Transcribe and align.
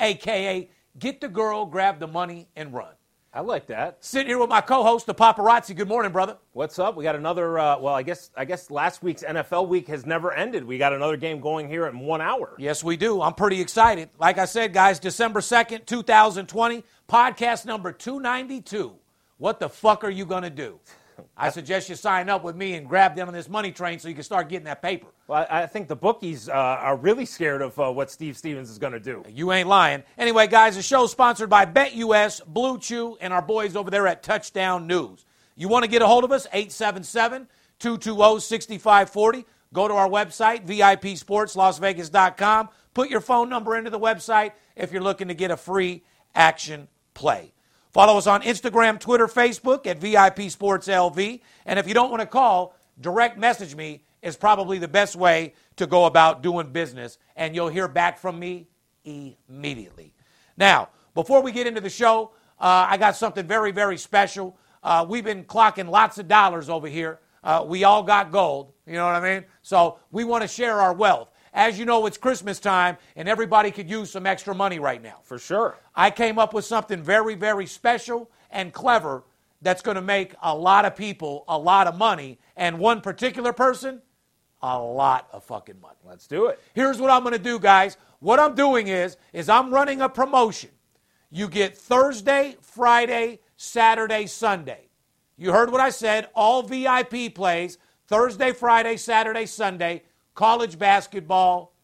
aka 0.00 0.68
Get 0.98 1.20
the 1.20 1.28
Girl, 1.28 1.64
Grab 1.66 2.00
the 2.00 2.06
Money, 2.06 2.48
and 2.56 2.72
Run. 2.72 2.92
I 3.32 3.40
like 3.40 3.66
that. 3.66 3.98
Sitting 4.04 4.26
here 4.26 4.38
with 4.38 4.48
my 4.48 4.62
co-host, 4.62 5.06
the 5.06 5.14
paparazzi. 5.14 5.76
Good 5.76 5.86
morning, 5.86 6.10
brother. 6.10 6.38
What's 6.54 6.78
up? 6.78 6.96
We 6.96 7.04
got 7.04 7.14
another. 7.14 7.58
Uh, 7.58 7.78
well, 7.78 7.94
I 7.94 8.02
guess 8.02 8.30
I 8.36 8.44
guess 8.46 8.70
last 8.70 9.02
week's 9.02 9.22
NFL 9.22 9.68
week 9.68 9.86
has 9.88 10.06
never 10.06 10.32
ended. 10.32 10.64
We 10.64 10.78
got 10.78 10.92
another 10.94 11.16
game 11.16 11.40
going 11.40 11.68
here 11.68 11.86
in 11.86 12.00
one 12.00 12.20
hour. 12.20 12.54
Yes, 12.58 12.82
we 12.82 12.96
do. 12.96 13.20
I'm 13.20 13.34
pretty 13.34 13.60
excited. 13.60 14.08
Like 14.18 14.38
I 14.38 14.46
said, 14.46 14.72
guys, 14.72 14.98
December 14.98 15.40
2nd, 15.40 15.84
2020, 15.84 16.82
podcast 17.08 17.66
number 17.66 17.92
292. 17.92 18.94
What 19.36 19.60
the 19.60 19.68
fuck 19.68 20.02
are 20.04 20.10
you 20.10 20.24
going 20.24 20.42
to 20.42 20.50
do? 20.50 20.80
I 21.36 21.50
suggest 21.50 21.88
you 21.88 21.94
sign 21.94 22.28
up 22.28 22.44
with 22.44 22.56
me 22.56 22.74
and 22.74 22.88
grab 22.88 23.14
them 23.14 23.28
on 23.28 23.34
this 23.34 23.48
money 23.48 23.72
train 23.72 23.98
so 23.98 24.08
you 24.08 24.14
can 24.14 24.24
start 24.24 24.48
getting 24.48 24.64
that 24.64 24.82
paper. 24.82 25.08
Well, 25.26 25.46
I, 25.48 25.62
I 25.62 25.66
think 25.66 25.88
the 25.88 25.96
bookies 25.96 26.48
uh, 26.48 26.52
are 26.52 26.96
really 26.96 27.26
scared 27.26 27.62
of 27.62 27.78
uh, 27.78 27.92
what 27.92 28.10
Steve 28.10 28.36
Stevens 28.36 28.70
is 28.70 28.78
going 28.78 28.92
to 28.92 29.00
do. 29.00 29.24
You 29.28 29.52
ain't 29.52 29.68
lying. 29.68 30.02
Anyway, 30.16 30.46
guys, 30.46 30.76
the 30.76 30.82
show's 30.82 31.10
sponsored 31.10 31.50
by 31.50 31.66
BetUS, 31.66 32.46
Blue 32.46 32.78
Chew, 32.78 33.16
and 33.20 33.32
our 33.32 33.42
boys 33.42 33.76
over 33.76 33.90
there 33.90 34.06
at 34.06 34.22
Touchdown 34.22 34.86
News. 34.86 35.24
You 35.56 35.68
want 35.68 35.84
to 35.84 35.90
get 35.90 36.02
a 36.02 36.06
hold 36.06 36.24
of 36.24 36.32
us? 36.32 36.46
877 36.52 37.48
220 37.78 38.40
6540. 38.40 39.44
Go 39.72 39.88
to 39.88 39.94
our 39.94 40.08
website, 40.08 40.66
VIPSportsLasVegas.com. 40.66 42.68
Put 42.94 43.10
your 43.10 43.20
phone 43.20 43.48
number 43.48 43.76
into 43.76 43.90
the 43.90 44.00
website 44.00 44.52
if 44.76 44.92
you're 44.92 45.02
looking 45.02 45.28
to 45.28 45.34
get 45.34 45.50
a 45.50 45.56
free 45.56 46.04
action 46.34 46.88
play. 47.14 47.52
Follow 47.90 48.18
us 48.18 48.26
on 48.26 48.42
Instagram, 48.42 49.00
Twitter, 49.00 49.26
Facebook 49.26 49.86
at 49.86 49.98
VIP 49.98 50.50
Sports 50.50 50.88
LV. 50.88 51.40
And 51.64 51.78
if 51.78 51.88
you 51.88 51.94
don't 51.94 52.10
want 52.10 52.20
to 52.20 52.26
call, 52.26 52.74
direct 53.00 53.38
message 53.38 53.74
me 53.74 54.02
is 54.22 54.36
probably 54.36 54.78
the 54.78 54.88
best 54.88 55.16
way 55.16 55.54
to 55.76 55.86
go 55.86 56.04
about 56.04 56.42
doing 56.42 56.70
business. 56.70 57.18
And 57.36 57.54
you'll 57.54 57.68
hear 57.68 57.88
back 57.88 58.18
from 58.18 58.38
me 58.38 58.68
immediately. 59.04 60.12
Now, 60.56 60.88
before 61.14 61.40
we 61.42 61.52
get 61.52 61.66
into 61.66 61.80
the 61.80 61.90
show, 61.90 62.32
uh, 62.60 62.86
I 62.88 62.96
got 62.96 63.16
something 63.16 63.46
very, 63.46 63.70
very 63.70 63.96
special. 63.96 64.56
Uh, 64.82 65.06
we've 65.08 65.24
been 65.24 65.44
clocking 65.44 65.88
lots 65.88 66.18
of 66.18 66.28
dollars 66.28 66.68
over 66.68 66.88
here. 66.88 67.20
Uh, 67.42 67.64
we 67.66 67.84
all 67.84 68.02
got 68.02 68.32
gold, 68.32 68.72
you 68.86 68.94
know 68.94 69.06
what 69.06 69.14
I 69.14 69.34
mean? 69.34 69.44
So 69.62 69.98
we 70.10 70.24
want 70.24 70.42
to 70.42 70.48
share 70.48 70.80
our 70.80 70.92
wealth. 70.92 71.30
As 71.58 71.76
you 71.76 71.84
know, 71.86 72.06
it's 72.06 72.16
Christmas 72.16 72.60
time, 72.60 72.98
and 73.16 73.28
everybody 73.28 73.72
could 73.72 73.90
use 73.90 74.12
some 74.12 74.26
extra 74.26 74.54
money 74.54 74.78
right 74.78 75.02
now. 75.02 75.16
For 75.24 75.40
sure. 75.40 75.76
I 75.92 76.08
came 76.12 76.38
up 76.38 76.54
with 76.54 76.64
something 76.64 77.02
very, 77.02 77.34
very 77.34 77.66
special 77.66 78.30
and 78.52 78.72
clever 78.72 79.24
that's 79.60 79.82
going 79.82 79.96
to 79.96 80.00
make 80.00 80.36
a 80.40 80.54
lot 80.54 80.84
of 80.84 80.94
people 80.94 81.44
a 81.48 81.58
lot 81.58 81.88
of 81.88 81.96
money, 81.96 82.38
and 82.56 82.78
one 82.78 83.00
particular 83.00 83.52
person, 83.52 84.00
a 84.62 84.78
lot 84.80 85.26
of 85.32 85.42
fucking 85.42 85.80
money. 85.80 85.96
Let's 86.04 86.28
do 86.28 86.46
it. 86.46 86.60
Here's 86.74 87.00
what 87.00 87.10
I'm 87.10 87.22
going 87.22 87.32
to 87.32 87.40
do, 87.40 87.58
guys. 87.58 87.96
What 88.20 88.38
I'm 88.38 88.54
doing 88.54 88.86
is, 88.86 89.16
is 89.32 89.48
I'm 89.48 89.74
running 89.74 90.00
a 90.00 90.08
promotion. 90.08 90.70
You 91.28 91.48
get 91.48 91.76
Thursday, 91.76 92.56
Friday, 92.60 93.40
Saturday, 93.56 94.26
Sunday. 94.26 94.90
You 95.36 95.50
heard 95.50 95.72
what 95.72 95.80
I 95.80 95.90
said. 95.90 96.28
All 96.36 96.62
VIP 96.62 97.34
plays 97.34 97.78
Thursday, 98.06 98.52
Friday, 98.52 98.96
Saturday, 98.96 99.44
Sunday 99.44 100.04
college 100.38 100.78
basketball, 100.78 101.74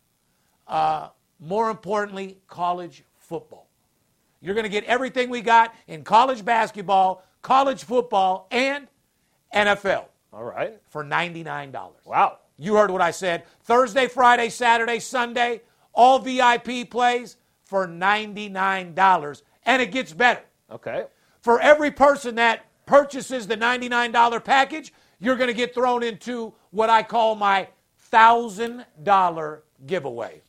uh, 0.69 1.09
more 1.41 1.71
importantly, 1.71 2.39
college 2.47 3.03
football. 3.19 3.67
You're 4.41 4.55
going 4.55 4.63
to 4.63 4.71
get 4.71 4.85
everything 4.85 5.29
we 5.29 5.41
got 5.41 5.75
in 5.89 6.05
college 6.05 6.45
basketball, 6.45 7.25
college 7.43 7.83
football, 7.83 8.47
and 8.53 8.87
NFL. 9.53 10.05
All 10.33 10.45
right. 10.45 10.81
For 10.89 11.03
$99. 11.03 11.75
Wow. 12.05 12.39
You 12.57 12.77
heard 12.77 12.93
what 12.93 13.01
I 13.01 13.11
said. 13.11 13.43
Thursday, 13.65 14.07
Friday, 14.07 14.51
Saturday, 14.51 15.01
Sunday, 15.01 15.63
all 15.93 16.21
VIP 16.21 16.89
plays 16.89 17.37
for 17.65 17.89
$99. 17.89 19.43
And 19.67 19.83
it 19.83 19.91
gets 19.91 20.13
better. 20.13 20.43
Okay. 20.71 21.07
For 21.41 21.61
every 21.61 21.91
person 21.91 22.37
that 22.37 22.67
purchases 22.87 23.49
the 23.49 23.57
$99 23.57 24.45
package, 24.45 24.95
you're 25.19 25.35
going 25.35 25.49
to 25.49 25.55
get 25.55 25.75
thrown 25.75 26.05
into 26.05 26.55
what 26.71 26.89
I 26.89 27.03
call 27.03 27.35
my 27.35 27.67
$1,000 28.15 29.61
giveaway. 29.87 30.43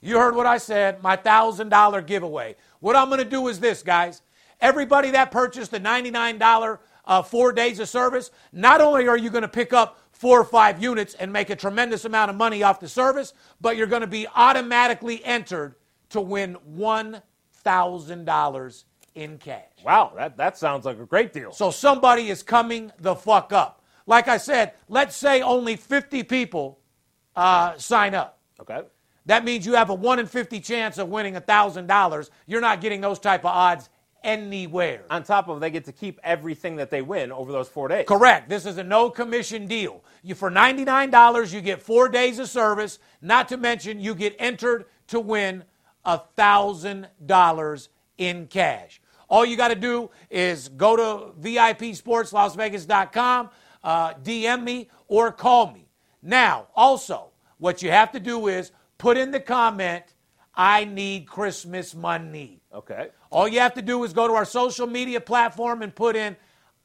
You 0.00 0.18
heard 0.18 0.36
what 0.36 0.46
I 0.46 0.58
said, 0.58 1.02
my 1.02 1.16
$1,000 1.16 2.06
giveaway. 2.06 2.56
What 2.80 2.96
I'm 2.96 3.08
going 3.08 3.18
to 3.18 3.24
do 3.24 3.48
is 3.48 3.60
this, 3.60 3.82
guys. 3.82 4.22
Everybody 4.60 5.10
that 5.12 5.30
purchased 5.30 5.70
the 5.70 5.80
$99 5.80 6.78
uh, 7.06 7.22
four 7.22 7.52
days 7.52 7.80
of 7.80 7.88
service, 7.88 8.30
not 8.52 8.80
only 8.80 9.08
are 9.08 9.16
you 9.16 9.30
going 9.30 9.42
to 9.42 9.48
pick 9.48 9.72
up 9.72 10.00
four 10.12 10.40
or 10.40 10.44
five 10.44 10.82
units 10.82 11.14
and 11.14 11.32
make 11.32 11.50
a 11.50 11.56
tremendous 11.56 12.04
amount 12.04 12.30
of 12.30 12.36
money 12.36 12.62
off 12.62 12.80
the 12.80 12.88
service, 12.88 13.32
but 13.60 13.76
you're 13.76 13.86
going 13.86 14.00
to 14.00 14.06
be 14.06 14.26
automatically 14.34 15.24
entered 15.24 15.74
to 16.10 16.20
win 16.20 16.56
$1,000 16.76 18.84
in 19.14 19.38
cash. 19.38 19.62
Wow, 19.84 20.12
that, 20.16 20.36
that 20.36 20.58
sounds 20.58 20.84
like 20.84 20.98
a 20.98 21.06
great 21.06 21.32
deal. 21.32 21.52
So 21.52 21.70
somebody 21.70 22.30
is 22.30 22.42
coming 22.42 22.92
the 22.98 23.14
fuck 23.14 23.52
up. 23.52 23.83
Like 24.06 24.28
I 24.28 24.36
said, 24.36 24.74
let's 24.88 25.16
say 25.16 25.42
only 25.42 25.76
50 25.76 26.22
people 26.24 26.78
uh, 27.36 27.76
sign 27.78 28.14
up. 28.14 28.38
Okay. 28.60 28.82
That 29.26 29.44
means 29.44 29.64
you 29.64 29.74
have 29.74 29.90
a 29.90 29.94
1 29.94 30.18
in 30.18 30.26
50 30.26 30.60
chance 30.60 30.98
of 30.98 31.08
winning 31.08 31.34
$1,000. 31.34 32.30
You're 32.46 32.60
not 32.60 32.80
getting 32.80 33.00
those 33.00 33.18
type 33.18 33.40
of 33.40 33.52
odds 33.52 33.88
anywhere. 34.22 35.04
On 35.10 35.22
top 35.22 35.48
of 35.48 35.60
they 35.60 35.70
get 35.70 35.84
to 35.84 35.92
keep 35.92 36.18
everything 36.24 36.76
that 36.76 36.90
they 36.90 37.02
win 37.02 37.32
over 37.32 37.52
those 37.52 37.68
four 37.68 37.88
days. 37.88 38.06
Correct. 38.06 38.48
This 38.48 38.66
is 38.66 38.78
a 38.78 38.84
no 38.84 39.10
commission 39.10 39.66
deal. 39.66 40.02
You 40.22 40.34
for 40.34 40.50
$99, 40.50 41.52
you 41.52 41.60
get 41.60 41.82
four 41.82 42.08
days 42.08 42.38
of 42.38 42.48
service. 42.48 42.98
Not 43.22 43.48
to 43.48 43.56
mention, 43.56 44.00
you 44.00 44.14
get 44.14 44.36
entered 44.38 44.86
to 45.08 45.20
win 45.20 45.64
$1,000 46.06 47.88
in 48.18 48.46
cash. 48.46 49.00
All 49.28 49.44
you 49.44 49.56
got 49.56 49.68
to 49.68 49.74
do 49.74 50.10
is 50.30 50.68
go 50.68 50.94
to 50.96 51.32
VIPSportsLasVegas.com 51.40 53.50
uh, 53.84 54.14
DM 54.14 54.64
me 54.64 54.88
or 55.06 55.30
call 55.30 55.70
me. 55.70 55.86
Now, 56.22 56.66
also, 56.74 57.30
what 57.58 57.82
you 57.82 57.90
have 57.90 58.10
to 58.12 58.20
do 58.20 58.48
is 58.48 58.72
put 58.98 59.16
in 59.16 59.30
the 59.30 59.38
comment, 59.38 60.04
I 60.56 60.84
need 60.84 61.28
Christmas 61.28 61.94
money. 61.94 62.62
Okay. 62.72 63.10
All 63.30 63.46
you 63.46 63.60
have 63.60 63.74
to 63.74 63.82
do 63.82 64.02
is 64.04 64.12
go 64.12 64.26
to 64.26 64.34
our 64.34 64.44
social 64.44 64.86
media 64.86 65.20
platform 65.20 65.82
and 65.82 65.94
put 65.94 66.16
in, 66.16 66.36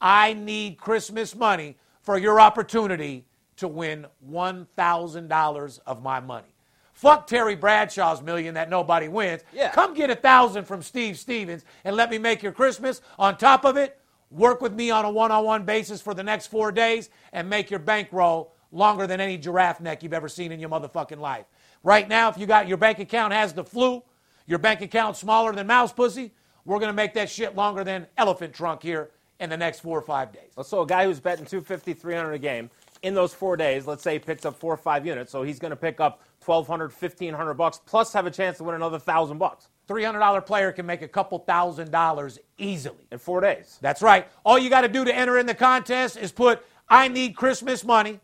I 0.01 0.33
need 0.33 0.77
Christmas 0.77 1.35
money 1.35 1.77
for 2.01 2.17
your 2.17 2.39
opportunity 2.39 3.25
to 3.57 3.67
win 3.67 4.05
$1,000 4.29 5.79
of 5.85 6.03
my 6.03 6.19
money. 6.19 6.47
Fuck 6.93 7.27
Terry 7.27 7.55
Bradshaw's 7.55 8.21
million 8.21 8.55
that 8.55 8.69
nobody 8.69 9.07
wins. 9.07 9.41
Yeah. 9.53 9.71
Come 9.71 9.93
get 9.93 10.09
a 10.09 10.15
thousand 10.15 10.65
from 10.65 10.81
Steve 10.81 11.17
Stevens 11.17 11.63
and 11.85 11.95
let 11.95 12.09
me 12.09 12.17
make 12.17 12.43
your 12.43 12.51
Christmas. 12.51 13.01
On 13.17 13.37
top 13.37 13.63
of 13.63 13.77
it, 13.77 13.98
work 14.31 14.61
with 14.61 14.73
me 14.73 14.91
on 14.91 15.05
a 15.05 15.09
one 15.09 15.31
on 15.31 15.43
one 15.43 15.63
basis 15.63 16.01
for 16.01 16.13
the 16.13 16.23
next 16.23 16.47
four 16.47 16.71
days, 16.71 17.09
and 17.33 17.49
make 17.49 17.69
your 17.69 17.79
bankroll 17.79 18.53
longer 18.71 19.07
than 19.07 19.19
any 19.19 19.37
giraffe 19.37 19.81
neck 19.81 20.03
you've 20.03 20.13
ever 20.13 20.29
seen 20.29 20.51
in 20.51 20.59
your 20.59 20.69
motherfucking 20.69 21.19
life. 21.19 21.45
Right 21.83 22.07
now, 22.07 22.29
if 22.29 22.37
you 22.37 22.45
got 22.45 22.67
your 22.67 22.77
bank 22.77 22.99
account 22.99 23.33
has 23.33 23.53
the 23.53 23.63
flu, 23.63 24.03
your 24.45 24.59
bank 24.59 24.81
account 24.81 25.17
smaller 25.17 25.53
than 25.53 25.67
mouse 25.67 25.93
pussy, 25.93 26.33
we're 26.65 26.79
going 26.79 26.89
to 26.89 26.93
make 26.93 27.13
that 27.13 27.29
shit 27.29 27.55
longer 27.55 27.83
than 27.83 28.07
elephant 28.17 28.53
trunk 28.53 28.83
here 28.83 29.11
in 29.39 29.49
the 29.49 29.57
next 29.57 29.79
four 29.79 29.97
or 29.97 30.01
five 30.01 30.31
days. 30.31 30.51
So 30.63 30.81
a 30.81 30.87
guy 30.87 31.05
who's 31.05 31.19
betting 31.19 31.45
250, 31.45 31.93
300 31.93 32.33
a 32.33 32.39
game 32.39 32.69
in 33.01 33.13
those 33.13 33.33
four 33.33 33.55
days, 33.55 33.87
let's 33.87 34.03
say 34.03 34.13
he 34.13 34.19
picks 34.19 34.45
up 34.45 34.59
four 34.59 34.73
or 34.73 34.77
five 34.77 35.05
units, 35.05 35.31
so 35.31 35.43
he's 35.43 35.59
going 35.59 35.71
to 35.71 35.77
pick 35.77 35.99
up 35.99 36.21
1200 36.45 36.91
1500 36.91 37.53
bucks 37.53 37.79
plus 37.85 38.13
have 38.13 38.25
a 38.25 38.31
chance 38.31 38.57
to 38.57 38.63
win 38.63 38.75
another 38.75 38.97
1000 38.97 39.37
bucks. 39.37 39.69
$300 39.89 40.45
player 40.45 40.71
can 40.71 40.85
make 40.85 41.01
a 41.01 41.07
couple 41.07 41.39
thousand 41.39 41.89
dollars 41.91 42.37
easily. 42.57 43.03
In 43.11 43.17
four 43.17 43.41
days. 43.41 43.77
That's 43.81 44.01
right. 44.01 44.27
All 44.45 44.57
you 44.59 44.69
got 44.69 44.81
to 44.81 44.87
do 44.87 45.03
to 45.03 45.15
enter 45.15 45.39
in 45.39 45.47
the 45.47 45.55
contest 45.55 46.17
is 46.17 46.31
put, 46.31 46.63
I 46.87 47.07
need 47.07 47.35
Christmas 47.35 47.83
money. 47.83 48.19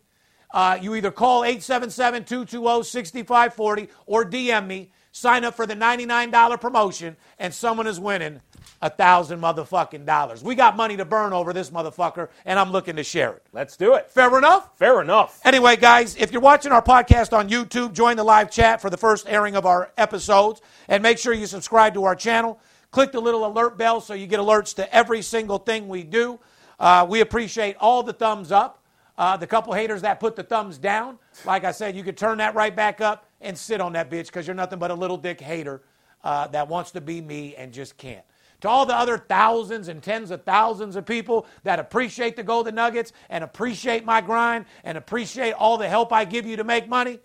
Uh, 0.54 0.78
you 0.80 0.94
either 0.96 1.12
call 1.12 1.42
877-220-6540 1.42 3.90
or 4.06 4.24
DM 4.24 4.68
me. 4.68 4.92
Sign 5.16 5.46
up 5.46 5.56
for 5.56 5.66
the 5.66 5.76
$99 5.76 6.60
promotion, 6.60 7.16
and 7.40 7.54
someone 7.54 7.88
is 7.88 8.02
winning 8.02 8.42
a 8.82 8.90
thousand 8.90 9.40
motherfucking 9.40 10.06
dollars. 10.06 10.44
We 10.44 10.56
got 10.56 10.76
money 10.76 10.98
to 10.98 11.06
burn 11.06 11.32
over 11.32 11.54
this 11.54 11.70
motherfucker, 11.70 12.28
and 12.44 12.60
I'm 12.60 12.74
looking 12.74 12.98
to 12.98 13.04
share 13.04 13.32
it. 13.32 13.44
Let's 13.54 13.78
do 13.78 13.94
it. 13.94 14.12
Fair 14.12 14.38
enough? 14.38 14.78
Fair 14.78 15.02
enough. 15.02 15.40
Anyway, 15.46 15.78
guys, 15.78 16.18
if 16.18 16.34
you're 16.34 16.42
watching 16.42 16.74
our 16.74 16.82
podcast 16.82 17.32
on 17.32 17.48
YouTube, 17.48 17.94
join 17.94 18.18
the 18.18 18.26
live 18.26 18.52
chat 18.52 18.82
for 18.82 18.90
the 18.90 18.98
first 18.98 19.26
airing 19.30 19.56
of 19.56 19.66
our 19.66 19.90
episodes, 19.98 20.62
and 20.90 21.02
make 21.02 21.18
sure 21.18 21.32
you 21.32 21.46
subscribe 21.48 21.94
to 21.94 22.04
our 22.04 22.16
channel. 22.18 22.60
Click 22.92 23.14
the 23.14 23.22
little 23.22 23.46
alert 23.46 23.78
bell 23.78 24.02
so 24.02 24.14
you 24.14 24.28
get 24.28 24.42
alerts 24.42 24.76
to 24.76 24.94
every 24.94 25.22
single 25.22 25.60
thing 25.60 25.88
we 25.88 26.04
do. 26.04 26.38
Uh, 26.78 27.08
we 27.10 27.22
appreciate 27.22 27.78
all 27.80 28.04
the 28.04 28.12
thumbs 28.12 28.52
up. 28.52 28.84
Uh, 29.18 29.38
the 29.38 29.48
couple 29.48 29.72
haters 29.72 30.02
that 30.02 30.20
put 30.20 30.36
the 30.36 30.44
thumbs 30.44 30.78
down, 30.78 31.18
like 31.46 31.64
I 31.64 31.72
said, 31.72 31.96
you 31.96 32.04
could 32.04 32.18
turn 32.18 32.40
that 32.40 32.54
right 32.54 32.76
back 32.76 33.00
up 33.00 33.26
and 33.46 33.58
sit 33.58 33.82
on 33.82 33.94
that 33.94 34.10
bitch 34.10 34.28
because 34.28 34.48
you're 34.48 34.56
nothing 34.56 34.80
but 34.80 34.92
a 34.92 34.96
little 34.96 35.18
dick 35.18 35.40
hater 35.40 35.82
uh, 36.24 36.48
that 36.48 36.68
wants 36.68 36.92
to 36.92 37.02
be 37.02 37.22
me 37.22 37.56
and 37.56 37.72
just 37.72 37.98
can't. 37.98 38.26
To 38.62 38.70
all 38.70 38.86
the 38.86 38.96
other 38.96 39.18
thousands 39.18 39.90
and 39.90 40.02
tens 40.02 40.32
of 40.32 40.44
thousands 40.44 40.96
of 40.96 41.06
people 41.06 41.46
that 41.64 41.78
appreciate 41.80 42.36
the 42.36 42.44
Golden 42.44 42.76
Nuggets 42.76 43.12
and 43.30 43.44
appreciate 43.44 44.06
my 44.06 44.22
grind 44.22 44.66
and 44.84 44.98
appreciate 44.98 45.52
all 45.52 45.78
the 45.78 45.88
help 45.88 46.12
I 46.12 46.26
give 46.26 46.46
you 46.46 46.56
to 46.58 46.64
make 46.64 46.88
money, 46.88 47.20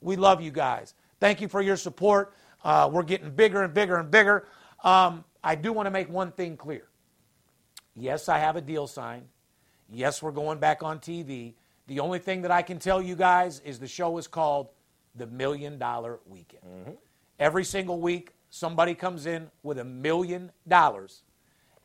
we 0.00 0.16
love 0.16 0.40
you 0.40 0.50
guys. 0.50 0.94
Thank 1.20 1.40
you 1.40 1.48
for 1.48 1.60
your 1.60 1.76
support. 1.76 2.34
Uh, 2.64 2.88
we're 2.90 3.02
getting 3.02 3.30
bigger 3.30 3.62
and 3.62 3.74
bigger 3.74 3.96
and 3.96 4.10
bigger. 4.10 4.46
Um, 4.84 5.24
I 5.42 5.54
do 5.54 5.72
want 5.72 5.86
to 5.86 5.90
make 5.90 6.08
one 6.08 6.32
thing 6.32 6.56
clear. 6.56 6.88
Yes, 7.94 8.28
I 8.28 8.38
have 8.38 8.56
a 8.56 8.60
deal 8.60 8.86
signed. 8.86 9.26
Yes, 9.90 10.22
we're 10.22 10.32
going 10.32 10.58
back 10.58 10.82
on 10.82 10.98
TV. 10.98 11.54
The 11.86 12.00
only 12.00 12.18
thing 12.18 12.42
that 12.42 12.50
I 12.50 12.62
can 12.62 12.78
tell 12.78 13.00
you 13.00 13.16
guys 13.16 13.60
is 13.60 13.78
the 13.78 13.86
show 13.86 14.18
is 14.18 14.26
called 14.26 14.68
The 15.16 15.26
Million 15.26 15.78
Dollar 15.78 16.20
Weekend. 16.26 16.62
Mm-hmm. 16.64 16.92
Every 17.38 17.64
single 17.64 18.00
week, 18.00 18.32
somebody 18.50 18.94
comes 18.94 19.26
in 19.26 19.50
with 19.62 19.78
a 19.78 19.84
million 19.84 20.52
dollars 20.66 21.22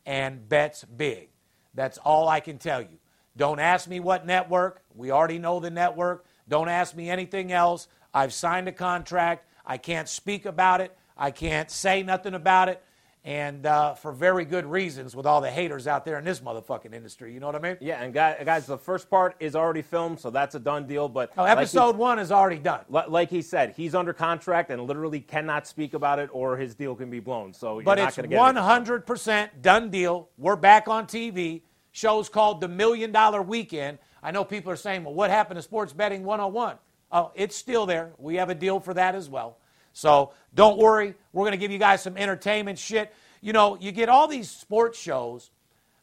and 0.06 0.48
bets 0.48 0.84
big. 0.84 1.28
That's 1.74 1.98
all 1.98 2.28
I 2.28 2.40
can 2.40 2.58
tell 2.58 2.80
you. 2.80 2.98
Don't 3.36 3.58
ask 3.58 3.88
me 3.88 4.00
what 4.00 4.26
network. 4.26 4.82
We 4.94 5.10
already 5.10 5.38
know 5.38 5.60
the 5.60 5.70
network. 5.70 6.26
Don't 6.48 6.68
ask 6.68 6.94
me 6.94 7.08
anything 7.08 7.52
else. 7.52 7.88
I've 8.12 8.32
signed 8.32 8.68
a 8.68 8.72
contract. 8.72 9.46
I 9.64 9.78
can't 9.78 10.08
speak 10.08 10.44
about 10.44 10.80
it. 10.80 10.96
I 11.16 11.30
can't 11.30 11.70
say 11.70 12.02
nothing 12.02 12.34
about 12.34 12.68
it 12.68 12.82
and 13.24 13.66
uh, 13.66 13.94
for 13.94 14.10
very 14.10 14.44
good 14.44 14.66
reasons 14.66 15.14
with 15.14 15.26
all 15.26 15.40
the 15.40 15.50
haters 15.50 15.86
out 15.86 16.04
there 16.04 16.18
in 16.18 16.24
this 16.24 16.40
motherfucking 16.40 16.92
industry. 16.92 17.32
You 17.32 17.38
know 17.38 17.46
what 17.46 17.54
I 17.54 17.60
mean? 17.60 17.76
Yeah, 17.80 18.02
and 18.02 18.12
guys, 18.12 18.66
the 18.66 18.78
first 18.78 19.08
part 19.08 19.36
is 19.38 19.54
already 19.54 19.82
filmed, 19.82 20.18
so 20.18 20.30
that's 20.30 20.54
a 20.56 20.58
done 20.58 20.86
deal. 20.86 21.08
But 21.08 21.32
oh, 21.38 21.44
episode 21.44 21.90
like 21.90 21.96
one 21.96 22.18
is 22.18 22.32
already 22.32 22.58
done. 22.58 22.80
Like 22.88 23.30
he 23.30 23.42
said, 23.42 23.74
he's 23.76 23.94
under 23.94 24.12
contract 24.12 24.70
and 24.70 24.82
literally 24.82 25.20
cannot 25.20 25.66
speak 25.66 25.94
about 25.94 26.18
it, 26.18 26.30
or 26.32 26.56
his 26.56 26.74
deal 26.74 26.96
can 26.96 27.10
be 27.10 27.20
blown. 27.20 27.52
So, 27.52 27.78
he's 27.78 27.86
not 27.86 27.96
going 27.96 28.08
to 28.08 28.14
get 28.14 28.22
but 28.22 28.34
it's 28.34 28.36
one 28.36 28.56
hundred 28.56 29.06
percent 29.06 29.62
done 29.62 29.90
deal. 29.90 30.28
We're 30.36 30.56
back 30.56 30.88
on 30.88 31.06
TV. 31.06 31.62
Show's 31.92 32.28
called 32.28 32.60
the 32.60 32.68
Million 32.68 33.12
Dollar 33.12 33.42
Weekend. 33.42 33.98
I 34.22 34.30
know 34.30 34.44
people 34.44 34.72
are 34.72 34.76
saying, 34.76 35.04
"Well, 35.04 35.14
what 35.14 35.30
happened 35.30 35.58
to 35.58 35.62
Sports 35.62 35.92
Betting 35.92 36.24
101?" 36.24 36.76
Oh, 37.12 37.30
it's 37.34 37.54
still 37.54 37.86
there. 37.86 38.12
We 38.18 38.36
have 38.36 38.48
a 38.48 38.54
deal 38.54 38.80
for 38.80 38.94
that 38.94 39.14
as 39.14 39.28
well. 39.28 39.58
So 39.92 40.32
don't 40.54 40.78
worry. 40.78 41.14
We're 41.32 41.42
going 41.42 41.52
to 41.52 41.58
give 41.58 41.70
you 41.70 41.78
guys 41.78 42.02
some 42.02 42.16
entertainment 42.16 42.78
shit. 42.78 43.12
You 43.40 43.52
know, 43.52 43.76
you 43.80 43.92
get 43.92 44.08
all 44.08 44.28
these 44.28 44.50
sports 44.50 44.98
shows 44.98 45.50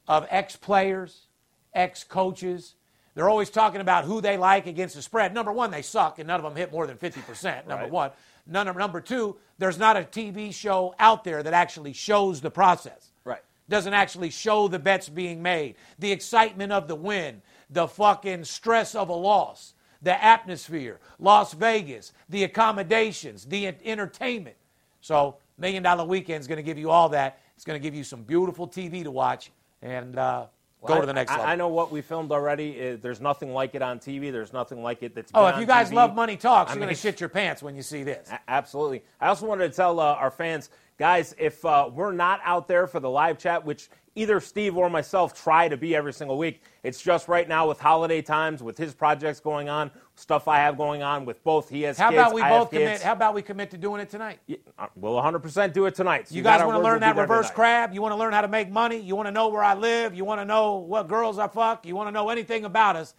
of 0.07 0.27
ex 0.29 0.55
players, 0.55 1.27
ex 1.73 2.03
coaches. 2.03 2.75
They're 3.15 3.29
always 3.29 3.49
talking 3.49 3.81
about 3.81 4.05
who 4.05 4.21
they 4.21 4.37
like 4.37 4.67
against 4.67 4.95
the 4.95 5.01
spread. 5.01 5.33
Number 5.33 5.51
one, 5.51 5.71
they 5.71 5.81
suck, 5.81 6.19
and 6.19 6.27
none 6.27 6.39
of 6.39 6.43
them 6.43 6.55
hit 6.55 6.71
more 6.71 6.87
than 6.87 6.97
50%. 6.97 7.67
Number 7.67 7.83
right. 7.83 7.91
one. 7.91 8.11
Number, 8.47 8.73
number 8.73 9.01
two, 9.01 9.35
there's 9.57 9.77
not 9.77 9.97
a 9.97 10.01
TV 10.01 10.53
show 10.53 10.95
out 10.99 11.23
there 11.23 11.43
that 11.43 11.53
actually 11.53 11.93
shows 11.93 12.41
the 12.41 12.49
process. 12.49 13.11
Right. 13.23 13.41
Doesn't 13.67 13.93
actually 13.93 14.31
show 14.31 14.67
the 14.67 14.79
bets 14.79 15.09
being 15.09 15.41
made, 15.41 15.75
the 15.99 16.11
excitement 16.11 16.71
of 16.71 16.87
the 16.87 16.95
win, 16.95 17.41
the 17.69 17.87
fucking 17.87 18.45
stress 18.45 18.95
of 18.95 19.09
a 19.09 19.13
loss 19.13 19.73
the 20.01 20.23
atmosphere, 20.23 20.99
Las 21.19 21.53
Vegas, 21.53 22.13
the 22.29 22.43
accommodations, 22.43 23.45
the 23.45 23.67
entertainment. 23.67 24.55
So, 25.01 25.37
Million 25.57 25.83
Dollar 25.83 26.05
Weekend 26.05 26.41
is 26.41 26.47
going 26.47 26.57
to 26.57 26.63
give 26.63 26.77
you 26.77 26.89
all 26.89 27.09
that. 27.09 27.39
It's 27.55 27.65
going 27.65 27.79
to 27.79 27.83
give 27.83 27.93
you 27.93 28.03
some 28.03 28.23
beautiful 28.23 28.67
TV 28.67 29.03
to 29.03 29.11
watch 29.11 29.51
and 29.81 30.17
uh, 30.17 30.45
well, 30.81 30.95
go 30.95 31.01
to 31.01 31.07
the 31.07 31.13
next 31.13 31.31
I, 31.31 31.35
level. 31.35 31.51
I 31.51 31.55
know 31.55 31.67
what 31.67 31.91
we 31.91 32.01
filmed 32.01 32.31
already. 32.31 32.95
There's 32.95 33.19
nothing 33.19 33.53
like 33.53 33.75
it 33.75 33.81
on 33.81 33.99
TV. 33.99 34.31
There's 34.31 34.53
nothing 34.53 34.81
like 34.81 35.03
it 35.03 35.13
that's. 35.13 35.31
Oh, 35.33 35.47
if 35.47 35.59
you 35.59 35.65
guys 35.65 35.89
TV. 35.89 35.95
love 35.95 36.15
money 36.15 36.37
talks, 36.37 36.71
I 36.71 36.75
you're 36.75 36.81
going 36.81 36.93
to 36.93 36.99
shit 36.99 37.19
your 37.19 37.29
pants 37.29 37.61
when 37.61 37.75
you 37.75 37.81
see 37.81 38.03
this. 38.03 38.29
Absolutely. 38.47 39.03
I 39.19 39.27
also 39.27 39.45
wanted 39.45 39.69
to 39.69 39.75
tell 39.75 39.99
uh, 39.99 40.13
our 40.13 40.31
fans, 40.31 40.69
guys, 40.97 41.35
if 41.37 41.63
uh, 41.65 41.89
we're 41.93 42.13
not 42.13 42.39
out 42.43 42.67
there 42.67 42.87
for 42.87 42.99
the 42.99 43.09
live 43.09 43.37
chat, 43.37 43.65
which 43.65 43.89
either 44.15 44.39
Steve 44.39 44.77
or 44.77 44.89
myself 44.89 45.33
try 45.33 45.67
to 45.67 45.77
be 45.77 45.95
every 45.95 46.13
single 46.13 46.37
week. 46.37 46.61
It's 46.83 47.01
just 47.01 47.27
right 47.27 47.47
now 47.47 47.67
with 47.67 47.79
holiday 47.79 48.21
times, 48.21 48.63
with 48.63 48.77
his 48.77 48.93
projects 48.93 49.39
going 49.39 49.69
on, 49.69 49.91
stuff 50.19 50.47
I 50.47 50.57
have 50.57 50.77
going 50.77 51.01
on 51.01 51.25
with 51.25 51.43
both. 51.43 51.69
He 51.69 51.83
has 51.83 51.97
how 51.97 52.09
kids, 52.09 52.19
about 52.19 52.33
we 52.33 52.41
I 52.41 52.49
both 52.49 52.69
commit? 52.69 53.01
How 53.01 53.13
about 53.13 53.33
we 53.33 53.41
commit 53.41 53.71
to 53.71 53.77
doing 53.77 54.01
it 54.01 54.09
tonight? 54.09 54.39
Yeah, 54.47 54.57
uh, 54.77 54.87
we'll 54.95 55.13
100% 55.13 55.73
do 55.73 55.85
it 55.85 55.95
tonight. 55.95 56.27
So 56.27 56.35
you, 56.35 56.39
you 56.39 56.43
guys 56.43 56.63
want 56.63 56.77
to 56.77 56.83
learn 56.83 56.99
that 57.01 57.15
reverse 57.15 57.49
crab? 57.51 57.93
You 57.93 58.01
want 58.01 58.11
to 58.11 58.17
learn 58.17 58.33
how 58.33 58.41
to 58.41 58.47
make 58.47 58.69
money? 58.69 58.99
You 58.99 59.15
want 59.15 59.27
to 59.27 59.31
know 59.31 59.47
where 59.47 59.63
I 59.63 59.73
live? 59.73 60.13
You 60.13 60.25
want 60.25 60.41
to 60.41 60.45
know 60.45 60.75
what 60.75 61.07
girls 61.07 61.39
I 61.39 61.47
fuck? 61.47 61.85
You 61.85 61.95
want 61.95 62.07
to 62.07 62.11
know 62.11 62.29
anything 62.29 62.65
about 62.65 62.95
us? 62.95 63.13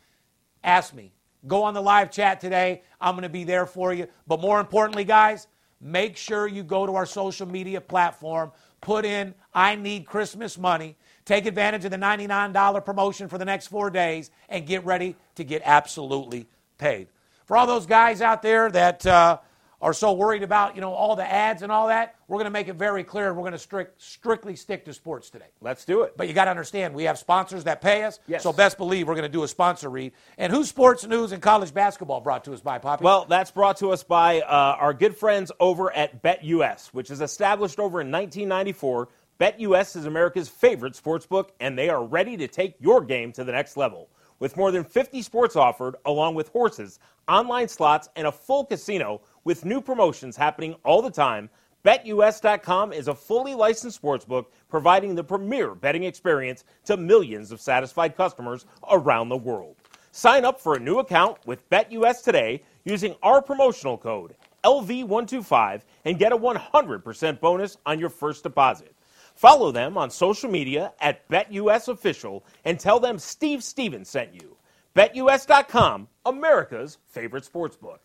Ask 0.63 0.95
me. 0.95 1.13
Go 1.47 1.63
on 1.63 1.75
the 1.75 1.81
live 1.81 2.11
chat 2.11 2.41
today. 2.41 2.83
I'm 3.01 3.15
going 3.15 3.23
to 3.23 3.29
be 3.31 3.45
there 3.45 3.67
for 3.67 3.95
you. 3.95 4.07
But 4.27 4.41
more 4.41 4.61
importantly, 4.61 5.05
guys, 5.05 5.47
make 5.81 6.17
sure 6.17 6.47
you 6.47 6.63
go 6.63 6.85
to 6.85 6.95
our 6.95 7.07
social 7.07 7.47
media 7.47 7.81
platform 7.81 8.53
put 8.81 9.05
in 9.05 9.35
I 9.53 9.75
need 9.75 10.07
Christmas 10.07 10.57
money, 10.57 10.97
take 11.25 11.47
advantage 11.47 11.85
of 11.85 11.91
the 11.91 11.97
$99 11.97 12.85
promotion 12.85 13.29
for 13.29 13.39
the 13.39 13.45
next 13.45 13.67
four 13.67 13.91
days, 13.91 14.31
and 14.49 14.67
get 14.67 14.85
ready 14.85 15.17
to 15.35 15.45
get 15.45 15.63
absolutely 15.65 16.47
paid. 16.81 17.09
For 17.45 17.57
all 17.57 17.67
those 17.67 17.87
guys 17.87 18.21
out 18.21 18.43
there 18.43 18.71
that 18.71 19.07
uh, 19.07 19.39
are 19.83 19.93
so 19.93 20.13
worried 20.13 20.43
about 20.43 20.75
you 20.75 20.81
know 20.81 20.93
all 20.93 21.15
the 21.15 21.31
ads 21.31 21.63
and 21.63 21.71
all 21.71 21.89
that, 21.89 22.17
we're 22.27 22.37
going 22.37 22.47
to 22.47 22.51
make 22.51 22.69
it 22.69 22.75
very 22.75 23.05
clear. 23.05 23.33
We're 23.33 23.43
going 23.43 23.53
to 23.53 23.59
strict, 23.59 24.03
strictly 24.03 24.57
stick 24.57 24.85
to 24.87 24.93
sports 24.93 25.31
today. 25.31 25.47
Let's 25.61 25.85
do 25.85 26.03
it. 26.03 26.17
But 26.17 26.29
you 26.29 26.35
got 26.35 26.45
to 26.45 26.51
understand, 26.51 26.95
we 26.95 27.05
have 27.05 27.19
sponsors 27.19 27.65
that 27.65 27.81
pay 27.81 28.05
us. 28.05 28.19
Yes. 28.27 28.43
So 28.43 28.53
best 28.53 28.79
believe 28.79 29.07
we're 29.07 29.15
going 29.15 29.23
to 29.23 29.29
do 29.29 29.43
a 29.43 29.49
sponsor 29.49 29.89
read. 29.89 30.13
And 30.39 30.53
who's 30.53 30.69
sports 30.69 31.07
news 31.07 31.33
and 31.33 31.43
college 31.43 31.75
basketball 31.75 32.21
brought 32.21 32.45
to 32.45 32.53
us 32.53 32.61
by, 32.61 32.79
Poppy? 32.79 33.05
Well, 33.05 33.27
that's 33.29 33.51
brought 33.51 33.79
to 33.79 33.91
us 33.91 34.03
by 34.03 34.41
uh, 34.41 34.47
our 34.81 34.95
good 34.95 35.17
friends 35.17 35.53
over 35.61 35.95
at 35.95 36.23
BetUS, 36.23 36.89
which 36.89 37.11
is 37.11 37.21
established 37.21 37.79
over 37.79 38.01
in 38.01 38.11
1994 38.11 39.09
BetUS 39.41 39.97
is 39.97 40.05
America's 40.05 40.51
favorite 40.51 40.95
sports 40.95 41.25
book, 41.25 41.55
and 41.61 41.77
they 41.77 41.89
are 41.89 42.05
ready 42.05 42.37
to 42.37 42.47
take 42.47 42.75
your 42.79 43.01
game 43.01 43.33
to 43.33 43.43
the 43.43 43.53
next 43.53 43.75
level. 43.75 44.11
With 44.41 44.57
more 44.57 44.73
than 44.73 44.85
50 44.85 45.21
sports 45.21 45.55
offered, 45.55 45.97
along 46.07 46.35
with 46.35 46.49
horses, 46.49 46.99
online 47.29 47.69
slots, 47.69 48.09
and 48.17 48.27
a 48.27 48.33
full 48.33 48.65
casino 48.65 49.21
with 49.45 49.67
new 49.67 49.83
promotions 49.83 50.35
happening 50.35 50.77
all 50.83 51.03
the 51.03 51.11
time, 51.11 51.51
BetUS.com 51.85 52.95
is 52.95 53.09
a 53.09 53.15
fully 53.15 53.55
licensed 53.55 54.01
sportsbook 54.01 54.47
providing 54.71 55.15
the 55.15 55.25
premier 55.25 55.75
betting 55.75 56.05
experience 56.05 56.65
to 56.87 56.97
millions 56.97 57.53
of 57.53 57.61
satisfied 57.61 58.17
customers 58.17 58.65
around 58.91 59.29
the 59.29 59.37
world. 59.37 59.77
Sign 60.11 60.47
up 60.47 60.59
for 60.59 60.75
a 60.75 60.81
new 60.81 60.99
account 61.01 61.37
with 61.45 61.69
BetUS 61.69 62.25
today 62.25 62.63
using 62.85 63.15
our 63.23 63.43
promotional 63.43 63.99
code 63.99 64.35
LV125 64.65 65.83
and 66.07 66.19
get 66.19 66.33
a 66.33 66.37
100% 66.37 67.41
bonus 67.41 67.77
on 67.85 67.99
your 67.99 68.11
first 68.11 68.43
deposit. 68.43 68.95
Follow 69.41 69.73
them 69.73 69.97
on 69.97 70.11
social 70.11 70.51
media 70.51 70.93
at 71.01 71.27
BetUSOfficial 71.31 72.43
and 72.67 72.79
tell 72.79 73.01
them 73.01 73.19
Steve 73.19 73.65
Stevens 73.65 74.11
sent 74.11 74.35
you. 74.35 74.55
BetUS.com, 74.95 76.09
America's 76.27 76.99
favorite 77.07 77.47
sports 77.47 77.75
book. 77.75 78.03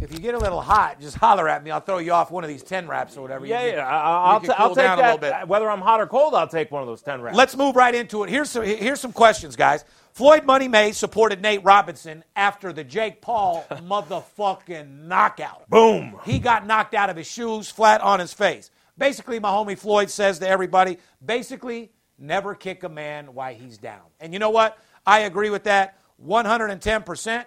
If 0.00 0.12
you 0.12 0.20
get 0.20 0.36
a 0.36 0.38
little 0.38 0.60
hot, 0.60 1.00
just 1.00 1.16
holler 1.16 1.48
at 1.48 1.64
me. 1.64 1.72
I'll 1.72 1.80
throw 1.80 1.98
you 1.98 2.12
off 2.12 2.30
one 2.30 2.44
of 2.44 2.48
these 2.48 2.62
10 2.62 2.86
wraps 2.86 3.16
or 3.16 3.22
whatever. 3.22 3.44
Yeah, 3.44 3.64
yeah. 3.66 3.88
I'll, 3.88 4.40
t- 4.40 4.50
I'll 4.50 4.72
take 4.72 4.84
that. 5.20 5.24
Uh, 5.24 5.46
whether 5.46 5.68
I'm 5.68 5.80
hot 5.80 6.00
or 6.00 6.06
cold, 6.06 6.32
I'll 6.32 6.46
take 6.46 6.70
one 6.70 6.80
of 6.82 6.86
those 6.86 7.02
10 7.02 7.22
wraps. 7.22 7.36
Let's 7.36 7.56
move 7.56 7.74
right 7.74 7.92
into 7.92 8.22
it. 8.22 8.30
Here's 8.30 8.48
some, 8.48 8.62
here's 8.62 9.00
some 9.00 9.12
questions, 9.12 9.56
guys. 9.56 9.84
Floyd 10.12 10.44
Money 10.44 10.68
May 10.68 10.92
supported 10.92 11.42
Nate 11.42 11.64
Robinson 11.64 12.22
after 12.36 12.72
the 12.72 12.84
Jake 12.84 13.20
Paul 13.20 13.66
motherfucking 13.70 15.08
knockout. 15.08 15.68
Boom. 15.68 16.20
He 16.24 16.38
got 16.38 16.68
knocked 16.68 16.94
out 16.94 17.10
of 17.10 17.16
his 17.16 17.26
shoes, 17.28 17.68
flat 17.68 18.00
on 18.00 18.20
his 18.20 18.32
face. 18.32 18.70
Basically, 18.98 19.38
my 19.38 19.50
homie 19.50 19.78
Floyd 19.78 20.10
says 20.10 20.40
to 20.40 20.48
everybody, 20.48 20.98
basically, 21.24 21.92
never 22.18 22.54
kick 22.54 22.82
a 22.82 22.88
man 22.88 23.32
while 23.32 23.54
he's 23.54 23.78
down. 23.78 24.02
And 24.20 24.32
you 24.32 24.38
know 24.38 24.50
what? 24.50 24.76
I 25.06 25.20
agree 25.20 25.50
with 25.50 25.64
that 25.64 25.98
110%. 26.26 27.44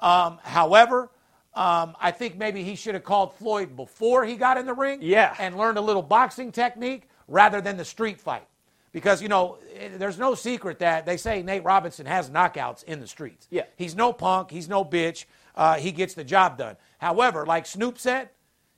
Um, 0.00 0.38
however, 0.42 1.10
um, 1.54 1.96
I 2.00 2.10
think 2.10 2.36
maybe 2.36 2.62
he 2.62 2.74
should 2.74 2.94
have 2.94 3.04
called 3.04 3.34
Floyd 3.34 3.76
before 3.76 4.24
he 4.24 4.36
got 4.36 4.56
in 4.56 4.66
the 4.66 4.74
ring 4.74 5.00
yeah. 5.02 5.34
and 5.38 5.56
learned 5.56 5.78
a 5.78 5.80
little 5.80 6.02
boxing 6.02 6.50
technique 6.52 7.08
rather 7.28 7.60
than 7.60 7.76
the 7.76 7.84
street 7.84 8.20
fight. 8.20 8.46
because 8.92 9.20
you 9.20 9.28
know 9.28 9.58
eh, 9.74 9.90
there's 9.98 10.18
no 10.18 10.34
secret 10.34 10.78
that 10.78 11.04
they 11.04 11.18
say 11.18 11.42
Nate 11.42 11.64
Robinson 11.64 12.06
has 12.06 12.30
knockouts 12.30 12.82
in 12.84 13.00
the 13.00 13.06
streets. 13.06 13.46
Yeah. 13.50 13.64
he's 13.76 13.94
no 13.94 14.12
punk, 14.12 14.50
he's 14.50 14.68
no 14.68 14.84
bitch. 14.84 15.26
Uh, 15.54 15.74
he 15.76 15.92
gets 15.92 16.14
the 16.14 16.24
job 16.24 16.58
done. 16.58 16.76
However, 16.98 17.46
like 17.46 17.66
Snoop 17.66 17.98
said, 17.98 18.30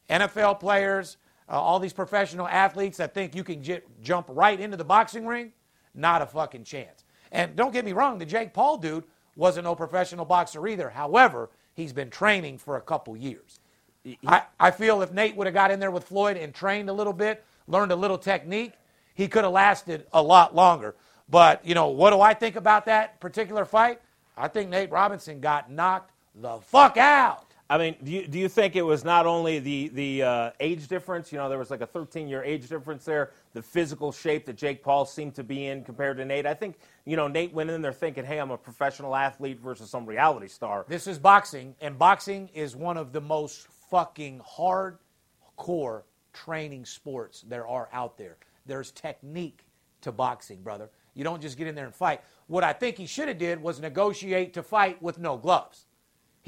NFL 0.08 0.60
players, 0.60 1.16
uh, 1.48 1.60
all 1.60 1.78
these 1.78 1.92
professional 1.92 2.46
athletes 2.48 2.98
that 2.98 3.14
think 3.14 3.34
you 3.34 3.44
can 3.44 3.62
j- 3.62 3.82
jump 4.02 4.26
right 4.28 4.58
into 4.58 4.76
the 4.76 4.84
boxing 4.84 5.26
ring, 5.26 5.52
not 5.94 6.22
a 6.22 6.26
fucking 6.26 6.64
chance. 6.64 7.04
And 7.32 7.56
don't 7.56 7.72
get 7.72 7.84
me 7.84 7.92
wrong, 7.92 8.18
the 8.18 8.26
Jake 8.26 8.52
Paul 8.52 8.78
dude 8.78 9.04
wasn't 9.36 9.64
no 9.64 9.74
professional 9.74 10.24
boxer 10.24 10.66
either. 10.66 10.90
However, 10.90 11.50
he's 11.74 11.92
been 11.92 12.10
training 12.10 12.58
for 12.58 12.76
a 12.76 12.80
couple 12.80 13.16
years. 13.16 13.60
I, 14.26 14.42
I 14.58 14.70
feel 14.70 15.02
if 15.02 15.12
Nate 15.12 15.36
would 15.36 15.46
have 15.46 15.54
got 15.54 15.70
in 15.70 15.80
there 15.80 15.90
with 15.90 16.04
Floyd 16.04 16.36
and 16.36 16.54
trained 16.54 16.88
a 16.88 16.92
little 16.92 17.12
bit, 17.12 17.44
learned 17.66 17.92
a 17.92 17.96
little 17.96 18.18
technique, 18.18 18.72
he 19.14 19.28
could 19.28 19.44
have 19.44 19.52
lasted 19.52 20.06
a 20.12 20.22
lot 20.22 20.54
longer. 20.54 20.94
But, 21.28 21.64
you 21.66 21.74
know, 21.74 21.88
what 21.88 22.10
do 22.10 22.20
I 22.20 22.32
think 22.32 22.56
about 22.56 22.86
that 22.86 23.20
particular 23.20 23.64
fight? 23.64 24.00
I 24.36 24.48
think 24.48 24.70
Nate 24.70 24.90
Robinson 24.90 25.40
got 25.40 25.70
knocked 25.70 26.12
the 26.34 26.58
fuck 26.58 26.96
out. 26.96 27.47
I 27.70 27.76
mean, 27.76 27.96
do 28.02 28.10
you, 28.10 28.26
do 28.26 28.38
you 28.38 28.48
think 28.48 28.76
it 28.76 28.82
was 28.82 29.04
not 29.04 29.26
only 29.26 29.58
the 29.58 29.88
the 29.88 30.22
uh, 30.22 30.50
age 30.58 30.88
difference? 30.88 31.30
You 31.30 31.38
know, 31.38 31.50
there 31.50 31.58
was 31.58 31.70
like 31.70 31.82
a 31.82 31.86
13 31.86 32.26
year 32.26 32.42
age 32.42 32.66
difference 32.66 33.04
there. 33.04 33.32
The 33.52 33.60
physical 33.60 34.10
shape 34.10 34.46
that 34.46 34.56
Jake 34.56 34.82
Paul 34.82 35.04
seemed 35.04 35.34
to 35.34 35.44
be 35.44 35.66
in 35.66 35.84
compared 35.84 36.16
to 36.16 36.24
Nate. 36.24 36.46
I 36.46 36.54
think 36.54 36.78
you 37.04 37.16
know 37.16 37.28
Nate 37.28 37.52
went 37.52 37.68
in 37.68 37.82
there 37.82 37.92
thinking, 37.92 38.24
"Hey, 38.24 38.38
I'm 38.38 38.50
a 38.50 38.56
professional 38.56 39.14
athlete 39.14 39.60
versus 39.60 39.90
some 39.90 40.06
reality 40.06 40.48
star." 40.48 40.86
This 40.88 41.06
is 41.06 41.18
boxing, 41.18 41.74
and 41.82 41.98
boxing 41.98 42.48
is 42.54 42.74
one 42.74 42.96
of 42.96 43.12
the 43.12 43.20
most 43.20 43.68
fucking 43.90 44.40
hardcore 44.40 46.04
training 46.32 46.86
sports 46.86 47.44
there 47.46 47.66
are 47.66 47.90
out 47.92 48.16
there. 48.16 48.38
There's 48.64 48.92
technique 48.92 49.64
to 50.00 50.10
boxing, 50.10 50.62
brother. 50.62 50.88
You 51.14 51.22
don't 51.22 51.42
just 51.42 51.58
get 51.58 51.66
in 51.66 51.74
there 51.74 51.84
and 51.86 51.94
fight. 51.94 52.22
What 52.46 52.64
I 52.64 52.72
think 52.72 52.96
he 52.96 53.04
should 53.04 53.28
have 53.28 53.38
did 53.38 53.60
was 53.60 53.78
negotiate 53.78 54.54
to 54.54 54.62
fight 54.62 55.02
with 55.02 55.18
no 55.18 55.36
gloves. 55.36 55.84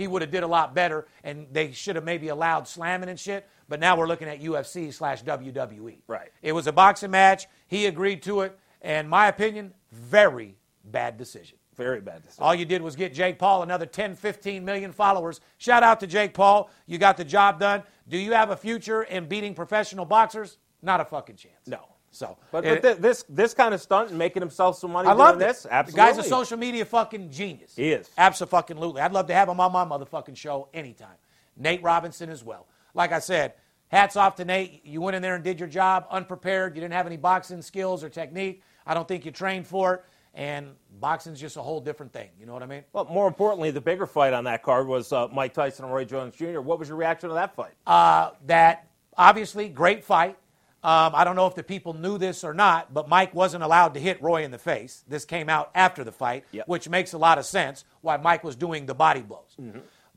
He 0.01 0.07
would 0.07 0.23
have 0.23 0.31
did 0.31 0.43
a 0.43 0.47
lot 0.47 0.75
better, 0.75 1.07
and 1.23 1.47
they 1.53 1.73
should 1.73 1.95
have 1.97 2.05
maybe 2.05 2.29
allowed 2.29 2.67
slamming 2.67 3.11
and 3.11 3.21
shit. 3.21 3.47
But 3.69 3.81
now 3.81 3.99
we're 3.99 4.07
looking 4.07 4.29
at 4.29 4.41
UFC 4.41 4.93
slash 4.95 5.23
WWE. 5.23 5.99
Right. 6.07 6.31
It 6.41 6.53
was 6.53 6.67
a 6.67 6.73
boxing 6.73 7.11
match. 7.11 7.47
He 7.69 7.85
agreed 7.85 8.23
to 8.23 8.41
it, 8.41 8.59
and 8.81 9.11
my 9.11 9.29
opinion, 9.29 9.75
very 9.93 10.57
bad 10.85 11.19
decision. 11.19 11.59
Very 11.77 12.01
bad 12.01 12.23
decision. 12.23 12.43
All 12.43 12.55
you 12.55 12.65
did 12.65 12.81
was 12.81 12.97
get 12.97 13.13
Jake 13.13 13.39
Paul 13.39 13.63
another 13.63 13.85
10, 13.85 14.17
15 14.17 14.65
million 14.65 14.91
followers. 14.91 15.43
Shout 15.59 15.83
out 15.83 16.01
to 16.01 16.07
Jake 16.07 16.33
Paul. 16.33 16.71
You 16.87 16.97
got 16.97 17.19
the 17.19 17.25
job 17.25 17.61
done. 17.61 17.83
Do 18.09 18.17
you 18.17 18.33
have 18.33 18.49
a 18.49 18.57
future 18.57 19.03
in 19.03 19.27
beating 19.27 19.55
professional 19.55 20.07
boxers? 20.07 20.57
Not 20.81 21.01
a 21.01 21.05
fucking 21.05 21.37
chance. 21.37 21.67
No. 21.67 21.90
So, 22.13 22.37
But, 22.51 22.65
but 22.65 22.83
thi- 22.83 22.95
this 22.95 23.25
this 23.29 23.55
kind 23.55 23.73
of 23.73 23.81
stunt 23.81 24.11
and 24.11 24.19
making 24.19 24.43
himself 24.43 24.77
some 24.79 24.91
money 24.91 25.09
I 25.09 25.13
love 25.13 25.39
this, 25.39 25.67
absolutely. 25.71 26.13
The 26.13 26.17
guy's 26.17 26.27
a 26.27 26.29
social 26.29 26.59
media 26.59 26.85
fucking 26.85 27.31
genius. 27.31 27.77
He 27.77 27.93
is. 27.93 28.11
Absolutely. 28.19 29.01
I'd 29.01 29.13
love 29.13 29.27
to 29.29 29.35
have 29.35 29.49
him 29.49 29.61
on 29.61 29.73
my 29.73 29.85
motherfucking 29.85 30.37
show 30.37 30.69
anytime. 30.75 31.17
Nate 31.57 31.83
Robinson 31.83 32.29
as 32.29 32.43
well. 32.43 32.67
Like 32.95 33.13
I 33.13 33.21
said, 33.21 33.55
hats 33.89 34.17
off 34.17 34.35
to 34.37 34.45
Nate. 34.45 34.85
You 34.85 35.01
went 35.01 35.15
in 35.15 35.23
there 35.23 35.37
and 35.37 35.45
did 35.45 35.61
your 35.61 35.69
job 35.69 36.07
unprepared. 36.11 36.75
You 36.75 36.81
didn't 36.81 36.95
have 36.95 37.07
any 37.07 37.17
boxing 37.17 37.63
skills 37.63 38.03
or 38.03 38.09
technique. 38.09 38.63
I 38.87 38.95
don't 38.95 39.07
think 39.07 39.25
you 39.25 39.31
trained 39.31 39.67
for 39.67 39.95
it. 39.95 40.05
And 40.33 40.75
boxing's 41.01 41.41
just 41.41 41.57
a 41.57 41.63
whole 41.63 41.81
different 41.81 42.13
thing. 42.13 42.29
You 42.39 42.47
know 42.47 42.53
what 42.53 42.63
I 42.63 42.67
mean? 42.67 42.85
Well, 42.93 43.05
more 43.07 43.27
importantly, 43.27 43.73
the 43.73 43.81
bigger 43.81 44.07
fight 44.07 44.33
on 44.33 44.45
that 44.45 44.63
card 44.63 44.87
was 44.87 45.13
uh, 45.13 45.27
Mike 45.29 45.55
Tyson 45.55 45.85
and 45.85 45.93
Roy 45.95 46.05
Jones 46.05 46.37
Jr. 46.37 46.61
What 46.61 46.79
was 46.79 46.89
your 46.89 46.97
reaction 46.97 47.29
to 47.31 47.35
that 47.35 47.55
fight? 47.55 47.73
Uh, 47.87 48.31
that 48.47 48.89
obviously 49.17 49.69
great 49.69 50.05
fight. 50.05 50.37
Um, 50.83 51.13
I 51.15 51.25
don't 51.25 51.37
know 51.37 51.47
if 51.47 51.55
the 51.55 51.63
people 51.63 51.93
knew 51.93 52.17
this 52.17 52.43
or 52.43 52.55
not, 52.55 52.95
but 52.95 53.07
Mike 53.09 53.35
wasn't 53.35 53.63
allowed 53.63 53.95
to 53.95 54.01
hit 54.01 54.23
Roy 54.23 54.45
in 54.45 54.51
the 54.51 54.59
face. 54.59 55.05
This 55.07 55.25
came 55.27 55.49
out 55.51 55.71
after 55.75 56.05
the 56.05 56.13
fight, 56.13 56.45
Yep. 56.53 56.69
which 56.69 56.89
makes 56.89 57.13
a 57.13 57.19
lot 57.19 57.37
of 57.39 57.45
sense 57.45 57.85
why 58.01 58.17
Mike 58.17 58.43
was 58.45 58.57
doing 58.57 58.87
the 58.87 58.95
body 58.95 59.21
blows. 59.21 59.57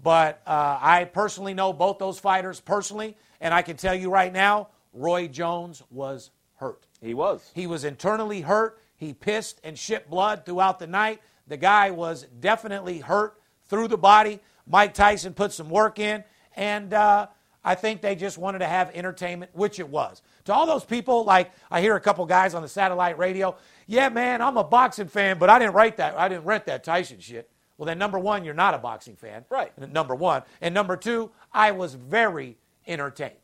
But 0.02 0.42
uh, 0.48 0.78
I 0.82 1.06
personally 1.06 1.54
know 1.54 1.74
both 1.74 1.98
those 1.98 2.18
fighters 2.20 2.60
personally, 2.60 3.16
and 3.42 3.54
I 3.54 3.62
can 3.62 3.78
tell 3.78 3.96
you 3.96 4.10
right 4.10 4.32
now, 4.32 4.70
Roy 4.94 5.28
Jones 5.28 5.84
was 5.92 6.32
hurt. 6.56 6.86
he 7.02 7.14
was. 7.14 7.52
He 7.54 7.68
was 7.68 7.84
internally 7.84 8.42
hurt. 8.42 8.80
He 8.96 9.14
pissed 9.14 9.60
and 9.66 9.78
shit 9.78 10.10
blood 10.10 10.46
throughout 10.46 10.80
the 10.80 10.88
night. 10.88 11.20
The 11.48 11.58
guy 11.58 11.92
was 11.92 12.26
definitely 12.40 13.00
hurt 13.00 13.38
through 13.68 13.90
the 13.90 13.98
body. 13.98 14.40
Mike 14.66 14.94
Tyson 14.94 15.34
put 15.34 15.52
some 15.52 15.70
work 15.70 16.00
in, 16.00 16.24
and 16.56 16.94
uh, 16.94 17.28
I 17.66 17.76
think 17.76 18.02
they 18.02 18.16
just 18.16 18.38
wanted 18.38 18.60
to 18.60 18.68
have 18.68 18.92
entertainment, 18.94 19.52
which 19.54 19.78
it 19.80 19.90
was. 19.90 20.22
To 20.46 20.54
all 20.54 20.66
those 20.66 20.84
people, 20.84 21.24
like 21.24 21.52
I 21.72 21.82
hear 21.82 21.96
a 21.96 22.02
couple 22.02 22.26
guys 22.26 22.54
on 22.54 22.62
the 22.62 22.68
satellite 22.68 23.18
radio, 23.18 23.56
yeah, 23.88 24.10
man, 24.10 24.42
I'm 24.42 24.58
a 24.58 24.64
boxing 24.64 25.08
fan, 25.08 25.38
but 25.38 25.50
I 25.50 25.60
didn't 25.60 25.74
write 25.74 25.98
that. 25.98 26.18
I 26.18 26.28
didn't 26.28 26.46
rent 26.46 26.66
that 26.66 26.84
Tyson 26.84 27.20
shit. 27.20 27.50
Well, 27.78 27.86
then 27.86 27.98
number 27.98 28.20
one, 28.20 28.46
you're 28.46 28.54
not 28.54 28.74
a 28.74 28.78
boxing 28.78 29.16
fan. 29.16 29.46
Right. 29.50 29.78
Number 29.92 30.16
one, 30.16 30.44
and 30.62 30.74
number 30.74 30.96
two, 30.96 31.32
I 31.52 31.72
was 31.72 31.96
very 31.96 32.58
entertained. 32.88 33.36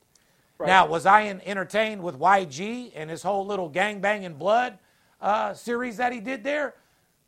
Now, 0.68 0.88
was 0.88 1.06
I 1.06 1.28
entertained 1.46 2.04
with 2.04 2.20
YG 2.20 2.92
and 2.94 3.10
his 3.10 3.24
whole 3.24 3.46
little 3.46 3.70
gang 3.70 4.02
banging 4.02 4.34
blood 4.34 4.78
uh, 5.22 5.54
series 5.54 5.98
that 5.98 6.12
he 6.12 6.20
did 6.20 6.44
there? 6.44 6.76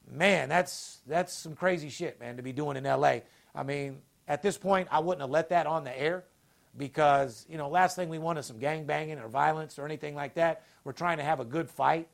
Man, 0.09 0.49
that's 0.49 0.99
that's 1.07 1.31
some 1.31 1.55
crazy 1.55 1.89
shit, 1.89 2.19
man, 2.19 2.35
to 2.35 2.43
be 2.43 2.51
doing 2.51 2.75
in 2.75 2.85
L.A. 2.85 3.23
I 3.55 3.63
mean, 3.63 4.01
at 4.27 4.41
this 4.41 4.57
point, 4.57 4.89
I 4.91 4.99
wouldn't 4.99 5.21
have 5.21 5.29
let 5.29 5.47
that 5.49 5.65
on 5.65 5.85
the 5.85 5.97
air 5.97 6.25
because 6.77 7.45
you 7.49 7.57
know, 7.57 7.69
last 7.69 7.95
thing 7.95 8.09
we 8.09 8.19
want 8.19 8.39
is 8.39 8.45
some 8.45 8.59
gang 8.59 8.85
banging 8.85 9.19
or 9.19 9.27
violence 9.27 9.77
or 9.77 9.85
anything 9.85 10.15
like 10.15 10.33
that. 10.35 10.63
We're 10.83 10.93
trying 10.93 11.17
to 11.17 11.23
have 11.23 11.39
a 11.39 11.45
good 11.45 11.69
fight, 11.69 12.07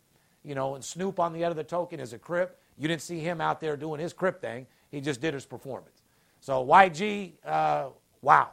you 0.44 0.56
know. 0.56 0.76
And 0.76 0.84
Snoop, 0.84 1.20
on 1.20 1.34
the 1.34 1.44
other 1.44 1.64
token, 1.64 2.00
is 2.00 2.14
a 2.14 2.20
Crip. 2.20 2.60
You 2.78 2.88
didn't 2.88 3.02
see 3.02 3.20
him 3.20 3.42
out 3.42 3.60
there 3.60 3.78
doing 3.78 4.00
his 4.00 4.14
Crip 4.14 4.42
thing. 4.42 4.68
He 4.92 5.02
just 5.02 5.22
did 5.22 5.34
his 5.34 5.46
performance. 5.46 6.02
So 6.42 6.66
YG, 6.66 7.34
uh, 7.46 7.90
wow. 8.22 8.52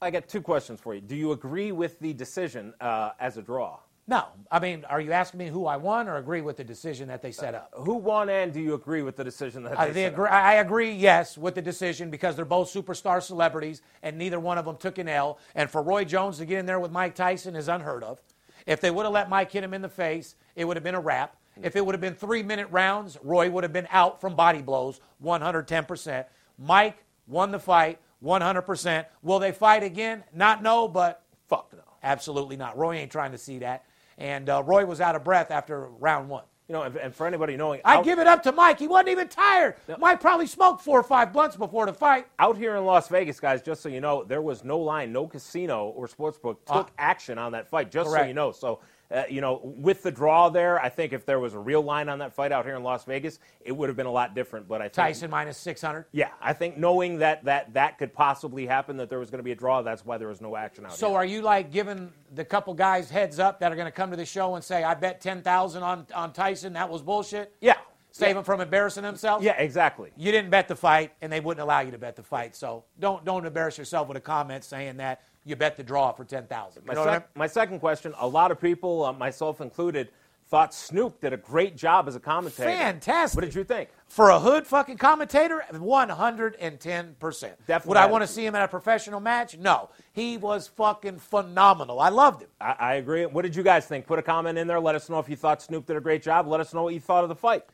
I 0.00 0.10
got 0.10 0.28
two 0.28 0.42
questions 0.42 0.80
for 0.80 0.94
you. 0.94 1.00
Do 1.00 1.14
you 1.14 1.30
agree 1.30 1.70
with 1.70 2.00
the 2.00 2.12
decision 2.12 2.74
uh, 2.80 3.10
as 3.20 3.36
a 3.36 3.42
draw? 3.42 3.78
No, 4.08 4.26
I 4.50 4.58
mean, 4.58 4.84
are 4.88 5.00
you 5.00 5.12
asking 5.12 5.38
me 5.38 5.46
who 5.46 5.66
I 5.66 5.76
won 5.76 6.08
or 6.08 6.16
agree 6.16 6.40
with 6.40 6.56
the 6.56 6.64
decision 6.64 7.08
that 7.08 7.22
they 7.22 7.30
set 7.30 7.54
up? 7.54 7.70
Who 7.74 7.94
won, 7.94 8.28
and 8.28 8.52
do 8.52 8.60
you 8.60 8.74
agree 8.74 9.02
with 9.02 9.14
the 9.14 9.22
decision 9.22 9.62
that 9.62 9.78
I, 9.78 9.86
they 9.86 9.92
they 9.92 10.02
set 10.04 10.12
agree, 10.14 10.26
up? 10.26 10.32
I 10.32 10.54
agree, 10.54 10.92
yes, 10.92 11.38
with 11.38 11.54
the 11.54 11.62
decision 11.62 12.10
because 12.10 12.34
they're 12.34 12.44
both 12.44 12.72
superstar 12.72 13.22
celebrities 13.22 13.80
and 14.02 14.18
neither 14.18 14.40
one 14.40 14.58
of 14.58 14.64
them 14.64 14.76
took 14.76 14.98
an 14.98 15.08
L. 15.08 15.38
And 15.54 15.70
for 15.70 15.82
Roy 15.82 16.04
Jones 16.04 16.38
to 16.38 16.44
get 16.44 16.58
in 16.58 16.66
there 16.66 16.80
with 16.80 16.90
Mike 16.90 17.14
Tyson 17.14 17.54
is 17.54 17.68
unheard 17.68 18.02
of. 18.02 18.20
If 18.66 18.80
they 18.80 18.90
would 18.90 19.04
have 19.04 19.12
let 19.12 19.28
Mike 19.30 19.52
hit 19.52 19.62
him 19.62 19.72
in 19.74 19.82
the 19.82 19.88
face, 19.88 20.34
it 20.56 20.64
would 20.64 20.76
have 20.76 20.84
been 20.84 20.94
a 20.96 21.00
wrap. 21.00 21.36
If 21.62 21.76
it 21.76 21.84
would 21.84 21.94
have 21.94 22.00
been 22.00 22.14
three 22.14 22.42
minute 22.42 22.68
rounds, 22.70 23.18
Roy 23.22 23.50
would 23.50 23.62
have 23.62 23.72
been 23.72 23.88
out 23.90 24.20
from 24.20 24.34
body 24.34 24.62
blows 24.62 25.00
110%. 25.22 26.24
Mike 26.58 27.04
won 27.26 27.50
the 27.50 27.58
fight 27.58 27.98
100%. 28.24 29.06
Will 29.22 29.38
they 29.38 29.52
fight 29.52 29.82
again? 29.82 30.24
Not 30.34 30.62
no, 30.62 30.88
but 30.88 31.22
Fuck 31.48 31.72
no. 31.72 31.82
absolutely 32.02 32.56
not. 32.56 32.76
Roy 32.76 32.96
ain't 32.96 33.12
trying 33.12 33.32
to 33.32 33.38
see 33.38 33.58
that. 33.60 33.84
And 34.18 34.48
uh, 34.48 34.62
Roy 34.64 34.84
was 34.86 35.00
out 35.00 35.16
of 35.16 35.24
breath 35.24 35.50
after 35.50 35.86
round 35.98 36.28
one. 36.28 36.44
You 36.68 36.74
know, 36.74 36.82
and, 36.82 36.96
and 36.96 37.14
for 37.14 37.26
anybody 37.26 37.56
knowing, 37.56 37.80
I 37.84 37.96
out, 37.96 38.04
give 38.04 38.18
it 38.18 38.26
up 38.26 38.42
to 38.44 38.52
Mike. 38.52 38.78
He 38.78 38.86
wasn't 38.86 39.08
even 39.10 39.28
tired. 39.28 39.74
Mike 39.98 40.20
probably 40.20 40.46
smoked 40.46 40.80
four 40.82 40.98
or 41.00 41.02
five 41.02 41.32
blunts 41.32 41.56
before 41.56 41.84
the 41.86 41.92
fight. 41.92 42.26
out 42.38 42.56
here 42.56 42.76
in 42.76 42.86
Las 42.86 43.08
Vegas, 43.08 43.40
guys, 43.40 43.60
just 43.62 43.82
so 43.82 43.88
you 43.90 44.00
know, 44.00 44.22
there 44.24 44.40
was 44.40 44.64
no 44.64 44.78
line, 44.78 45.12
no 45.12 45.26
casino 45.26 45.88
or 45.88 46.06
sportsbook 46.06 46.58
took 46.64 46.88
Ah. 46.88 46.88
action 46.98 47.36
on 47.36 47.52
that 47.52 47.68
fight, 47.68 47.90
just 47.90 48.10
so 48.10 48.22
you 48.22 48.32
know. 48.32 48.52
So, 48.52 48.78
uh, 49.12 49.24
you 49.28 49.40
know, 49.40 49.60
with 49.62 50.02
the 50.02 50.10
draw 50.10 50.48
there, 50.48 50.80
I 50.80 50.88
think 50.88 51.12
if 51.12 51.26
there 51.26 51.38
was 51.38 51.54
a 51.54 51.58
real 51.58 51.82
line 51.82 52.08
on 52.08 52.18
that 52.20 52.32
fight 52.32 52.50
out 52.52 52.64
here 52.64 52.74
in 52.76 52.82
Las 52.82 53.04
Vegas, 53.04 53.38
it 53.60 53.72
would 53.72 53.88
have 53.88 53.96
been 53.96 54.06
a 54.06 54.10
lot 54.12 54.34
different. 54.34 54.66
But 54.68 54.80
I 54.80 54.84
think, 54.84 54.94
Tyson 54.94 55.30
minus 55.30 55.58
600. 55.58 56.06
yeah, 56.12 56.28
I 56.40 56.52
think 56.52 56.78
knowing 56.78 57.18
that 57.18 57.44
that 57.44 57.74
that 57.74 57.98
could 57.98 58.12
possibly 58.12 58.66
happen, 58.66 58.96
that 58.96 59.10
there 59.10 59.18
was 59.18 59.30
going 59.30 59.38
to 59.40 59.44
be 59.44 59.52
a 59.52 59.56
draw, 59.56 59.82
that's 59.82 60.04
why 60.04 60.18
there 60.18 60.28
was 60.28 60.40
no 60.40 60.56
action 60.56 60.86
out 60.86 60.94
So 60.94 61.08
here. 61.10 61.16
are 61.18 61.24
you 61.24 61.42
like 61.42 61.70
giving 61.70 62.12
the 62.34 62.44
couple 62.44 62.72
guys 62.74 63.10
heads 63.10 63.38
up 63.38 63.60
that 63.60 63.70
are 63.70 63.76
going 63.76 63.86
to 63.86 63.92
come 63.92 64.10
to 64.10 64.16
the 64.16 64.24
show 64.26 64.54
and 64.54 64.64
say, 64.64 64.82
I 64.82 64.94
bet 64.94 65.20
10000 65.20 65.82
on 65.82 66.06
on 66.14 66.32
Tyson, 66.32 66.72
that 66.72 66.88
was 66.88 67.02
bullshit? 67.02 67.54
yeah, 67.60 67.74
Save 68.14 68.28
yeah. 68.28 68.34
them 68.34 68.44
from 68.44 68.60
embarrassing 68.60 69.02
themselves? 69.02 69.42
yeah, 69.44 69.52
exactly. 69.58 70.10
You 70.18 70.32
didn't 70.32 70.50
bet 70.50 70.68
the 70.68 70.76
fight, 70.76 71.12
and 71.22 71.32
they 71.32 71.40
wouldn't 71.40 71.62
allow 71.62 71.80
you 71.80 71.90
to 71.92 71.98
bet 71.98 72.14
the 72.16 72.22
fight. 72.22 72.54
So 72.54 72.84
don't 73.00 73.24
don't 73.24 73.46
embarrass 73.46 73.78
yourself 73.78 74.08
with 74.08 74.16
a 74.18 74.20
comment 74.20 74.64
saying 74.64 74.98
that 74.98 75.22
you 75.44 75.56
bet 75.56 75.76
the 75.76 75.82
draw 75.82 76.12
for 76.12 76.24
10000 76.24 76.84
My, 76.86 76.94
You 76.94 77.00
I 77.00 77.04
sec- 77.04 77.12
mean? 77.14 77.22
my 77.36 77.46
second 77.46 77.78
question: 77.80 78.14
A 78.18 78.26
lot 78.28 78.50
of 78.50 78.60
people, 78.60 79.04
uh, 79.04 79.12
myself 79.12 79.60
included, 79.60 80.08
thought 80.48 80.74
Snoop 80.74 81.20
did 81.20 81.32
a 81.32 81.36
great 81.36 81.76
job 81.76 82.06
as 82.08 82.14
a 82.16 82.20
commentator. 82.20 82.68
Fantastic. 82.68 83.36
What 83.36 83.44
did 83.46 83.54
you 83.54 83.64
think? 83.64 83.88
For 84.06 84.28
a 84.30 84.38
hood 84.38 84.66
fucking 84.66 84.98
commentator, 84.98 85.64
110%. 85.72 87.56
Definitely 87.66 87.88
Would 87.88 87.96
I 87.96 88.06
want 88.06 88.22
to 88.22 88.26
to. 88.26 88.32
see 88.32 88.44
him 88.44 88.54
at 88.54 88.62
a 88.62 88.68
professional 88.68 89.20
match? 89.20 89.56
No. 89.56 89.88
He 90.12 90.36
was 90.36 90.68
fucking 90.68 91.18
phenomenal. 91.18 92.00
I 92.00 92.10
loved 92.10 92.42
him. 92.42 92.48
I, 92.60 92.76
I 92.78 92.94
agree. 92.94 93.24
What 93.26 93.42
did 93.42 93.56
you 93.56 93.62
guys 93.62 93.86
think? 93.86 94.06
Put 94.06 94.18
a 94.18 94.22
comment 94.22 94.58
in 94.58 94.66
there. 94.66 94.80
Let 94.80 94.94
us 94.94 95.08
know 95.08 95.18
if 95.18 95.28
you 95.28 95.36
thought 95.36 95.62
Snoop 95.62 95.86
did 95.86 95.96
a 95.96 96.00
great 96.00 96.22
job. 96.22 96.46
Let 96.46 96.60
us 96.60 96.74
know 96.74 96.82
what 96.84 96.94
you 96.94 97.00
thought 97.00 97.22
of 97.24 97.28
the 97.30 97.34
fight. 97.36 97.64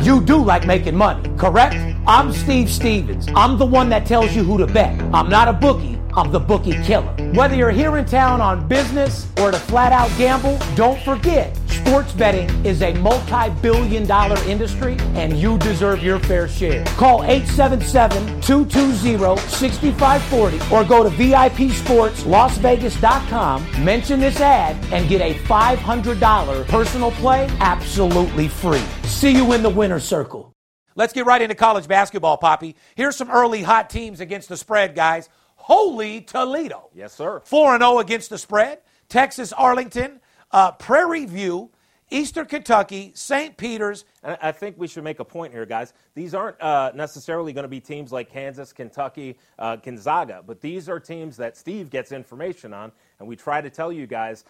You 0.00 0.20
do 0.20 0.36
like 0.36 0.64
making 0.64 0.94
money, 0.94 1.28
correct? 1.36 1.74
I'm 2.06 2.32
Steve 2.32 2.70
Stevens. 2.70 3.26
I'm 3.34 3.58
the 3.58 3.66
one 3.66 3.88
that 3.88 4.06
tells 4.06 4.34
you 4.36 4.44
who 4.44 4.56
to 4.58 4.66
bet. 4.66 4.92
I'm 5.12 5.28
not 5.28 5.48
a 5.48 5.52
bookie, 5.52 5.98
I'm 6.18 6.32
the 6.32 6.40
bookie 6.40 6.82
killer. 6.82 7.14
Whether 7.32 7.54
you're 7.54 7.70
here 7.70 7.96
in 7.96 8.04
town 8.04 8.40
on 8.40 8.66
business 8.66 9.28
or 9.38 9.52
to 9.52 9.58
flat 9.58 9.92
out 9.92 10.10
gamble, 10.18 10.58
don't 10.74 11.00
forget 11.02 11.56
Sports 11.88 12.12
betting 12.12 12.48
is 12.66 12.82
a 12.82 12.92
multi 12.94 13.48
billion 13.62 14.04
dollar 14.06 14.36
industry, 14.44 14.98
and 15.14 15.38
you 15.38 15.56
deserve 15.58 16.02
your 16.02 16.18
fair 16.18 16.46
share. 16.46 16.84
Call 16.96 17.22
877 17.22 18.42
220 18.42 19.40
6540 19.48 20.74
or 20.74 20.84
go 20.84 21.02
to 21.02 21.08
VIPSportsLasVegas.com, 21.08 23.84
mention 23.84 24.20
this 24.20 24.38
ad, 24.40 24.76
and 24.92 25.08
get 25.08 25.22
a 25.22 25.32
$500 25.44 26.66
personal 26.66 27.10
play 27.12 27.48
absolutely 27.60 28.48
free. 28.48 28.84
See 29.04 29.30
you 29.30 29.54
in 29.54 29.62
the 29.62 29.70
winner's 29.70 30.04
circle. 30.04 30.52
Let's 30.94 31.12
get 31.12 31.26
right 31.26 31.40
into 31.40 31.54
college 31.54 31.86
basketball, 31.86 32.38
Poppy. 32.38 32.74
Here's 32.96 33.14
some 33.14 33.30
early 33.30 33.62
hot 33.62 33.88
teams 33.88 34.18
against 34.20 34.48
the 34.48 34.56
spread, 34.56 34.96
guys. 34.96 35.28
Holy 35.68 36.22
Toledo. 36.22 36.88
Yes, 36.94 37.12
sir. 37.12 37.42
4 37.44 37.78
0 37.78 37.98
against 37.98 38.30
the 38.30 38.38
spread. 38.38 38.78
Texas 39.10 39.52
Arlington, 39.52 40.18
uh, 40.50 40.72
Prairie 40.72 41.26
View, 41.26 41.70
Eastern 42.10 42.46
Kentucky, 42.46 43.12
St. 43.14 43.54
Peter's. 43.54 44.06
And 44.22 44.38
I 44.40 44.50
think 44.50 44.76
we 44.78 44.88
should 44.88 45.04
make 45.04 45.20
a 45.20 45.26
point 45.26 45.52
here, 45.52 45.66
guys. 45.66 45.92
These 46.14 46.34
aren't 46.34 46.58
uh, 46.62 46.92
necessarily 46.94 47.52
going 47.52 47.64
to 47.64 47.68
be 47.68 47.80
teams 47.80 48.12
like 48.12 48.32
Kansas, 48.32 48.72
Kentucky, 48.72 49.38
uh, 49.58 49.76
Gonzaga, 49.76 50.42
but 50.46 50.62
these 50.62 50.88
are 50.88 50.98
teams 50.98 51.36
that 51.36 51.54
Steve 51.54 51.90
gets 51.90 52.12
information 52.12 52.72
on, 52.72 52.90
and 53.18 53.28
we 53.28 53.36
try 53.36 53.60
to 53.60 53.68
tell 53.68 53.92
you 53.92 54.06
guys. 54.06 54.46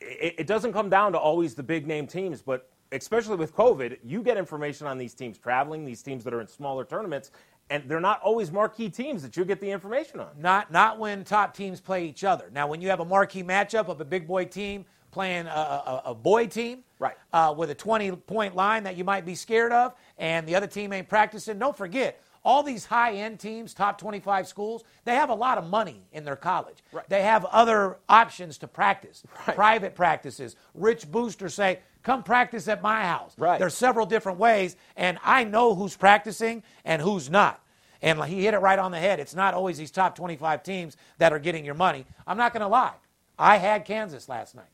It, 0.00 0.34
it 0.38 0.46
doesn't 0.46 0.72
come 0.72 0.88
down 0.88 1.12
to 1.12 1.18
always 1.18 1.54
the 1.54 1.62
big 1.62 1.86
name 1.86 2.06
teams, 2.06 2.40
but 2.40 2.70
especially 2.92 3.36
with 3.36 3.54
COVID, 3.54 3.98
you 4.04 4.22
get 4.22 4.36
information 4.36 4.86
on 4.86 4.98
these 4.98 5.14
teams 5.14 5.36
traveling, 5.36 5.84
these 5.84 6.02
teams 6.02 6.24
that 6.24 6.32
are 6.32 6.40
in 6.40 6.48
smaller 6.48 6.84
tournaments, 6.84 7.32
and 7.70 7.88
they're 7.88 8.00
not 8.00 8.20
always 8.22 8.52
marquee 8.52 8.88
teams 8.88 9.22
that 9.22 9.36
you 9.36 9.44
get 9.44 9.60
the 9.60 9.70
information 9.70 10.20
on. 10.20 10.28
Not 10.38 10.70
not 10.70 10.98
when 10.98 11.24
top 11.24 11.54
teams 11.54 11.80
play 11.80 12.06
each 12.06 12.24
other. 12.24 12.50
Now, 12.52 12.66
when 12.66 12.80
you 12.80 12.88
have 12.88 13.00
a 13.00 13.04
marquee 13.04 13.42
matchup 13.42 13.88
of 13.88 14.00
a 14.00 14.04
big 14.04 14.26
boy 14.26 14.44
team 14.44 14.84
playing 15.10 15.46
a, 15.46 15.50
a, 15.50 16.02
a 16.06 16.14
boy 16.14 16.46
team, 16.46 16.82
right, 16.98 17.16
uh, 17.32 17.54
with 17.56 17.70
a 17.70 17.74
20 17.74 18.12
point 18.12 18.54
line 18.54 18.82
that 18.84 18.96
you 18.96 19.04
might 19.04 19.24
be 19.24 19.34
scared 19.34 19.72
of, 19.72 19.94
and 20.18 20.46
the 20.46 20.54
other 20.54 20.66
team 20.66 20.92
ain't 20.92 21.08
practicing. 21.08 21.58
Don't 21.58 21.76
forget. 21.76 22.20
All 22.44 22.62
these 22.62 22.84
high 22.84 23.14
end 23.14 23.40
teams, 23.40 23.72
top 23.72 23.96
25 23.96 24.46
schools, 24.46 24.84
they 25.04 25.14
have 25.14 25.30
a 25.30 25.34
lot 25.34 25.56
of 25.56 25.66
money 25.66 26.06
in 26.12 26.24
their 26.24 26.36
college. 26.36 26.76
Right. 26.92 27.08
They 27.08 27.22
have 27.22 27.46
other 27.46 27.96
options 28.06 28.58
to 28.58 28.68
practice, 28.68 29.22
right. 29.46 29.56
private 29.56 29.94
practices. 29.94 30.56
Rich 30.74 31.10
boosters 31.10 31.54
say, 31.54 31.78
come 32.04 32.22
practice 32.22 32.68
at 32.68 32.82
my 32.82 33.02
house. 33.02 33.34
Right. 33.36 33.58
There's 33.58 33.74
several 33.74 34.06
different 34.06 34.38
ways, 34.38 34.76
and 34.96 35.18
I 35.24 35.42
know 35.44 35.74
who's 35.74 35.96
practicing 35.96 36.62
and 36.84 37.02
who's 37.02 37.28
not. 37.28 37.60
And 38.00 38.22
he 38.24 38.44
hit 38.44 38.54
it 38.54 38.58
right 38.58 38.78
on 38.78 38.92
the 38.92 38.98
head. 38.98 39.18
It's 39.18 39.34
not 39.34 39.54
always 39.54 39.78
these 39.78 39.90
top 39.90 40.14
25 40.14 40.62
teams 40.62 40.96
that 41.18 41.32
are 41.32 41.38
getting 41.38 41.64
your 41.64 41.74
money. 41.74 42.04
I'm 42.26 42.36
not 42.36 42.52
going 42.52 42.60
to 42.60 42.68
lie. 42.68 42.92
I 43.38 43.56
had 43.56 43.84
Kansas 43.84 44.28
last 44.28 44.54
night. 44.54 44.66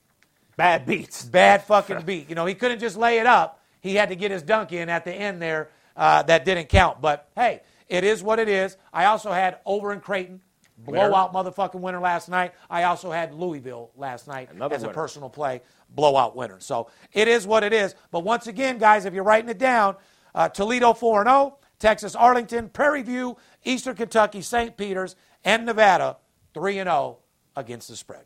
Bad 0.57 0.85
beats. 0.85 1.25
Bad 1.25 1.63
fucking 1.63 2.03
beat. 2.03 2.29
You 2.29 2.35
know, 2.35 2.45
he 2.45 2.55
couldn't 2.55 2.81
just 2.81 2.97
lay 2.97 3.19
it 3.19 3.27
up. 3.27 3.63
He 3.81 3.95
had 3.95 4.11
to 4.11 4.17
get 4.17 4.31
his 4.31 4.43
dunk 4.43 4.73
in 4.73 4.89
at 4.89 5.05
the 5.05 5.13
end 5.13 5.41
there. 5.41 5.71
Uh, 5.97 6.23
that 6.25 6.45
didn't 6.45 6.69
count. 6.69 7.01
But 7.01 7.29
hey, 7.37 7.61
it 7.89 8.05
is 8.05 8.23
what 8.23 8.39
it 8.39 8.49
is. 8.49 8.77
I 8.93 9.07
also 9.07 9.33
had 9.33 9.59
over 9.65 9.93
in 9.93 10.01
Creighton, 10.01 10.41
blowout 10.79 11.33
motherfucking 11.33 11.81
winner 11.81 12.01
last 12.01 12.29
night. 12.29 12.53
I 12.69 12.85
also 12.85 13.11
had 13.11 13.35
Louisville 13.35 13.91
last 13.97 14.27
night 14.29 14.51
Another 14.53 14.75
as 14.75 14.83
winner. 14.83 14.93
a 14.93 14.95
personal 14.95 15.29
play, 15.29 15.63
blowout 15.95 16.37
winner. 16.37 16.61
So 16.61 16.89
it 17.13 17.29
is 17.29 17.47
what 17.47 17.63
it 17.63 17.73
is. 17.73 17.95
But 18.11 18.21
once 18.21 18.47
again, 18.47 18.79
guys, 18.79 19.05
if 19.05 19.15
you're 19.15 19.25
writing 19.25 19.51
it 19.51 19.59
down, 19.59 19.97
uh, 20.35 20.49
Toledo 20.49 20.93
4 20.93 21.25
0, 21.25 21.59
Texas 21.79 22.15
Arlington, 22.15 22.69
Prairie 22.69 23.03
View, 23.03 23.37
Eastern 23.65 23.97
Kentucky, 23.97 24.43
St. 24.43 24.77
Peter's, 24.77 25.17
and 25.45 25.67
Nevada 25.67 26.19
3 26.55 26.75
0 26.75 27.19
against 27.57 27.89
the 27.89 27.97
spread. 27.97 28.25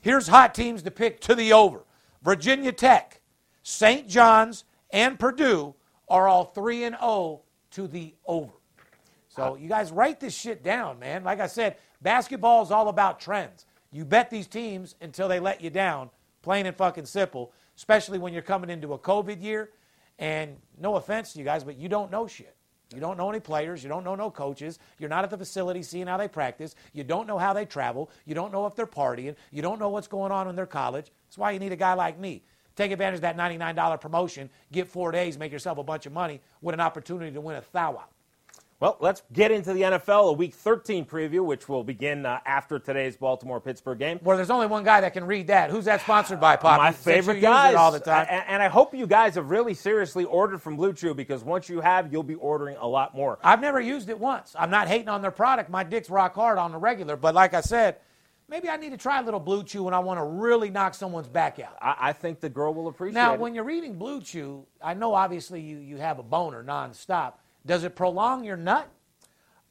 Here's 0.00 0.28
hot 0.28 0.54
teams 0.54 0.82
to 0.82 0.90
pick 0.90 1.20
to 1.20 1.34
the 1.34 1.52
over. 1.52 1.84
Virginia 2.22 2.72
Tech, 2.72 3.20
St. 3.62 4.08
John's, 4.08 4.64
and 4.90 5.18
Purdue 5.18 5.74
are 6.08 6.28
all 6.28 6.44
3 6.46 6.84
and 6.84 6.96
0 6.98 7.42
to 7.72 7.86
the 7.88 8.14
over. 8.26 8.52
So 9.28 9.56
you 9.56 9.68
guys 9.68 9.90
write 9.90 10.20
this 10.20 10.34
shit 10.34 10.62
down, 10.62 11.00
man. 11.00 11.24
Like 11.24 11.40
I 11.40 11.48
said, 11.48 11.76
basketball 12.00 12.62
is 12.62 12.70
all 12.70 12.88
about 12.88 13.18
trends. 13.18 13.66
You 13.90 14.04
bet 14.04 14.30
these 14.30 14.46
teams 14.46 14.94
until 15.00 15.28
they 15.28 15.40
let 15.40 15.60
you 15.60 15.70
down, 15.70 16.10
plain 16.44 16.66
and 16.66 16.76
fucking 16.76 17.06
simple, 17.06 17.52
especially 17.76 18.18
when 18.18 18.32
you're 18.32 18.42
coming 18.42 18.70
into 18.70 18.92
a 18.92 18.98
COVID 18.98 19.42
year. 19.42 19.70
And 20.18 20.56
no 20.78 20.94
offense 20.94 21.32
to 21.32 21.40
you 21.40 21.44
guys, 21.44 21.64
but 21.64 21.76
you 21.76 21.88
don't 21.88 22.12
know 22.12 22.28
shit. 22.28 22.54
You 22.94 23.00
don't 23.00 23.16
know 23.16 23.28
any 23.28 23.40
players. 23.40 23.82
You 23.82 23.88
don't 23.88 24.04
know 24.04 24.14
no 24.14 24.30
coaches. 24.30 24.78
You're 24.98 25.08
not 25.08 25.24
at 25.24 25.30
the 25.30 25.38
facility 25.38 25.82
seeing 25.82 26.06
how 26.06 26.16
they 26.16 26.28
practice. 26.28 26.76
You 26.92 27.02
don't 27.02 27.26
know 27.26 27.38
how 27.38 27.52
they 27.52 27.64
travel. 27.64 28.10
You 28.26 28.34
don't 28.36 28.52
know 28.52 28.66
if 28.66 28.76
they're 28.76 28.86
partying. 28.86 29.34
You 29.50 29.62
don't 29.62 29.80
know 29.80 29.88
what's 29.88 30.06
going 30.06 30.30
on 30.30 30.46
in 30.46 30.54
their 30.54 30.66
college. 30.66 31.10
That's 31.26 31.38
why 31.38 31.50
you 31.50 31.58
need 31.58 31.72
a 31.72 31.76
guy 31.76 31.94
like 31.94 32.20
me. 32.20 32.44
Take 32.76 32.92
advantage 32.92 33.18
of 33.18 33.22
that 33.22 33.36
$99 33.36 34.00
promotion, 34.00 34.50
get 34.72 34.88
four 34.88 35.12
days, 35.12 35.38
make 35.38 35.52
yourself 35.52 35.78
a 35.78 35.84
bunch 35.84 36.06
of 36.06 36.12
money 36.12 36.40
with 36.60 36.74
an 36.74 36.80
opportunity 36.80 37.32
to 37.32 37.40
win 37.40 37.56
a 37.56 37.62
thou 37.72 37.92
out. 37.92 38.10
Well, 38.80 38.96
let's 39.00 39.22
get 39.32 39.50
into 39.52 39.72
the 39.72 39.82
NFL, 39.82 40.30
a 40.30 40.32
Week 40.32 40.52
13 40.52 41.06
preview, 41.06 41.44
which 41.44 41.68
will 41.68 41.84
begin 41.84 42.26
uh, 42.26 42.40
after 42.44 42.78
today's 42.78 43.16
Baltimore-Pittsburgh 43.16 43.98
game. 43.98 44.18
Well, 44.22 44.36
there's 44.36 44.50
only 44.50 44.66
one 44.66 44.84
guy 44.84 45.00
that 45.00 45.12
can 45.12 45.24
read 45.24 45.46
that. 45.46 45.70
Who's 45.70 45.84
that 45.84 46.00
sponsored 46.00 46.40
by, 46.40 46.56
Pop? 46.56 46.78
My 46.80 46.90
favorite 46.92 47.40
guys 47.40 47.76
all 47.76 47.92
the 47.92 48.00
time. 48.00 48.26
And, 48.28 48.44
and 48.48 48.62
I 48.62 48.68
hope 48.68 48.94
you 48.94 49.06
guys 49.06 49.36
have 49.36 49.48
really 49.50 49.74
seriously 49.74 50.24
ordered 50.24 50.60
from 50.60 50.76
Blue 50.76 50.92
Chew 50.92 51.14
because 51.14 51.44
once 51.44 51.68
you 51.68 51.80
have, 51.80 52.12
you'll 52.12 52.24
be 52.24 52.34
ordering 52.34 52.76
a 52.78 52.86
lot 52.86 53.14
more. 53.14 53.38
I've 53.44 53.60
never 53.60 53.80
used 53.80 54.08
it 54.10 54.18
once. 54.18 54.54
I'm 54.58 54.70
not 54.70 54.88
hating 54.88 55.08
on 55.08 55.22
their 55.22 55.30
product. 55.30 55.70
My 55.70 55.84
dick's 55.84 56.10
rock 56.10 56.34
hard 56.34 56.58
on 56.58 56.72
the 56.72 56.78
regular, 56.78 57.16
but 57.16 57.32
like 57.34 57.54
I 57.54 57.60
said, 57.60 57.96
maybe 58.48 58.68
I 58.68 58.76
need 58.76 58.90
to 58.90 58.98
try 58.98 59.20
a 59.20 59.22
little 59.22 59.40
Blue 59.40 59.62
Chew 59.62 59.84
when 59.84 59.94
I 59.94 60.00
want 60.00 60.18
to 60.18 60.24
really 60.24 60.68
knock 60.68 60.94
someone's 60.94 61.28
back 61.28 61.60
out. 61.60 61.76
I, 61.80 61.96
I 62.08 62.12
think 62.12 62.40
the 62.40 62.50
girl 62.50 62.74
will 62.74 62.88
appreciate 62.88 63.14
Now, 63.14 63.34
it. 63.34 63.40
when 63.40 63.54
you're 63.54 63.64
reading 63.64 63.94
Blue 63.94 64.20
Chew, 64.20 64.66
I 64.82 64.94
know 64.94 65.14
obviously 65.14 65.60
you, 65.60 65.78
you 65.78 65.96
have 65.98 66.18
a 66.18 66.24
boner 66.24 66.62
nonstop. 66.64 67.34
Does 67.66 67.84
it 67.84 67.94
prolong 67.96 68.44
your 68.44 68.56
nut? 68.56 68.88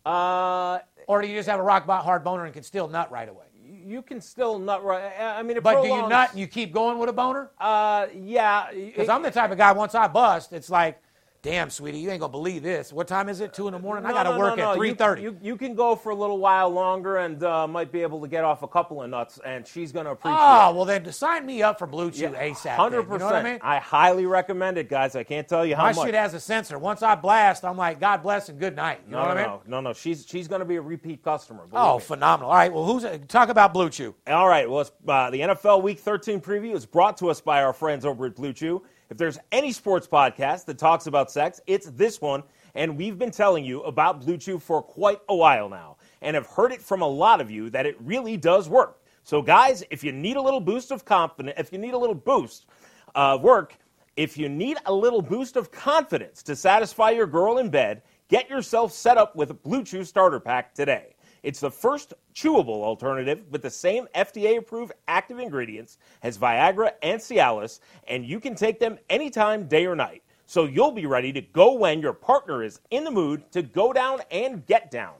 uh, 0.06 0.80
Or 1.08 1.22
do 1.22 1.28
you 1.28 1.36
just 1.36 1.50
have 1.50 1.60
a 1.60 1.64
rock 1.64 1.86
hard 1.88 2.24
boner 2.24 2.46
and 2.46 2.54
can 2.54 2.64
still 2.64 2.88
nut 2.88 3.12
right 3.12 3.30
away? 3.30 3.46
you 3.86 4.02
can 4.02 4.22
still 4.22 4.60
nut 4.60 4.84
right. 4.84 5.12
I 5.20 5.44
mean, 5.44 5.58
it 5.58 5.64
But 5.64 5.82
do 5.82 5.88
you 5.88 6.08
nut 6.08 6.32
and 6.32 6.40
you 6.40 6.48
keep 6.48 6.74
going 6.74 6.98
with 7.00 7.10
a 7.10 7.14
boner? 7.14 7.52
Uh, 7.60 8.08
yeah. 8.16 8.72
Because 8.74 9.10
I'm 9.10 9.22
the 9.22 9.32
type 9.32 9.52
of 9.52 9.58
guy, 9.58 9.72
once 9.72 9.96
I 9.96 10.08
bust, 10.08 10.54
it's 10.54 10.70
like, 10.70 11.02
damn, 11.44 11.70
sweetie, 11.70 12.00
you 12.00 12.10
ain't 12.10 12.22
to 12.32 12.38
believe 12.38 12.64
this. 12.64 12.92
What 12.94 13.08
time 13.08 13.28
is 13.28 13.42
it? 13.42 13.54
2 13.54 13.68
in 13.68 13.74
the 13.74 13.80
morning? 13.80 14.06
I 14.06 14.12
got 14.14 14.24
to 14.24 14.32
no, 14.32 14.40
work 14.40 14.58
no, 14.58 14.72
at 14.72 14.78
no. 14.78 14.82
You- 14.82 14.96
3.30. 14.96 15.22
You, 15.22 15.38
you, 15.42 15.58
can 15.58 15.76
go 15.76 15.96
for 15.96 16.12
a 16.12 16.16
little 16.16 16.38
while 16.40 16.70
longer 16.70 17.18
and 17.18 17.44
uh, 17.44 17.68
might 17.68 17.92
be 17.92 18.02
able 18.02 18.22
to 18.22 18.28
get 18.28 18.44
off 18.46 18.64
a 18.64 18.68
couple 18.68 19.04
of 19.04 19.10
nuts, 19.10 19.40
and 19.46 19.68
she's 19.68 19.92
to 20.06 20.12
appreciate 20.12 20.40
Oh, 20.40 20.72
it. 20.72 20.76
well, 20.76 20.86
then 20.86 21.12
sign 21.12 21.46
me 21.46 21.62
up 21.62 21.78
for 21.78 21.86
Blue 21.86 22.10
Chew 22.10 22.30
ASAP. 22.30 22.76
Hundred 22.76 23.04
percent. 23.04 23.14
You 23.14 23.20
know 23.20 23.26
what 23.26 23.36
I 23.36 23.44
mean? 23.44 23.60
highly 23.80 24.26
recommend 24.26 24.78
it, 24.78 24.90
guys. 24.90 25.16
I 25.16 25.24
can't 25.24 25.48
tell 25.48 25.66
you 25.66 25.76
how 25.76 25.84
My 25.84 25.94
much. 25.94 26.06
shit 26.06 26.16
has 26.16 26.34
a 26.34 26.40
sensor. 26.40 26.80
Once 26.80 27.04
I 27.04 27.14
blast, 27.16 27.66
I'm 27.66 27.78
like, 27.78 28.00
God 28.00 28.24
bless 28.24 28.48
and 28.48 28.58
good 28.58 28.76
night. 28.76 29.02
You 29.06 29.12
no, 29.12 29.22
know 29.22 29.28
what 29.28 29.34
no, 29.36 29.40
I 29.42 29.44
mean? 29.44 29.60
no, 29.68 29.82
no, 29.82 29.90
no. 29.90 29.94
She's 29.94 30.26
she's 30.28 30.48
to 30.62 30.66
be 30.66 30.78
a 30.78 30.82
repeat 30.82 31.24
customer. 31.24 31.66
Oh, 31.74 31.98
me. 31.98 32.04
phenomenal. 32.04 32.52
All 32.52 32.58
right, 32.58 32.72
well, 32.74 32.86
who's 32.86 33.06
talk 33.28 33.50
about 33.50 33.74
Blue 33.74 33.90
Chew? 33.90 34.16
All 34.28 34.48
right. 34.48 34.70
Well, 34.70 34.82
it's, 34.82 34.92
uh, 35.08 35.30
the 35.30 35.42
NFL 35.42 35.84
Week 35.84 36.00
13 36.00 36.40
preview 36.40 36.74
is 36.74 36.86
brought 36.86 37.18
to 37.18 37.30
us 37.30 37.42
by 37.42 37.62
our 37.64 37.74
friends 37.74 38.06
over 38.06 38.26
at 38.28 38.36
Blue 38.36 38.54
Chew. 38.54 38.82
If 39.14 39.20
there's 39.20 39.38
any 39.52 39.72
sports 39.72 40.08
podcast 40.08 40.66
that 40.66 40.80
talks 40.80 41.06
about 41.06 41.30
sex, 41.30 41.62
it's 41.68 41.86
this 41.92 42.20
one. 42.20 42.42
And 42.74 42.98
we've 42.98 43.20
been 43.20 43.30
telling 43.30 43.64
you 43.64 43.84
about 43.84 44.22
Blue 44.22 44.38
Chew 44.38 44.58
for 44.58 44.82
quite 44.82 45.20
a 45.30 45.36
while 45.36 45.70
now, 45.70 45.98
and 46.24 46.34
have 46.34 46.48
heard 46.48 46.72
it 46.72 46.82
from 46.82 47.04
a 47.04 47.08
lot 47.08 47.40
of 47.40 47.52
you 47.52 47.70
that 47.70 47.86
it 47.86 47.96
really 48.02 48.38
does 48.38 48.70
work. 48.70 49.04
So, 49.24 49.40
guys, 49.40 49.84
if 49.92 50.04
you 50.04 50.12
need 50.12 50.36
a 50.36 50.42
little 50.42 50.60
boost 50.60 50.90
of 50.90 51.06
confidence, 51.06 51.54
if 51.60 51.72
you 51.72 51.78
need 51.78 51.94
a 51.94 51.98
little 51.98 52.16
boost 52.16 52.66
of 53.14 53.44
work, 53.44 53.78
if 54.18 54.36
you 54.36 54.50
need 54.50 54.78
a 54.88 54.94
little 54.94 55.22
boost 55.22 55.58
of 55.58 55.70
confidence 55.70 56.42
to 56.42 56.56
satisfy 56.56 57.12
your 57.12 57.28
girl 57.28 57.60
in 57.60 57.70
bed, 57.70 58.02
get 58.30 58.50
yourself 58.50 58.92
set 58.92 59.20
up 59.20 59.36
with 59.36 59.52
a 59.52 59.54
Blue 59.54 59.84
Chew 59.84 60.06
starter 60.06 60.40
pack 60.40 60.74
today. 60.74 61.13
It's 61.44 61.60
the 61.60 61.70
first 61.70 62.14
chewable 62.34 62.84
alternative 62.84 63.44
with 63.52 63.62
the 63.62 63.70
same 63.70 64.08
FDA 64.16 64.58
approved 64.58 64.94
active 65.10 65.40
ingredients 65.40 65.98
as 66.24 66.38
Viagra 66.38 66.92
and 67.04 67.20
Cialis, 67.20 67.82
and 68.08 68.26
you 68.26 68.40
can 68.40 68.56
take 68.56 68.80
them 68.80 68.98
anytime, 69.10 69.68
day 69.68 69.86
or 69.86 69.96
night. 69.96 70.24
So 70.46 70.66
you'll 70.66 70.92
be 70.92 71.06
ready 71.06 71.34
to 71.34 71.42
go 71.42 71.74
when 71.74 72.02
your 72.02 72.14
partner 72.14 72.64
is 72.64 72.80
in 72.92 73.04
the 73.04 73.12
mood 73.12 73.52
to 73.52 73.62
go 73.62 73.92
down 73.92 74.22
and 74.32 74.66
get 74.66 74.90
down. 74.90 75.16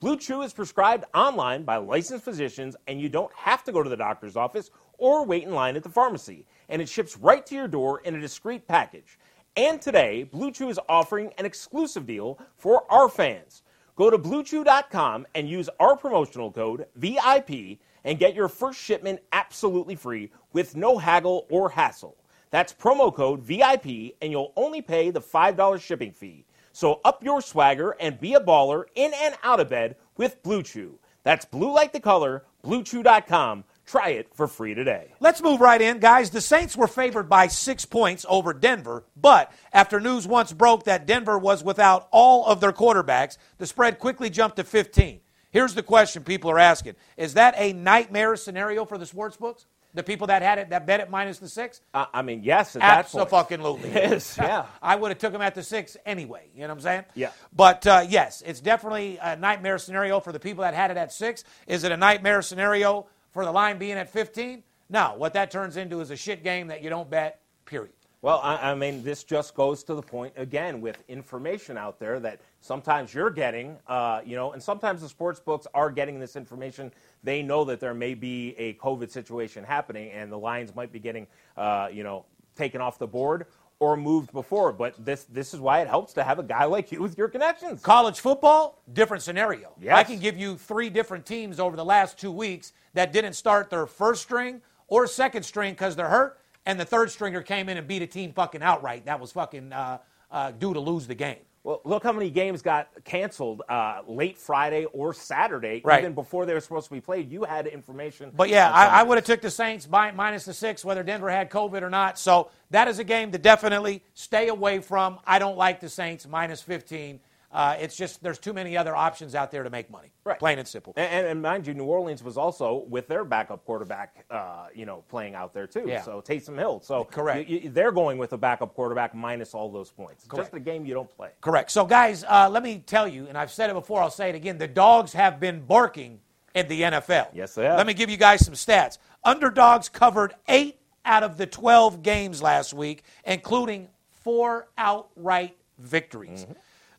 Blue 0.00 0.16
Chew 0.16 0.42
is 0.42 0.52
prescribed 0.52 1.04
online 1.14 1.62
by 1.62 1.76
licensed 1.76 2.24
physicians, 2.24 2.76
and 2.86 3.00
you 3.00 3.08
don't 3.08 3.32
have 3.34 3.62
to 3.64 3.72
go 3.72 3.82
to 3.82 3.90
the 3.90 3.96
doctor's 3.96 4.36
office 4.36 4.70
or 4.98 5.26
wait 5.26 5.44
in 5.44 5.54
line 5.54 5.76
at 5.76 5.82
the 5.82 5.88
pharmacy. 5.88 6.46
And 6.70 6.80
it 6.80 6.88
ships 6.88 7.18
right 7.18 7.44
to 7.46 7.54
your 7.54 7.68
door 7.68 8.00
in 8.00 8.14
a 8.14 8.20
discreet 8.20 8.66
package. 8.66 9.18
And 9.56 9.80
today, 9.80 10.24
Blue 10.24 10.52
Chew 10.52 10.68
is 10.68 10.80
offering 10.88 11.32
an 11.38 11.46
exclusive 11.46 12.06
deal 12.06 12.38
for 12.56 12.84
our 12.90 13.08
fans. 13.08 13.62
Go 13.96 14.10
to 14.10 14.18
bluechew.com 14.18 15.26
and 15.34 15.48
use 15.48 15.70
our 15.80 15.96
promotional 15.96 16.52
code 16.52 16.86
VIP 16.96 17.78
and 18.04 18.18
get 18.18 18.34
your 18.34 18.48
first 18.48 18.78
shipment 18.78 19.20
absolutely 19.32 19.96
free 19.96 20.30
with 20.52 20.76
no 20.76 20.98
haggle 20.98 21.46
or 21.50 21.70
hassle. 21.70 22.16
That's 22.50 22.72
promo 22.72 23.12
code 23.12 23.40
VIP, 23.40 24.14
and 24.22 24.30
you'll 24.30 24.52
only 24.54 24.82
pay 24.82 25.10
the 25.10 25.20
$5 25.20 25.80
shipping 25.80 26.12
fee. 26.12 26.44
So 26.72 27.00
up 27.04 27.24
your 27.24 27.40
swagger 27.40 27.96
and 27.98 28.20
be 28.20 28.34
a 28.34 28.40
baller 28.40 28.84
in 28.94 29.12
and 29.14 29.34
out 29.42 29.60
of 29.60 29.70
bed 29.70 29.96
with 30.16 30.42
Blue 30.42 30.62
Chew. 30.62 30.98
That's 31.22 31.44
blue 31.44 31.74
like 31.74 31.92
the 31.92 32.00
color, 32.00 32.44
bluechew.com. 32.64 33.64
Try 33.86 34.10
it 34.10 34.34
for 34.34 34.48
free 34.48 34.74
today. 34.74 35.12
Let's 35.20 35.40
move 35.40 35.60
right 35.60 35.80
in, 35.80 36.00
guys. 36.00 36.30
The 36.30 36.40
Saints 36.40 36.76
were 36.76 36.88
favored 36.88 37.28
by 37.28 37.46
six 37.46 37.84
points 37.86 38.26
over 38.28 38.52
Denver, 38.52 39.04
but 39.16 39.52
after 39.72 40.00
news 40.00 40.26
once 40.26 40.52
broke 40.52 40.84
that 40.84 41.06
Denver 41.06 41.38
was 41.38 41.62
without 41.62 42.08
all 42.10 42.44
of 42.46 42.60
their 42.60 42.72
quarterbacks, 42.72 43.38
the 43.58 43.66
spread 43.66 44.00
quickly 44.00 44.28
jumped 44.28 44.56
to 44.56 44.64
15. 44.64 45.20
Here's 45.52 45.74
the 45.74 45.84
question 45.84 46.24
people 46.24 46.50
are 46.50 46.58
asking 46.58 46.96
Is 47.16 47.34
that 47.34 47.54
a 47.56 47.72
nightmare 47.72 48.34
scenario 48.34 48.84
for 48.84 48.98
the 48.98 49.06
sports 49.06 49.36
books? 49.36 49.66
The 49.94 50.02
people 50.02 50.26
that 50.26 50.42
had 50.42 50.58
it, 50.58 50.70
that 50.70 50.84
bet 50.84 51.00
it 51.00 51.08
minus 51.08 51.38
the 51.38 51.48
six? 51.48 51.80
Uh, 51.94 52.04
I 52.12 52.20
mean, 52.20 52.42
yes, 52.42 52.76
at 52.76 52.80
that 52.80 53.08
point. 53.08 53.32
Absolutely. 53.32 53.90
It 53.96 54.12
is, 54.12 54.36
yeah. 54.36 54.66
I 54.82 54.94
would 54.94 55.10
have 55.10 55.18
took 55.18 55.32
them 55.32 55.40
at 55.40 55.54
the 55.54 55.62
six 55.62 55.96
anyway. 56.04 56.50
You 56.54 56.62
know 56.62 56.66
what 56.66 56.74
I'm 56.74 56.80
saying? 56.80 57.04
Yeah. 57.14 57.30
But 57.54 57.86
uh, 57.86 58.04
yes, 58.06 58.42
it's 58.44 58.60
definitely 58.60 59.18
a 59.22 59.36
nightmare 59.36 59.78
scenario 59.78 60.20
for 60.20 60.32
the 60.32 60.40
people 60.40 60.64
that 60.64 60.74
had 60.74 60.90
it 60.90 60.98
at 60.98 61.12
six. 61.12 61.44
Is 61.66 61.84
it 61.84 61.92
a 61.92 61.96
nightmare 61.96 62.42
scenario 62.42 63.06
for 63.36 63.44
the 63.44 63.52
line 63.52 63.76
being 63.76 63.98
at 63.98 64.08
15? 64.08 64.62
No. 64.88 65.12
What 65.18 65.34
that 65.34 65.50
turns 65.50 65.76
into 65.76 66.00
is 66.00 66.10
a 66.10 66.16
shit 66.16 66.42
game 66.42 66.68
that 66.68 66.82
you 66.82 66.88
don't 66.88 67.10
bet. 67.10 67.42
Period. 67.66 67.92
Well, 68.22 68.40
I, 68.42 68.70
I 68.70 68.74
mean, 68.74 69.02
this 69.02 69.24
just 69.24 69.54
goes 69.54 69.84
to 69.84 69.94
the 69.94 70.00
point 70.00 70.32
again 70.38 70.80
with 70.80 71.04
information 71.06 71.76
out 71.76 71.98
there 71.98 72.18
that 72.20 72.40
sometimes 72.62 73.12
you're 73.12 73.28
getting, 73.28 73.76
uh, 73.88 74.22
you 74.24 74.36
know, 74.36 74.52
and 74.52 74.62
sometimes 74.62 75.02
the 75.02 75.08
sports 75.10 75.38
books 75.38 75.66
are 75.74 75.90
getting 75.90 76.18
this 76.18 76.34
information. 76.34 76.90
They 77.24 77.42
know 77.42 77.62
that 77.64 77.78
there 77.78 77.92
may 77.92 78.14
be 78.14 78.54
a 78.56 78.72
COVID 78.74 79.10
situation 79.10 79.64
happening, 79.64 80.10
and 80.12 80.32
the 80.32 80.38
lines 80.38 80.74
might 80.74 80.90
be 80.90 80.98
getting, 80.98 81.26
uh, 81.58 81.88
you 81.92 82.04
know, 82.04 82.24
taken 82.56 82.80
off 82.80 82.98
the 82.98 83.06
board 83.06 83.48
or 83.78 83.96
moved 83.96 84.32
before. 84.32 84.72
But 84.72 85.04
this 85.04 85.24
this 85.24 85.52
is 85.54 85.60
why 85.60 85.80
it 85.80 85.88
helps 85.88 86.12
to 86.14 86.24
have 86.24 86.38
a 86.38 86.42
guy 86.42 86.64
like 86.64 86.92
you 86.92 87.02
with 87.02 87.18
your 87.18 87.28
connections. 87.28 87.82
College 87.82 88.20
football, 88.20 88.82
different 88.92 89.22
scenario. 89.22 89.72
Yes. 89.80 89.96
I 89.96 90.04
can 90.04 90.18
give 90.18 90.36
you 90.36 90.56
three 90.56 90.90
different 90.90 91.26
teams 91.26 91.60
over 91.60 91.76
the 91.76 91.84
last 91.84 92.18
two 92.18 92.32
weeks 92.32 92.72
that 92.94 93.12
didn't 93.12 93.34
start 93.34 93.70
their 93.70 93.86
first 93.86 94.22
string 94.22 94.62
or 94.88 95.06
second 95.06 95.42
string 95.42 95.72
because 95.72 95.96
they're 95.96 96.08
hurt, 96.08 96.38
and 96.64 96.78
the 96.78 96.84
third 96.84 97.10
stringer 97.10 97.42
came 97.42 97.68
in 97.68 97.76
and 97.76 97.86
beat 97.86 98.02
a 98.02 98.06
team 98.06 98.32
fucking 98.32 98.62
outright. 98.62 99.04
That 99.06 99.20
was 99.20 99.32
fucking 99.32 99.72
uh, 99.72 99.98
uh, 100.30 100.50
due 100.52 100.72
to 100.72 100.80
lose 100.80 101.06
the 101.06 101.14
game. 101.14 101.38
Well, 101.66 101.80
look 101.82 102.04
how 102.04 102.12
many 102.12 102.30
games 102.30 102.62
got 102.62 102.90
canceled 103.02 103.60
uh, 103.68 104.02
late 104.06 104.38
Friday 104.38 104.84
or 104.84 105.12
Saturday, 105.12 105.80
Right. 105.84 105.98
even 105.98 106.14
before 106.14 106.46
they 106.46 106.54
were 106.54 106.60
supposed 106.60 106.86
to 106.86 106.94
be 106.94 107.00
played. 107.00 107.28
You 107.32 107.42
had 107.42 107.66
information. 107.66 108.30
But 108.36 108.50
yeah, 108.50 108.70
I, 108.70 109.00
I 109.00 109.02
would 109.02 109.18
have 109.18 109.24
took 109.24 109.40
the 109.40 109.50
Saints 109.50 109.84
by 109.84 110.12
minus 110.12 110.44
the 110.44 110.54
six, 110.54 110.84
whether 110.84 111.02
Denver 111.02 111.28
had 111.28 111.50
COVID 111.50 111.82
or 111.82 111.90
not. 111.90 112.20
So 112.20 112.50
that 112.70 112.86
is 112.86 113.00
a 113.00 113.04
game 113.04 113.32
to 113.32 113.38
definitely 113.38 114.04
stay 114.14 114.46
away 114.46 114.78
from. 114.78 115.18
I 115.26 115.40
don't 115.40 115.56
like 115.56 115.80
the 115.80 115.88
Saints 115.88 116.24
minus 116.28 116.62
15. 116.62 117.18
Uh, 117.56 117.74
it's 117.80 117.96
just 117.96 118.22
there's 118.22 118.38
too 118.38 118.52
many 118.52 118.76
other 118.76 118.94
options 118.94 119.34
out 119.34 119.50
there 119.50 119.62
to 119.62 119.70
make 119.70 119.90
money. 119.90 120.12
Right. 120.24 120.38
Plain 120.38 120.58
and 120.58 120.68
simple. 120.68 120.92
And, 120.96 121.10
and, 121.10 121.26
and 121.26 121.40
mind 121.42 121.66
you, 121.66 121.72
New 121.72 121.84
Orleans 121.86 122.22
was 122.22 122.36
also 122.36 122.84
with 122.88 123.08
their 123.08 123.24
backup 123.24 123.64
quarterback, 123.64 124.26
uh, 124.30 124.66
you 124.74 124.84
know, 124.84 125.04
playing 125.08 125.34
out 125.34 125.54
there 125.54 125.66
too. 125.66 125.86
Yeah. 125.86 126.02
So 126.02 126.20
Taysom 126.20 126.58
Hill. 126.58 126.80
So 126.84 127.04
Correct. 127.04 127.48
you- 127.48 127.60
you- 127.60 127.70
they're 127.70 127.92
going 127.92 128.18
with 128.18 128.34
a 128.34 128.36
backup 128.36 128.74
quarterback 128.74 129.14
minus 129.14 129.54
all 129.54 129.70
those 129.70 129.90
points. 129.90 130.26
Correct. 130.26 130.50
Just 130.50 130.54
a 130.54 130.60
game 130.60 130.84
you 130.84 130.92
don't 130.92 131.08
play. 131.16 131.30
Correct. 131.40 131.70
So, 131.70 131.86
guys, 131.86 132.24
uh, 132.28 132.50
let 132.50 132.62
me 132.62 132.82
tell 132.84 133.08
you, 133.08 133.26
and 133.26 133.38
I've 133.38 133.50
said 133.50 133.70
it 133.70 133.72
before, 133.72 134.02
I'll 134.02 134.10
say 134.10 134.28
it 134.28 134.34
again 134.34 134.58
the 134.58 134.68
dogs 134.68 135.14
have 135.14 135.40
been 135.40 135.64
barking 135.64 136.20
in 136.54 136.68
the 136.68 136.82
NFL. 136.82 137.28
Yes, 137.32 137.54
they 137.54 137.64
have. 137.64 137.78
Let 137.78 137.86
me 137.86 137.94
give 137.94 138.10
you 138.10 138.18
guys 138.18 138.44
some 138.44 138.54
stats. 138.54 138.98
Underdogs 139.24 139.88
covered 139.88 140.34
eight 140.48 140.78
out 141.06 141.22
of 141.22 141.38
the 141.38 141.46
12 141.46 142.02
games 142.02 142.42
last 142.42 142.74
week, 142.74 143.02
including 143.24 143.88
four 144.10 144.68
outright 144.76 145.56
victories. 145.78 146.42
Mm-hmm. 146.44 146.52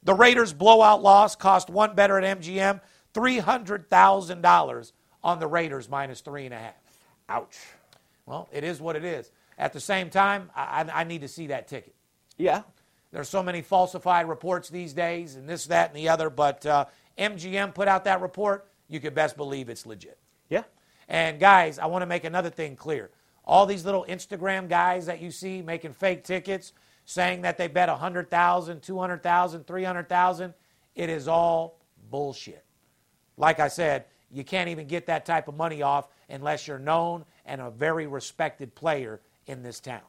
The 0.07 0.13
Raiders' 0.13 0.53
blowout 0.53 1.03
loss 1.03 1.35
cost 1.35 1.69
one 1.69 1.93
better 1.93 2.17
at 2.17 2.39
MGM 2.39 2.79
$300,000 3.13 4.91
on 5.21 5.39
the 5.39 5.47
Raiders 5.47 5.89
minus 5.89 6.21
three 6.21 6.45
and 6.45 6.53
a 6.53 6.57
half. 6.57 6.75
Ouch. 7.27 7.57
Well, 8.25 8.47
it 8.53 8.63
is 8.63 8.79
what 8.79 8.95
it 8.95 9.03
is. 9.03 9.29
At 9.57 9.73
the 9.73 9.81
same 9.81 10.09
time, 10.09 10.49
I, 10.55 10.83
I 10.83 11.01
I 11.01 11.03
need 11.03 11.21
to 11.21 11.27
see 11.27 11.47
that 11.47 11.67
ticket. 11.67 11.93
Yeah. 12.37 12.61
There's 13.11 13.27
so 13.27 13.43
many 13.43 13.61
falsified 13.61 14.29
reports 14.29 14.69
these 14.69 14.93
days, 14.93 15.35
and 15.35 15.49
this, 15.49 15.65
that, 15.65 15.89
and 15.89 15.97
the 15.97 16.07
other. 16.07 16.29
But 16.29 16.65
uh, 16.65 16.85
MGM 17.17 17.75
put 17.75 17.89
out 17.89 18.05
that 18.05 18.21
report. 18.21 18.65
You 18.87 19.01
can 19.01 19.13
best 19.13 19.35
believe 19.35 19.67
it's 19.67 19.85
legit. 19.85 20.17
Yeah. 20.47 20.63
And 21.09 21.37
guys, 21.37 21.79
I 21.79 21.87
want 21.87 22.03
to 22.03 22.05
make 22.05 22.23
another 22.23 22.49
thing 22.49 22.77
clear. 22.77 23.09
All 23.43 23.65
these 23.65 23.83
little 23.83 24.05
Instagram 24.07 24.69
guys 24.69 25.07
that 25.07 25.21
you 25.21 25.31
see 25.31 25.61
making 25.61 25.91
fake 25.91 26.23
tickets, 26.23 26.71
saying 27.07 27.41
that 27.41 27.57
they 27.57 27.69
bet 27.69 27.87
100,000, 27.87 28.81
200,000, 28.81 29.65
300,000, 29.65 30.53
it 30.93 31.09
is 31.09 31.29
all 31.29 31.79
bullshit. 32.11 32.65
Like 33.37 33.61
I 33.61 33.69
said, 33.69 34.05
you 34.29 34.43
can't 34.43 34.67
even 34.67 34.87
get 34.87 35.05
that 35.07 35.25
type 35.25 35.47
of 35.47 35.55
money 35.55 35.81
off 35.81 36.09
unless 36.29 36.67
you're 36.67 36.77
known 36.77 37.23
and 37.45 37.61
a 37.61 37.71
very 37.71 38.07
respected 38.07 38.75
player 38.75 39.21
in 39.45 39.63
this 39.63 39.79
town. 39.79 40.01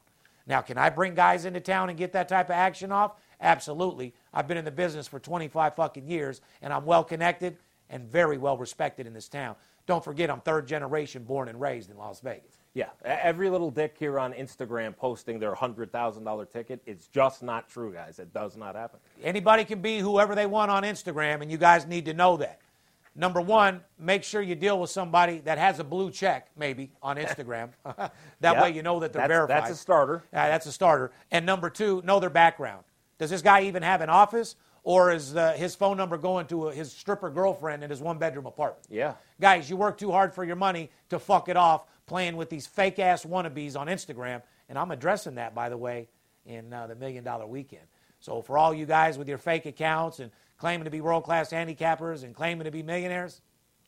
Now, 0.49 0.61
can 0.61 0.77
I 0.77 0.91
bring 0.91 1.15
guys 1.15 1.45
into 1.45 1.61
town 1.61 1.89
and 1.89 1.97
get 1.97 2.13
that 2.15 2.29
type 2.29 2.47
of 2.47 2.57
action 2.57 2.91
off? 2.91 3.13
Absolutely. 3.41 4.13
I've 4.35 4.49
been 4.49 4.57
in 4.57 4.65
the 4.65 4.73
business 4.73 5.07
for 5.07 5.21
25 5.21 5.77
fucking 5.77 6.09
years, 6.09 6.41
and 6.63 6.73
I'm 6.73 6.85
well 6.85 7.05
connected 7.05 7.59
and 7.91 8.05
very 8.11 8.39
well 8.39 8.57
respected 8.57 9.07
in 9.07 9.13
this 9.15 9.29
town. 9.29 9.57
Don't 9.87 10.05
forget, 10.05 10.31
I'm 10.31 10.41
third 10.41 10.67
generation 10.69 11.25
born 11.25 11.49
and 11.49 11.61
raised 11.61 11.91
in 11.91 11.97
Las 11.97 12.21
Vegas. 12.21 12.59
Yeah. 12.75 12.91
Every 13.05 13.49
little 13.49 13.71
dick 13.71 13.97
here 13.99 14.19
on 14.19 14.35
Instagram 14.35 14.95
posting 14.97 15.39
their 15.39 15.55
$100,000 15.55 16.51
ticket, 16.53 16.81
it's 16.87 17.07
just 17.09 17.43
not 17.43 17.69
true, 17.69 17.93
guys. 17.93 18.19
It 18.19 18.33
does 18.35 18.57
not 18.57 18.75
happen. 18.75 19.01
Anybody 19.25 19.65
can 19.65 19.81
be 19.81 19.99
whoever 19.99 20.35
they 20.35 20.47
want 20.47 20.71
on 20.71 20.83
Instagram, 20.83 21.41
and 21.41 21.51
you 21.51 21.57
guys 21.59 21.87
need 21.87 22.05
to 22.05 22.15
know 22.15 22.37
that. 22.37 22.61
Number 23.17 23.41
one, 23.41 23.81
make 23.99 24.23
sure 24.23 24.43
you 24.43 24.55
deal 24.55 24.79
with 24.79 24.91
somebody 24.91 25.39
that 25.41 25.59
has 25.59 25.81
a 25.81 25.85
blue 25.85 26.11
check, 26.11 26.49
maybe, 26.57 26.91
on 27.03 27.17
Instagram. 27.25 27.71
that 27.85 28.13
Yeah. 28.43 28.63
way 28.63 28.71
you 28.71 28.83
know 28.83 29.01
that 29.01 29.13
they're 29.13 29.23
That's- 29.23 29.37
verified. 29.37 29.63
that's 29.63 29.71
a 29.71 29.77
starter. 29.77 30.17
Uh, 30.33 30.49
that's 30.49 30.67
a 30.67 30.73
starter. 30.73 31.11
And 31.33 31.47
number 31.47 31.71
two, 31.71 32.03
know 32.05 32.21
their 32.21 32.31
background. 32.31 32.85
Does 33.19 33.31
this 33.31 33.43
guy 33.43 33.63
even 33.63 33.83
have 33.83 34.03
an 34.03 34.11
office, 34.11 34.55
or 34.89 35.13
is 35.13 35.37
uh, 35.37 35.53
his 35.53 35.75
phone 35.75 35.99
number 35.99 36.17
going 36.17 36.47
to 36.47 36.69
uh 36.69 36.71
his 36.71 36.91
stripper 36.91 37.29
girlfriend 37.29 37.85
in 37.85 37.91
his 37.91 38.01
one 38.01 38.17
bedroom 38.17 38.47
apartment? 38.47 38.87
Yeah. 38.89 39.17
Guys, 39.39 39.69
you 39.69 39.77
work 39.77 39.99
too 39.99 40.11
hard 40.11 40.35
for 40.35 40.45
your 40.45 40.57
money 40.57 40.91
to 41.11 41.19
fuck 41.19 41.51
it 41.51 41.59
off 41.59 41.85
playing 42.07 42.39
with 42.39 42.49
these 42.49 42.67
fake 42.67 42.99
ass 42.99 43.27
wannabes 43.27 43.77
on 43.77 43.89
Instagram. 43.89 44.41
And 44.67 44.79
I'm 44.79 44.91
addressing 44.91 45.35
that, 45.35 45.55
by 45.55 45.69
the 45.69 45.77
way, 45.77 46.09
in 46.47 46.73
uh, 46.73 46.87
the 46.87 46.95
Million 46.95 47.23
Dollar 47.23 47.47
Weekend. 47.47 47.83
So 48.21 48.41
for 48.41 48.57
all 48.57 48.73
you 48.73 48.87
guys 48.87 49.19
with 49.19 49.29
your 49.29 49.37
fake 49.37 49.67
accounts 49.67 50.21
and 50.21 50.31
claiming 50.57 50.85
to 50.85 50.91
be 50.91 51.03
world 51.03 51.23
class 51.23 51.51
handicappers 51.51 52.25
and 52.25 52.35
claiming 52.35 52.65
to 52.65 52.71
be 52.71 52.83
millionaires, 52.83 53.43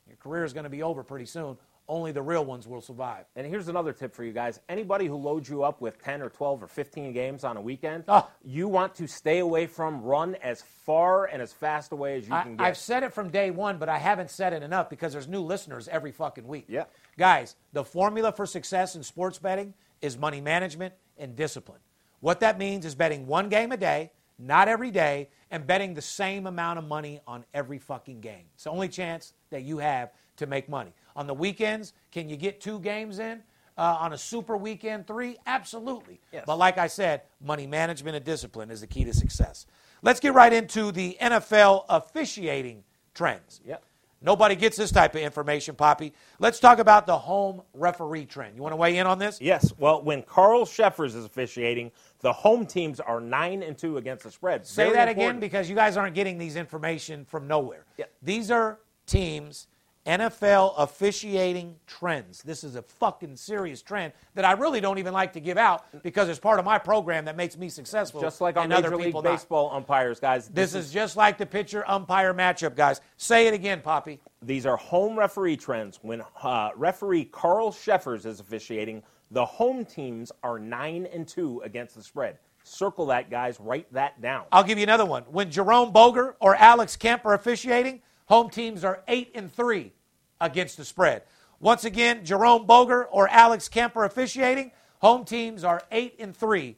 your 0.06 0.18
career 0.18 0.44
is 0.44 0.52
going 0.52 0.64
to 0.64 0.70
be 0.70 0.82
over 0.82 1.02
pretty 1.02 1.24
soon. 1.24 1.56
Only 1.90 2.12
the 2.12 2.22
real 2.22 2.44
ones 2.44 2.68
will 2.68 2.80
survive. 2.80 3.24
And 3.34 3.44
here's 3.44 3.66
another 3.66 3.92
tip 3.92 4.14
for 4.14 4.22
you 4.22 4.32
guys. 4.32 4.60
Anybody 4.68 5.06
who 5.06 5.16
loads 5.16 5.48
you 5.48 5.64
up 5.64 5.80
with 5.80 6.00
10 6.00 6.22
or 6.22 6.28
12 6.30 6.62
or 6.62 6.68
15 6.68 7.12
games 7.12 7.42
on 7.42 7.56
a 7.56 7.60
weekend, 7.60 8.04
Oh. 8.06 8.30
you 8.44 8.68
want 8.68 8.94
to 8.94 9.08
stay 9.08 9.40
away 9.40 9.66
from, 9.66 10.00
run 10.00 10.36
as 10.36 10.62
far 10.62 11.24
and 11.24 11.42
as 11.42 11.52
fast 11.52 11.90
away 11.90 12.18
as 12.18 12.28
you 12.28 12.34
I, 12.34 12.42
can 12.44 12.56
get. 12.56 12.64
I've 12.64 12.76
said 12.76 13.02
it 13.02 13.12
from 13.12 13.30
day 13.30 13.50
one, 13.50 13.78
but 13.78 13.88
I 13.88 13.98
haven't 13.98 14.30
said 14.30 14.52
it 14.52 14.62
enough 14.62 14.88
because 14.88 15.12
there's 15.12 15.26
new 15.26 15.40
listeners 15.40 15.88
every 15.88 16.12
fucking 16.12 16.46
week. 16.46 16.66
Yeah. 16.68 16.84
Guys, 17.18 17.56
the 17.72 17.82
formula 17.82 18.30
for 18.30 18.46
success 18.46 18.94
in 18.94 19.02
sports 19.02 19.40
betting 19.40 19.74
is 20.00 20.16
money 20.16 20.40
management 20.40 20.94
and 21.18 21.34
discipline. 21.34 21.80
What 22.20 22.38
that 22.38 22.56
means 22.56 22.84
is 22.86 22.94
betting 22.94 23.26
one 23.26 23.48
game 23.48 23.72
a 23.72 23.76
day, 23.76 24.12
not 24.38 24.68
every 24.68 24.92
day, 24.92 25.28
and 25.50 25.66
betting 25.66 25.94
the 25.94 26.02
same 26.02 26.46
amount 26.46 26.78
of 26.78 26.84
money 26.86 27.20
on 27.26 27.44
every 27.52 27.78
fucking 27.78 28.20
game. 28.20 28.44
It's 28.54 28.62
the 28.62 28.70
only 28.70 28.88
chance 28.88 29.32
that 29.50 29.62
you 29.62 29.78
have 29.78 30.12
to 30.36 30.46
make 30.46 30.68
money. 30.68 30.92
On 31.16 31.26
the 31.26 31.34
weekends, 31.34 31.92
can 32.12 32.28
you 32.28 32.36
get 32.36 32.60
two 32.60 32.78
games 32.80 33.18
in? 33.18 33.42
Uh, 33.78 33.96
on 34.00 34.12
a 34.12 34.18
super 34.18 34.56
weekend 34.56 35.06
three? 35.06 35.38
Absolutely. 35.46 36.20
Yes. 36.32 36.44
But 36.46 36.58
like 36.58 36.76
I 36.76 36.86
said, 36.86 37.22
money 37.40 37.66
management 37.66 38.14
and 38.14 38.24
discipline 38.24 38.70
is 38.70 38.82
the 38.82 38.86
key 38.86 39.04
to 39.04 39.14
success. 39.14 39.66
Let's 40.02 40.20
get 40.20 40.34
right 40.34 40.52
into 40.52 40.92
the 40.92 41.16
NFL 41.20 41.86
officiating 41.88 42.84
trends. 43.14 43.60
Yep. 43.64 43.82
Nobody 44.22 44.54
gets 44.54 44.76
this 44.76 44.92
type 44.92 45.14
of 45.14 45.22
information, 45.22 45.74
Poppy. 45.74 46.12
Let's 46.38 46.60
talk 46.60 46.78
about 46.78 47.06
the 47.06 47.16
home 47.16 47.62
referee 47.72 48.26
trend. 48.26 48.54
You 48.54 48.62
want 48.62 48.72
to 48.74 48.76
weigh 48.76 48.98
in 48.98 49.06
on 49.06 49.18
this? 49.18 49.40
Yes. 49.40 49.72
Well, 49.78 50.02
when 50.02 50.22
Carl 50.22 50.66
Cheffers 50.66 51.14
is 51.14 51.24
officiating, 51.24 51.90
the 52.20 52.32
home 52.32 52.66
teams 52.66 53.00
are 53.00 53.18
9 53.18 53.62
and 53.62 53.78
2 53.78 53.96
against 53.96 54.24
the 54.24 54.30
spread. 54.30 54.66
Say 54.66 54.84
Very 54.84 54.96
that 54.96 55.08
again 55.08 55.40
because 55.40 55.70
you 55.70 55.74
guys 55.74 55.96
aren't 55.96 56.14
getting 56.14 56.36
these 56.36 56.56
information 56.56 57.24
from 57.24 57.48
nowhere. 57.48 57.86
Yeah. 57.96 58.06
These 58.20 58.50
are 58.50 58.80
teams, 59.06 59.68
NFL 60.06 60.74
officiating 60.78 61.76
trends. 61.86 62.42
This 62.42 62.64
is 62.64 62.74
a 62.74 62.82
fucking 62.82 63.36
serious 63.36 63.82
trend 63.82 64.12
that 64.34 64.44
I 64.44 64.52
really 64.52 64.80
don't 64.80 64.98
even 64.98 65.12
like 65.12 65.32
to 65.34 65.40
give 65.40 65.58
out 65.58 65.84
because 66.02 66.28
it's 66.28 66.38
part 66.38 66.58
of 66.58 66.64
my 66.64 66.78
program 66.78 67.26
that 67.26 67.36
makes 67.36 67.56
me 67.56 67.68
successful. 67.68 68.20
Just 68.20 68.40
like 68.40 68.56
on 68.56 68.64
and 68.64 68.72
other 68.72 68.90
Major 68.90 69.04
League 69.04 69.14
not. 69.14 69.24
Baseball 69.24 69.70
umpires, 69.72 70.18
guys. 70.18 70.48
This 70.48 70.74
is 70.74 70.90
just 70.90 71.16
like 71.16 71.36
the 71.36 71.46
pitcher 71.46 71.84
umpire 71.88 72.32
matchup, 72.32 72.74
guys. 72.74 73.00
Say 73.18 73.46
it 73.46 73.54
again, 73.54 73.82
Poppy. 73.82 74.20
These 74.42 74.64
are 74.64 74.76
home 74.76 75.18
referee 75.18 75.58
trends. 75.58 75.98
When 76.02 76.22
uh, 76.42 76.70
referee 76.76 77.26
Carl 77.26 77.72
Cheffers 77.72 78.24
is 78.24 78.40
officiating, 78.40 79.02
the 79.30 79.44
home 79.44 79.84
teams 79.84 80.32
are 80.42 80.58
9 80.58 81.06
and 81.12 81.28
2 81.28 81.62
against 81.64 81.94
the 81.94 82.02
spread. 82.02 82.38
Circle 82.62 83.06
that, 83.06 83.30
guys. 83.30 83.58
Write 83.60 83.92
that 83.92 84.20
down. 84.20 84.44
I'll 84.52 84.64
give 84.64 84.78
you 84.78 84.84
another 84.84 85.06
one. 85.06 85.22
When 85.24 85.50
Jerome 85.50 85.92
Boger 85.92 86.36
or 86.40 86.54
Alex 86.56 86.96
Kemp 86.96 87.24
are 87.24 87.34
officiating, 87.34 88.02
home 88.30 88.48
teams 88.48 88.84
are 88.84 89.02
eight 89.06 89.32
and 89.34 89.52
three 89.52 89.92
against 90.40 90.78
the 90.78 90.84
spread. 90.84 91.24
Once 91.60 91.84
again, 91.84 92.24
Jerome 92.24 92.64
Boger 92.64 93.04
or 93.04 93.28
Alex 93.28 93.68
Kemper 93.68 94.04
officiating. 94.04 94.72
Home 95.00 95.26
teams 95.26 95.62
are 95.62 95.82
8 95.92 96.16
and 96.18 96.34
3 96.34 96.76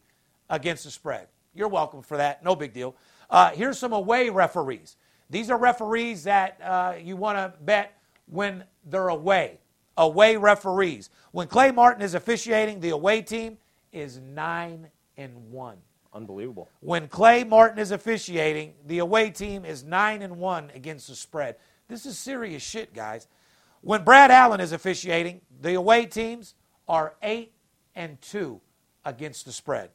against 0.51 0.85
the 0.85 0.91
spread. 0.91 1.29
You're 1.55 1.69
welcome 1.69 2.03
for 2.03 2.17
that. 2.17 2.43
No 2.45 2.57
big 2.57 2.73
deal. 2.73 2.97
Uh, 3.31 3.51
here's 3.51 3.79
some 3.79 3.93
away 3.93 4.29
referees. 4.29 4.97
These 5.31 5.51
are 5.51 5.57
referees 5.57 6.25
that 6.25 6.61
uh, 6.63 6.95
you 7.01 7.17
want 7.17 7.39
to 7.39 7.55
bet 7.63 7.97
when 8.27 8.65
they're 8.85 9.09
away. 9.09 9.59
Away 9.97 10.37
referees. 10.37 11.11
When 11.31 11.47
Clay 11.47 11.71
Martin 11.71 12.03
is 12.03 12.15
officiating, 12.15 12.81
the 12.81 12.91
away 12.91 13.23
team 13.23 13.59
is 13.93 14.19
9 14.19 14.89
and 15.17 15.51
1. 15.51 15.77
Unbelievable. 16.15 16.69
When 16.81 17.09
Clay 17.09 17.45
Martin 17.45 17.79
is 17.79 17.91
officiating, 17.91 18.75
the 18.87 18.99
away 18.99 19.31
team 19.31 19.65
is 19.65 19.83
9 19.83 20.23
and 20.23 20.37
1 20.37 20.71
against 20.75 21.09
the 21.09 21.15
spread. 21.15 21.57
This 21.89 22.05
is 22.05 22.19
serious 22.19 22.63
shit, 22.63 22.95
guys. 22.95 23.29
When 23.81 24.05
Brad 24.05 24.31
Allen 24.31 24.61
is 24.61 24.73
officiating, 24.73 25.41
the 25.61 25.75
away 25.75 26.07
teams 26.07 26.55
are 26.87 27.15
8 27.23 27.53
and 27.95 28.21
2 28.21 28.61
against 29.05 29.47
the 29.47 29.53
spread. 29.53 29.91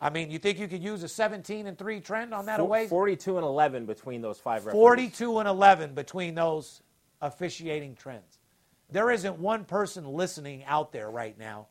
I 0.00 0.10
mean, 0.10 0.30
you 0.30 0.38
think 0.38 0.58
you 0.58 0.68
could 0.68 0.82
use 0.82 1.02
a 1.02 1.08
17 1.08 1.66
and 1.66 1.78
3 1.78 2.00
trend 2.00 2.34
on 2.34 2.46
that 2.46 2.60
away? 2.60 2.86
42 2.86 3.38
and 3.38 3.46
11 3.46 3.86
between 3.86 4.20
those 4.20 4.38
five 4.38 4.66
referees. 4.66 4.78
42 4.78 5.38
and 5.38 5.48
11 5.48 5.94
between 5.94 6.34
those 6.34 6.82
officiating 7.22 7.94
trends. 7.94 8.38
There 8.90 9.10
isn't 9.10 9.38
one 9.38 9.64
person 9.64 10.04
listening 10.04 10.64
out 10.64 10.92
there 10.92 11.10
right 11.10 11.36
now 11.38 11.68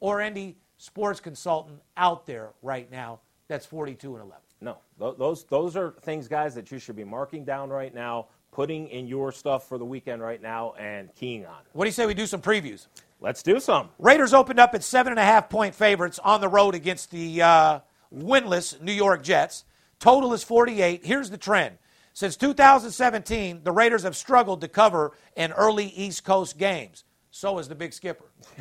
or 0.00 0.20
any 0.20 0.56
sports 0.76 1.20
consultant 1.20 1.80
out 1.96 2.26
there 2.26 2.50
right 2.62 2.90
now 2.90 3.20
that's 3.48 3.66
42 3.66 4.14
and 4.14 4.24
11. 4.24 4.42
No, 4.60 4.78
those 4.98 5.44
those 5.44 5.76
are 5.76 5.94
things, 6.02 6.26
guys, 6.26 6.54
that 6.56 6.70
you 6.70 6.78
should 6.78 6.96
be 6.96 7.04
marking 7.04 7.44
down 7.44 7.70
right 7.70 7.94
now, 7.94 8.26
putting 8.50 8.88
in 8.88 9.06
your 9.06 9.30
stuff 9.30 9.68
for 9.68 9.78
the 9.78 9.84
weekend 9.84 10.20
right 10.20 10.42
now, 10.42 10.74
and 10.78 11.14
keying 11.14 11.46
on. 11.46 11.58
What 11.72 11.84
do 11.84 11.88
you 11.88 11.92
say 11.92 12.06
we 12.06 12.14
do 12.14 12.26
some 12.26 12.42
previews? 12.42 12.88
Let's 13.20 13.42
do 13.42 13.60
some. 13.60 13.90
Raiders 13.98 14.34
opened 14.34 14.58
up 14.60 14.74
at 14.74 14.82
seven 14.82 15.12
and 15.12 15.20
a 15.20 15.24
half 15.24 15.48
point 15.48 15.74
favorites 15.74 16.18
on 16.18 16.40
the 16.40 16.48
road 16.48 16.74
against 16.74 17.10
the 17.10 17.42
uh, 17.42 17.80
winless 18.14 18.80
New 18.80 18.92
York 18.92 19.22
Jets. 19.22 19.64
Total 20.00 20.32
is 20.32 20.42
48. 20.44 21.04
Here's 21.04 21.30
the 21.30 21.38
trend. 21.38 21.78
Since 22.12 22.36
2017, 22.36 23.60
the 23.62 23.70
Raiders 23.70 24.02
have 24.02 24.16
struggled 24.16 24.60
to 24.62 24.68
cover 24.68 25.12
in 25.36 25.52
early 25.52 25.86
East 25.86 26.24
Coast 26.24 26.58
games. 26.58 27.04
So 27.30 27.58
is 27.58 27.68
the 27.68 27.74
big 27.74 27.92
skipper. 27.92 28.24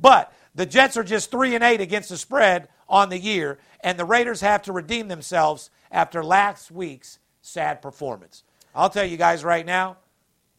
but 0.00 0.32
the 0.54 0.66
Jets 0.66 0.96
are 0.96 1.04
just 1.04 1.30
3 1.30 1.54
and 1.54 1.64
8 1.64 1.80
against 1.80 2.08
the 2.08 2.16
spread 2.16 2.68
on 2.88 3.08
the 3.08 3.18
year, 3.18 3.58
and 3.80 3.98
the 3.98 4.04
Raiders 4.04 4.40
have 4.40 4.62
to 4.62 4.72
redeem 4.72 5.08
themselves 5.08 5.70
after 5.90 6.24
last 6.24 6.70
week's 6.70 7.18
sad 7.42 7.82
performance. 7.82 8.42
I'll 8.74 8.90
tell 8.90 9.04
you 9.04 9.16
guys 9.16 9.44
right 9.44 9.64
now, 9.64 9.98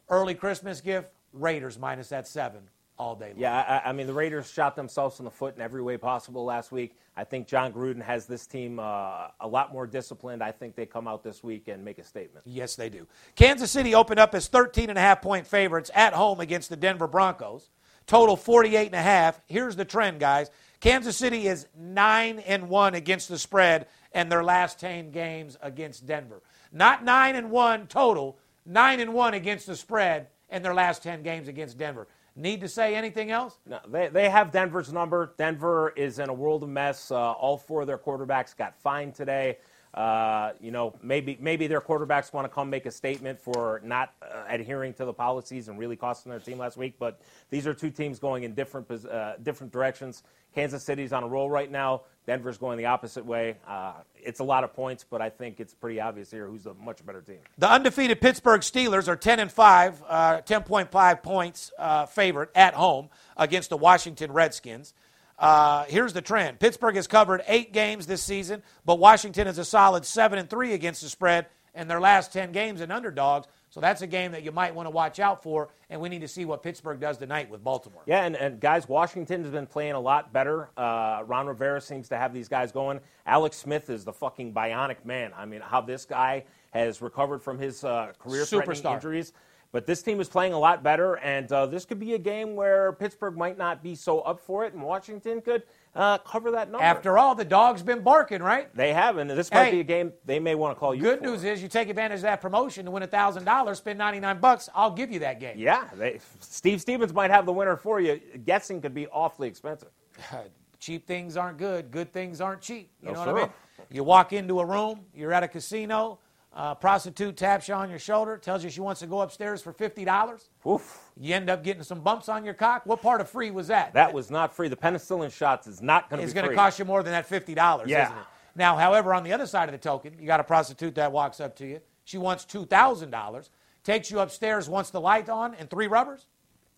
early 0.09 0.33
Christmas 0.33 0.81
gift, 0.81 1.09
Raiders 1.33 1.77
minus 1.79 2.09
that 2.09 2.27
7 2.27 2.61
all 3.01 3.15
day 3.15 3.29
long. 3.29 3.39
Yeah, 3.39 3.81
I, 3.83 3.89
I, 3.89 3.93
mean, 3.93 4.05
the 4.05 4.13
Raiders 4.13 4.49
shot 4.49 4.75
themselves 4.75 5.17
in 5.17 5.25
the 5.25 5.31
foot 5.31 5.55
in 5.55 5.61
every 5.61 5.81
way 5.81 5.97
possible 5.97 6.45
last 6.45 6.71
week. 6.71 6.95
I 7.17 7.23
think 7.23 7.47
Jon 7.47 7.73
Gruden 7.73 8.01
has 8.01 8.27
this 8.27 8.45
team 8.45 8.79
uh, 8.79 9.29
a 9.39 9.47
lot 9.47 9.73
more 9.73 9.87
disciplined. 9.87 10.43
I 10.43 10.51
think 10.51 10.75
they 10.75 10.85
come 10.85 11.07
out 11.07 11.23
this 11.23 11.43
week 11.43 11.67
and 11.67 11.83
make 11.83 11.97
a 11.97 12.03
statement. 12.03 12.45
Yes, 12.45 12.75
they 12.75 12.89
do. 12.89 13.07
Kansas 13.35 13.71
City 13.71 13.95
opened 13.95 14.19
up 14.19 14.35
as 14.35 14.47
13 14.47 14.89
and 14.89 14.99
a 14.99 15.01
half 15.01 15.21
point 15.21 15.47
favorites 15.47 15.89
at 15.95 16.13
home 16.13 16.39
against 16.39 16.69
the 16.69 16.75
Denver 16.75 17.07
Broncos. 17.07 17.71
Total 18.05 18.35
48 18.35 18.85
and 18.85 18.95
a 18.95 19.01
half. 19.01 19.41
Here's 19.47 19.75
the 19.75 19.85
trend, 19.85 20.19
guys. 20.19 20.51
Kansas 20.79 21.17
City 21.17 21.47
is 21.47 21.67
9 21.75 22.39
and 22.39 22.69
1 22.69 22.93
against 22.93 23.29
the 23.29 23.39
spread 23.39 23.87
in 24.13 24.29
their 24.29 24.43
last 24.43 24.79
10 24.79 25.09
games 25.09 25.57
against 25.61 26.05
Denver. 26.05 26.43
Not 26.71 27.03
9 27.03 27.35
and 27.35 27.49
1 27.49 27.87
total, 27.87 28.37
9 28.67 28.99
and 28.99 29.13
1 29.13 29.33
against 29.33 29.65
the 29.65 29.75
spread 29.75 30.27
in 30.49 30.61
their 30.61 30.73
last 30.73 31.01
10 31.01 31.23
games 31.23 31.47
against 31.47 31.77
Denver. 31.79 32.07
Need 32.35 32.61
to 32.61 32.69
say 32.69 32.95
anything 32.95 33.29
else? 33.29 33.57
No, 33.65 33.79
they, 33.89 34.07
they 34.07 34.29
have 34.29 34.51
Denver's 34.51 34.93
number. 34.93 35.33
Denver 35.37 35.93
is 35.97 36.17
in 36.17 36.29
a 36.29 36.33
world 36.33 36.63
of 36.63 36.69
mess. 36.69 37.11
Uh, 37.11 37.31
all 37.33 37.57
four 37.57 37.81
of 37.81 37.87
their 37.87 37.97
quarterbacks 37.97 38.55
got 38.55 38.75
fined 38.77 39.15
today. 39.15 39.57
Uh, 39.93 40.53
you 40.61 40.71
know, 40.71 40.93
maybe 41.03 41.37
maybe 41.41 41.67
their 41.67 41.81
quarterbacks 41.81 42.31
want 42.31 42.45
to 42.45 42.49
come 42.49 42.69
make 42.69 42.85
a 42.85 42.91
statement 42.91 43.37
for 43.37 43.81
not 43.83 44.13
uh, 44.21 44.43
adhering 44.47 44.93
to 44.93 45.03
the 45.03 45.11
policies 45.11 45.67
and 45.67 45.77
really 45.77 45.97
costing 45.97 46.29
their 46.29 46.39
team 46.39 46.57
last 46.57 46.77
week. 46.77 46.95
But 46.97 47.19
these 47.49 47.67
are 47.67 47.73
two 47.73 47.89
teams 47.89 48.17
going 48.17 48.43
in 48.43 48.53
different 48.53 48.89
uh, 48.89 49.33
different 49.43 49.73
directions. 49.73 50.23
Kansas 50.55 50.83
City's 50.83 51.11
on 51.11 51.23
a 51.23 51.27
roll 51.27 51.49
right 51.49 51.69
now. 51.69 52.03
Denver's 52.27 52.57
going 52.57 52.77
the 52.77 52.85
opposite 52.85 53.25
way. 53.25 53.57
Uh, 53.67 53.93
it's 54.15 54.39
a 54.39 54.43
lot 54.43 54.63
of 54.63 54.73
points, 54.73 55.05
but 55.09 55.21
I 55.21 55.29
think 55.29 55.59
it's 55.59 55.73
pretty 55.73 55.99
obvious 55.99 56.29
here 56.29 56.47
who's 56.47 56.65
a 56.65 56.73
much 56.75 57.03
better 57.05 57.21
team. 57.21 57.39
The 57.57 57.69
undefeated 57.69 58.21
Pittsburgh 58.21 58.61
Steelers 58.61 59.07
are 59.07 59.15
10 59.15 59.39
and 59.39 59.51
5, 59.51 60.03
uh, 60.07 60.41
10.5 60.41 61.23
points 61.23 61.71
uh, 61.79 62.05
favorite 62.05 62.49
at 62.53 62.75
home 62.75 63.09
against 63.37 63.69
the 63.69 63.77
Washington 63.77 64.31
Redskins. 64.31 64.93
Uh, 65.39 65.85
here's 65.85 66.13
the 66.13 66.21
trend: 66.21 66.59
Pittsburgh 66.59 66.95
has 66.95 67.07
covered 67.07 67.41
eight 67.47 67.73
games 67.73 68.05
this 68.05 68.21
season, 68.21 68.61
but 68.85 68.99
Washington 68.99 69.47
is 69.47 69.57
a 69.57 69.65
solid 69.65 70.05
seven 70.05 70.37
and 70.37 70.47
three 70.47 70.73
against 70.73 71.01
the 71.01 71.09
spread 71.09 71.47
in 71.73 71.87
their 71.87 71.99
last 71.99 72.31
ten 72.31 72.51
games 72.51 72.79
and 72.79 72.91
underdogs. 72.91 73.47
So 73.71 73.79
that's 73.79 74.03
a 74.03 74.07
game 74.07 74.33
that 74.33 74.43
you 74.43 74.51
might 74.51 74.75
want 74.75 74.85
to 74.85 74.91
watch 74.91 75.19
out 75.19 75.41
for, 75.41 75.69
and 75.91 75.99
we 75.99 76.07
need 76.07 76.21
to 76.21 76.27
see 76.27 76.45
what 76.45 76.63
Pittsburgh 76.63 76.99
does 76.99 77.17
tonight 77.17 77.49
with 77.49 77.63
Baltimore. 77.63 78.01
Yeah, 78.07 78.23
and, 78.23 78.35
and 78.37 78.59
guys, 78.59 78.87
Washington 78.87 79.43
has 79.43 79.51
been 79.51 79.67
playing 79.67 79.91
a 79.91 79.99
lot 79.99 80.31
better. 80.31 80.69
Uh, 80.77 81.23
Ron 81.27 81.47
Rivera 81.47 81.81
seems 81.81 82.07
to 82.09 82.17
have 82.17 82.33
these 82.33 82.47
guys 82.47 82.71
going. 82.71 83.01
Alex 83.25 83.57
Smith 83.57 83.89
is 83.89 84.05
the 84.05 84.13
fucking 84.13 84.53
bionic 84.53 85.03
man. 85.03 85.31
I 85.35 85.45
mean, 85.45 85.59
how 85.59 85.81
this 85.81 86.05
guy 86.05 86.45
has 86.71 87.01
recovered 87.01 87.43
from 87.43 87.59
his 87.59 87.83
uh, 87.83 88.13
career-threatening 88.17 88.93
injuries. 88.93 89.33
But 89.73 89.85
this 89.85 90.01
team 90.01 90.19
is 90.19 90.27
playing 90.27 90.51
a 90.53 90.59
lot 90.59 90.83
better, 90.83 91.15
and 91.19 91.49
uh, 91.51 91.65
this 91.65 91.85
could 91.85 91.99
be 91.99 92.13
a 92.13 92.17
game 92.17 92.55
where 92.55 92.91
Pittsburgh 92.93 93.37
might 93.37 93.57
not 93.57 93.81
be 93.81 93.95
so 93.95 94.19
up 94.21 94.39
for 94.39 94.65
it, 94.65 94.73
and 94.73 94.81
Washington 94.81 95.41
could 95.41 95.63
uh, 95.93 96.17
cover 96.19 96.51
that 96.51 96.71
number. 96.71 96.83
After 96.83 97.17
all, 97.17 97.35
the 97.35 97.45
dog's 97.45 97.83
been 97.83 98.01
barking, 98.01 98.41
right? 98.41 98.73
They 98.75 98.93
haven't. 98.93 99.27
This 99.27 99.51
might 99.51 99.65
hey, 99.65 99.71
be 99.71 99.79
a 99.81 99.83
game 99.83 100.13
they 100.25 100.39
may 100.39 100.55
want 100.55 100.75
to 100.75 100.79
call 100.79 100.95
you. 100.95 101.01
Good 101.01 101.19
for. 101.19 101.25
news 101.25 101.43
is 101.43 101.61
you 101.61 101.67
take 101.67 101.89
advantage 101.89 102.17
of 102.17 102.23
that 102.23 102.41
promotion 102.41 102.85
to 102.85 102.91
win 102.91 103.05
thousand 103.07 103.43
dollars, 103.43 103.79
spend 103.79 103.99
ninety 103.99 104.19
nine 104.19 104.39
bucks. 104.39 104.69
I'll 104.73 104.91
give 104.91 105.11
you 105.11 105.19
that 105.19 105.39
game. 105.39 105.55
Yeah, 105.57 105.89
they, 105.95 106.19
Steve 106.39 106.79
Stevens 106.81 107.13
might 107.13 107.31
have 107.31 107.45
the 107.45 107.53
winner 107.53 107.75
for 107.75 107.99
you. 107.99 108.21
Guessing 108.45 108.81
could 108.81 108.93
be 108.93 109.07
awfully 109.07 109.47
expensive. 109.47 109.89
cheap 110.79 111.05
things 111.05 111.37
aren't 111.37 111.57
good. 111.57 111.91
Good 111.91 112.13
things 112.13 112.41
aren't 112.41 112.61
cheap. 112.61 112.91
You 113.01 113.09
no, 113.09 113.13
know 113.13 113.25
sir. 113.25 113.33
what 113.33 113.41
I 113.41 113.45
mean? 113.45 113.53
You 113.89 114.03
walk 114.03 114.31
into 114.31 114.59
a 114.59 114.65
room, 114.65 115.01
you're 115.13 115.33
at 115.33 115.43
a 115.43 115.47
casino 115.47 116.19
uh, 116.53 116.75
prostitute 116.75 117.37
taps 117.37 117.67
you 117.67 117.73
on 117.73 117.89
your 117.89 117.99
shoulder, 117.99 118.37
tells 118.37 118.63
you 118.63 118.69
she 118.69 118.81
wants 118.81 118.99
to 118.99 119.07
go 119.07 119.21
upstairs 119.21 119.61
for 119.61 119.73
$50. 119.73 120.49
Oof. 120.67 120.99
You 121.17 121.33
end 121.33 121.49
up 121.49 121.63
getting 121.63 121.83
some 121.83 122.01
bumps 122.01 122.27
on 122.27 122.43
your 122.43 122.53
cock. 122.53 122.85
What 122.85 123.01
part 123.01 123.21
of 123.21 123.29
free 123.29 123.51
was 123.51 123.67
that? 123.67 123.93
That 123.93 124.13
was 124.13 124.29
not 124.29 124.53
free. 124.53 124.67
The 124.67 124.75
penicillin 124.75 125.31
shots 125.31 125.67
is 125.67 125.81
not 125.81 126.09
going 126.09 126.19
to 126.19 126.23
be 126.23 126.25
It's 126.25 126.33
going 126.33 126.49
to 126.49 126.55
cost 126.55 126.77
you 126.77 126.85
more 126.85 127.03
than 127.03 127.13
that 127.13 127.29
$50, 127.29 127.55
yeah. 127.87 128.05
isn't 128.05 128.17
it? 128.17 128.23
Now, 128.55 128.75
however, 128.75 129.13
on 129.13 129.23
the 129.23 129.31
other 129.31 129.45
side 129.45 129.69
of 129.69 129.73
the 129.73 129.79
token, 129.79 130.15
you 130.19 130.27
got 130.27 130.41
a 130.41 130.43
prostitute 130.43 130.95
that 130.95 131.11
walks 131.11 131.39
up 131.39 131.55
to 131.57 131.65
you. 131.65 131.79
She 132.03 132.17
wants 132.17 132.43
$2,000, 132.45 133.49
takes 133.83 134.11
you 134.11 134.19
upstairs, 134.19 134.67
wants 134.67 134.89
the 134.89 134.99
light 134.99 135.29
on, 135.29 135.55
and 135.55 135.69
three 135.69 135.87
rubbers 135.87 136.27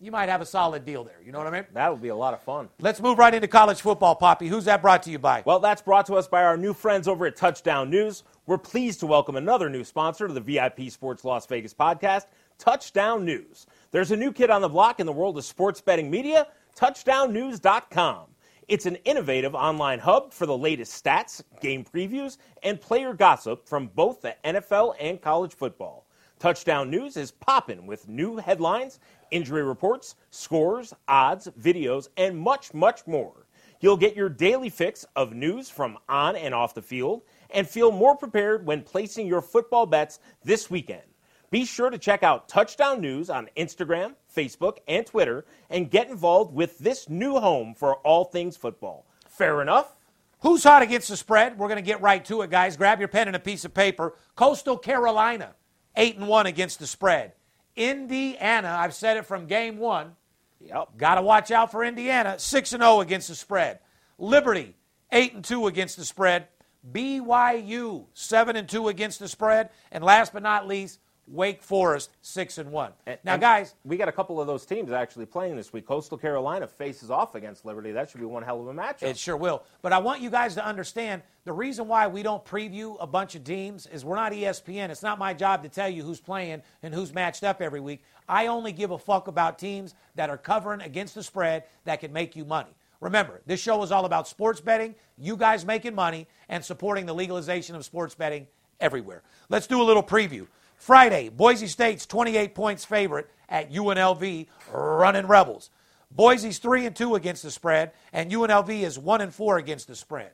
you 0.04 0.10
might 0.10 0.28
have 0.28 0.42
a 0.42 0.46
solid 0.46 0.84
deal 0.84 1.02
there. 1.02 1.16
You 1.24 1.32
know 1.32 1.38
what 1.38 1.46
I 1.46 1.50
mean? 1.50 1.64
That 1.72 1.90
would 1.90 2.02
be 2.02 2.08
a 2.08 2.16
lot 2.16 2.34
of 2.34 2.42
fun. 2.42 2.68
Let's 2.78 3.00
move 3.00 3.18
right 3.18 3.32
into 3.32 3.48
college 3.48 3.80
football, 3.80 4.14
Poppy. 4.14 4.48
Who's 4.48 4.66
that 4.66 4.82
brought 4.82 5.02
to 5.04 5.10
you 5.10 5.18
by? 5.18 5.42
Well, 5.46 5.60
that's 5.60 5.80
brought 5.80 6.04
to 6.06 6.14
us 6.14 6.28
by 6.28 6.44
our 6.44 6.58
new 6.58 6.74
friends 6.74 7.08
over 7.08 7.24
at 7.24 7.36
Touchdown 7.36 7.88
News. 7.88 8.22
We're 8.46 8.58
pleased 8.58 9.00
to 9.00 9.06
welcome 9.06 9.36
another 9.36 9.70
new 9.70 9.82
sponsor 9.82 10.28
to 10.28 10.34
the 10.34 10.42
VIP 10.42 10.90
Sports 10.90 11.24
Las 11.24 11.46
Vegas 11.46 11.72
podcast, 11.72 12.26
Touchdown 12.58 13.24
News. 13.24 13.66
There's 13.92 14.10
a 14.10 14.16
new 14.16 14.30
kid 14.30 14.50
on 14.50 14.60
the 14.60 14.68
block 14.68 15.00
in 15.00 15.06
the 15.06 15.12
world 15.12 15.38
of 15.38 15.44
sports 15.44 15.80
betting 15.80 16.10
media, 16.10 16.48
touchdownnews.com. 16.76 18.26
It's 18.68 18.86
an 18.86 18.96
innovative 19.06 19.54
online 19.54 20.00
hub 20.00 20.34
for 20.34 20.44
the 20.44 20.56
latest 20.56 21.02
stats, 21.02 21.42
game 21.60 21.82
previews, 21.82 22.36
and 22.62 22.78
player 22.78 23.14
gossip 23.14 23.66
from 23.66 23.88
both 23.94 24.20
the 24.20 24.36
NFL 24.44 24.96
and 25.00 25.20
college 25.20 25.54
football. 25.54 26.06
Touchdown 26.38 26.90
News 26.90 27.16
is 27.16 27.30
popping 27.30 27.86
with 27.86 28.08
new 28.08 28.36
headlines, 28.36 29.00
injury 29.34 29.64
reports, 29.64 30.14
scores, 30.30 30.94
odds, 31.08 31.48
videos, 31.60 32.08
and 32.16 32.38
much, 32.38 32.72
much 32.72 33.04
more. 33.06 33.46
You'll 33.80 33.96
get 33.96 34.14
your 34.14 34.28
daily 34.28 34.70
fix 34.70 35.04
of 35.16 35.34
news 35.34 35.68
from 35.68 35.98
on 36.08 36.36
and 36.36 36.54
off 36.54 36.72
the 36.72 36.80
field 36.80 37.22
and 37.50 37.68
feel 37.68 37.90
more 37.90 38.16
prepared 38.16 38.64
when 38.64 38.82
placing 38.82 39.26
your 39.26 39.42
football 39.42 39.86
bets 39.86 40.20
this 40.44 40.70
weekend. 40.70 41.02
Be 41.50 41.64
sure 41.64 41.90
to 41.90 41.98
check 41.98 42.22
out 42.22 42.48
Touchdown 42.48 43.00
News 43.00 43.28
on 43.28 43.50
Instagram, 43.56 44.14
Facebook, 44.34 44.78
and 44.86 45.04
Twitter 45.04 45.44
and 45.68 45.90
get 45.90 46.08
involved 46.08 46.54
with 46.54 46.78
this 46.78 47.08
new 47.08 47.38
home 47.38 47.74
for 47.74 47.96
all 47.96 48.24
things 48.24 48.56
football. 48.56 49.04
Fair 49.28 49.60
enough? 49.60 49.96
Who's 50.40 50.62
hot 50.62 50.82
against 50.82 51.08
the 51.08 51.16
spread? 51.16 51.58
We're 51.58 51.68
going 51.68 51.76
to 51.76 51.82
get 51.82 52.00
right 52.00 52.24
to 52.26 52.42
it, 52.42 52.50
guys. 52.50 52.76
Grab 52.76 53.00
your 53.00 53.08
pen 53.08 53.26
and 53.26 53.36
a 53.36 53.40
piece 53.40 53.64
of 53.64 53.74
paper. 53.74 54.14
Coastal 54.36 54.78
Carolina 54.78 55.54
8 55.96 56.18
and 56.18 56.28
1 56.28 56.46
against 56.46 56.78
the 56.78 56.86
spread. 56.86 57.32
Indiana, 57.76 58.76
I've 58.78 58.94
said 58.94 59.16
it 59.16 59.26
from 59.26 59.46
game 59.46 59.78
1. 59.78 60.12
Yep. 60.60 60.96
Got 60.96 61.16
to 61.16 61.22
watch 61.22 61.50
out 61.50 61.70
for 61.70 61.84
Indiana, 61.84 62.38
6 62.38 62.72
and 62.72 62.82
0 62.82 63.00
against 63.00 63.28
the 63.28 63.34
spread. 63.34 63.80
Liberty, 64.18 64.74
8 65.12 65.34
and 65.34 65.44
2 65.44 65.66
against 65.66 65.96
the 65.96 66.04
spread. 66.04 66.48
BYU, 66.90 68.06
7 68.14 68.56
and 68.56 68.68
2 68.68 68.88
against 68.88 69.18
the 69.18 69.28
spread. 69.28 69.70
And 69.90 70.04
last 70.04 70.32
but 70.32 70.42
not 70.42 70.66
least, 70.66 71.00
Wake 71.26 71.62
Forest 71.62 72.10
six 72.20 72.58
and 72.58 72.70
one. 72.70 72.92
And- 73.06 73.18
now, 73.24 73.32
and 73.34 73.40
guys, 73.40 73.74
we 73.84 73.96
got 73.96 74.08
a 74.08 74.12
couple 74.12 74.40
of 74.40 74.46
those 74.46 74.66
teams 74.66 74.92
actually 74.92 75.26
playing 75.26 75.56
this 75.56 75.72
week. 75.72 75.86
Coastal 75.86 76.18
Carolina 76.18 76.66
faces 76.66 77.10
off 77.10 77.34
against 77.34 77.64
Liberty. 77.64 77.92
That 77.92 78.10
should 78.10 78.20
be 78.20 78.26
one 78.26 78.42
hell 78.42 78.60
of 78.60 78.68
a 78.68 78.72
matchup. 78.74 79.02
It 79.04 79.18
sure 79.18 79.36
will. 79.36 79.62
But 79.82 79.92
I 79.92 79.98
want 79.98 80.20
you 80.20 80.30
guys 80.30 80.54
to 80.54 80.64
understand 80.64 81.22
the 81.44 81.52
reason 81.52 81.88
why 81.88 82.06
we 82.06 82.22
don't 82.22 82.44
preview 82.44 82.96
a 83.00 83.06
bunch 83.06 83.34
of 83.34 83.44
teams 83.44 83.86
is 83.86 84.04
we're 84.04 84.16
not 84.16 84.32
ESPN. 84.32 84.90
It's 84.90 85.02
not 85.02 85.18
my 85.18 85.34
job 85.34 85.62
to 85.62 85.68
tell 85.68 85.88
you 85.88 86.02
who's 86.02 86.20
playing 86.20 86.62
and 86.82 86.94
who's 86.94 87.12
matched 87.14 87.44
up 87.44 87.60
every 87.62 87.80
week. 87.80 88.02
I 88.28 88.46
only 88.46 88.72
give 88.72 88.90
a 88.90 88.98
fuck 88.98 89.28
about 89.28 89.58
teams 89.58 89.94
that 90.14 90.30
are 90.30 90.38
covering 90.38 90.80
against 90.80 91.14
the 91.14 91.22
spread 91.22 91.64
that 91.84 92.00
can 92.00 92.12
make 92.12 92.36
you 92.36 92.44
money. 92.44 92.70
Remember, 93.00 93.42
this 93.44 93.60
show 93.60 93.82
is 93.82 93.92
all 93.92 94.06
about 94.06 94.26
sports 94.26 94.60
betting, 94.62 94.94
you 95.18 95.36
guys 95.36 95.66
making 95.66 95.94
money, 95.94 96.26
and 96.48 96.64
supporting 96.64 97.04
the 97.04 97.14
legalization 97.14 97.76
of 97.76 97.84
sports 97.84 98.14
betting 98.14 98.46
everywhere. 98.80 99.22
Let's 99.50 99.66
do 99.66 99.82
a 99.82 99.84
little 99.84 100.02
preview. 100.02 100.46
Friday, 100.84 101.30
Boise 101.30 101.66
State's 101.66 102.04
28 102.04 102.54
points 102.54 102.84
favorite 102.84 103.30
at 103.48 103.72
UNLV, 103.72 104.46
running 104.70 105.26
Rebels. 105.26 105.70
Boise's 106.10 106.58
3 106.58 106.84
and 106.84 106.94
2 106.94 107.14
against 107.14 107.42
the 107.42 107.50
spread, 107.50 107.92
and 108.12 108.30
UNLV 108.30 108.68
is 108.82 108.98
1 108.98 109.22
and 109.22 109.34
4 109.34 109.56
against 109.56 109.88
the 109.88 109.96
spread. 109.96 110.32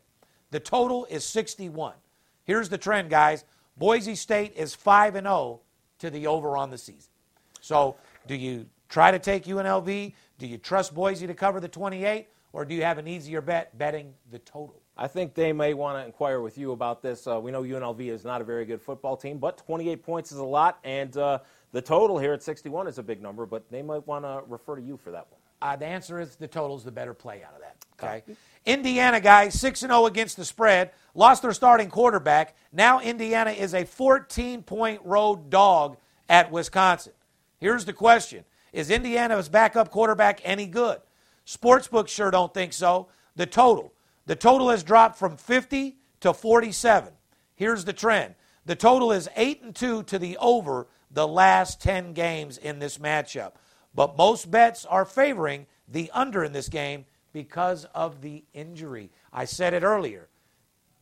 The 0.51 0.59
total 0.59 1.07
is 1.09 1.25
61. 1.25 1.95
Here's 2.43 2.69
the 2.69 2.79
trend, 2.79 3.11
guys. 3.11 3.45
Boise 3.77 4.17
State 4.17 4.55
is 4.57 4.75
5 4.75 5.15
and 5.15 5.25
0 5.25 5.61
to 6.01 6.11
the 6.11 6.27
over 6.27 6.57
on 6.57 6.71
the 6.71 6.79
season. 6.79 7.13
So, 7.61 7.95
do 8.27 8.35
you 8.35 8.67
try 8.89 9.13
to 9.13 9.21
take 9.21 9.45
UNLV? 9.45 10.13
Do 10.39 10.47
you 10.49 10.59
trust 10.59 10.93
Boise 10.93 11.29
to 11.29 11.35
cover 11.35 11.61
the 11.61 11.69
28? 11.69 12.27
Or 12.53 12.65
do 12.65 12.75
you 12.75 12.83
have 12.83 12.99
an 12.99 13.07
easier 13.07 13.41
bet 13.41 13.79
betting 13.79 14.15
the 14.33 14.41
total? 14.41 14.83
I 15.03 15.09
think 15.09 15.33
they 15.33 15.55
may 15.55 15.73
want 15.73 15.99
to 15.99 16.05
inquire 16.05 16.43
with 16.43 16.59
you 16.59 16.73
about 16.73 17.01
this. 17.01 17.27
Uh, 17.27 17.41
we 17.41 17.51
know 17.51 17.63
UNLV 17.63 18.07
is 18.07 18.23
not 18.23 18.43
a 18.43 18.45
very 18.45 18.67
good 18.67 18.83
football 18.83 19.17
team, 19.17 19.39
but 19.39 19.57
28 19.57 20.03
points 20.03 20.31
is 20.31 20.37
a 20.37 20.45
lot, 20.45 20.79
and 20.85 21.17
uh, 21.17 21.39
the 21.73 21.81
total 21.81 22.19
here 22.19 22.35
at 22.35 22.43
61 22.43 22.87
is 22.87 22.99
a 22.99 23.03
big 23.03 23.23
number, 23.23 23.47
but 23.47 23.71
they 23.71 23.81
might 23.81 24.07
want 24.07 24.27
to 24.27 24.43
refer 24.47 24.77
to 24.77 24.83
you 24.83 24.99
for 24.99 25.11
that 25.11 25.27
one. 25.31 25.41
Uh, 25.63 25.75
the 25.75 25.87
answer 25.87 26.21
is 26.21 26.37
the 26.37 26.47
total 26.47 26.77
is 26.77 26.85
the 26.85 26.93
better 26.93 27.15
play 27.15 27.43
out 27.43 27.55
of 27.55 27.63
that. 27.63 27.77
Okay. 27.99 28.37
Indiana 28.67 29.21
guys, 29.21 29.59
6 29.59 29.81
0 29.81 30.05
against 30.05 30.37
the 30.37 30.45
spread, 30.45 30.91
lost 31.15 31.41
their 31.41 31.55
starting 31.55 31.89
quarterback. 31.89 32.55
Now 32.71 33.01
Indiana 33.01 33.53
is 33.53 33.73
a 33.73 33.85
14 33.87 34.63
point 34.63 35.01
road 35.03 35.49
dog 35.49 35.97
at 36.29 36.51
Wisconsin. 36.51 37.13
Here's 37.59 37.87
the 37.87 37.93
question 37.95 38.45
Is 38.73 38.91
Indiana's 38.91 39.49
backup 39.49 39.91
quarterback 39.91 40.41
any 40.45 40.67
good? 40.67 41.01
Sportsbooks 41.47 42.09
sure 42.09 42.31
don't 42.31 42.53
think 42.53 42.75
so. 42.75 43.09
The 43.37 43.47
total. 43.47 43.93
The 44.27 44.37
total 44.37 44.71
has 44.71 44.83
dropped 44.83 45.19
from 45.19 45.37
50 45.37 45.97
to 46.21 46.33
47. 46.33 47.13
Here's 47.55 47.85
the 47.85 47.93
trend. 47.93 48.35
The 48.67 48.77
total 48.77 49.13
is 49.13 49.29
8 49.37 49.63
and 49.63 49.75
2 49.75 50.05
to 50.05 50.19
the 50.19 50.37
over 50.39 50.87
the 51.11 51.27
last 51.27 51.81
10 51.81 52.13
games 52.13 52.59
in 52.59 52.79
this 52.79 52.99
matchup. 52.99 53.53
But 53.95 54.17
most 54.17 54.51
bets 54.51 54.85
are 54.85 55.05
favoring 55.05 55.67
the 55.89 56.11
under 56.13 56.45
in 56.45 56.53
this 56.53 56.69
game 56.69 57.05
because 57.33 57.85
of 57.87 58.21
the 58.21 58.45
injury. 58.53 59.11
I 59.33 59.45
said 59.45 59.75
it 59.75 59.83
earlier. 59.83 60.29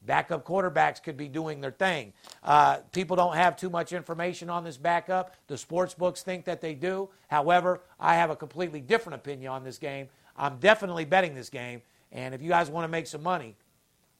Backup 0.03 0.47
quarterbacks 0.47 1.03
could 1.03 1.17
be 1.17 1.29
doing 1.29 1.61
their 1.61 1.73
thing. 1.73 2.13
Uh, 2.43 2.79
people 2.93 3.17
don't 3.17 3.35
have 3.35 3.57
too 3.57 3.69
much 3.69 3.93
information 3.93 4.49
on 4.49 4.65
this 4.65 4.77
backup. 4.77 5.35
The 5.49 5.59
sports 5.59 5.93
books 5.93 6.23
think 6.23 6.45
that 6.47 6.61
they 6.61 6.75
do. 6.75 7.11
However, 7.27 7.83
I 7.99 8.15
have 8.15 8.31
a 8.31 8.37
completely 8.37 8.81
different 8.81 9.17
opinion 9.17 9.53
on 9.53 9.65
this 9.65 9.77
game. 9.77 10.09
I'm 10.37 10.59
definitely 10.59 11.05
betting 11.05 11.35
this 11.35 11.51
game. 11.51 11.83
And 12.13 12.35
if 12.35 12.43
you 12.43 12.49
guys 12.49 12.71
want 12.71 12.85
to 12.85 12.89
make 12.89 13.07
some 13.07 13.23
money, 13.23 13.57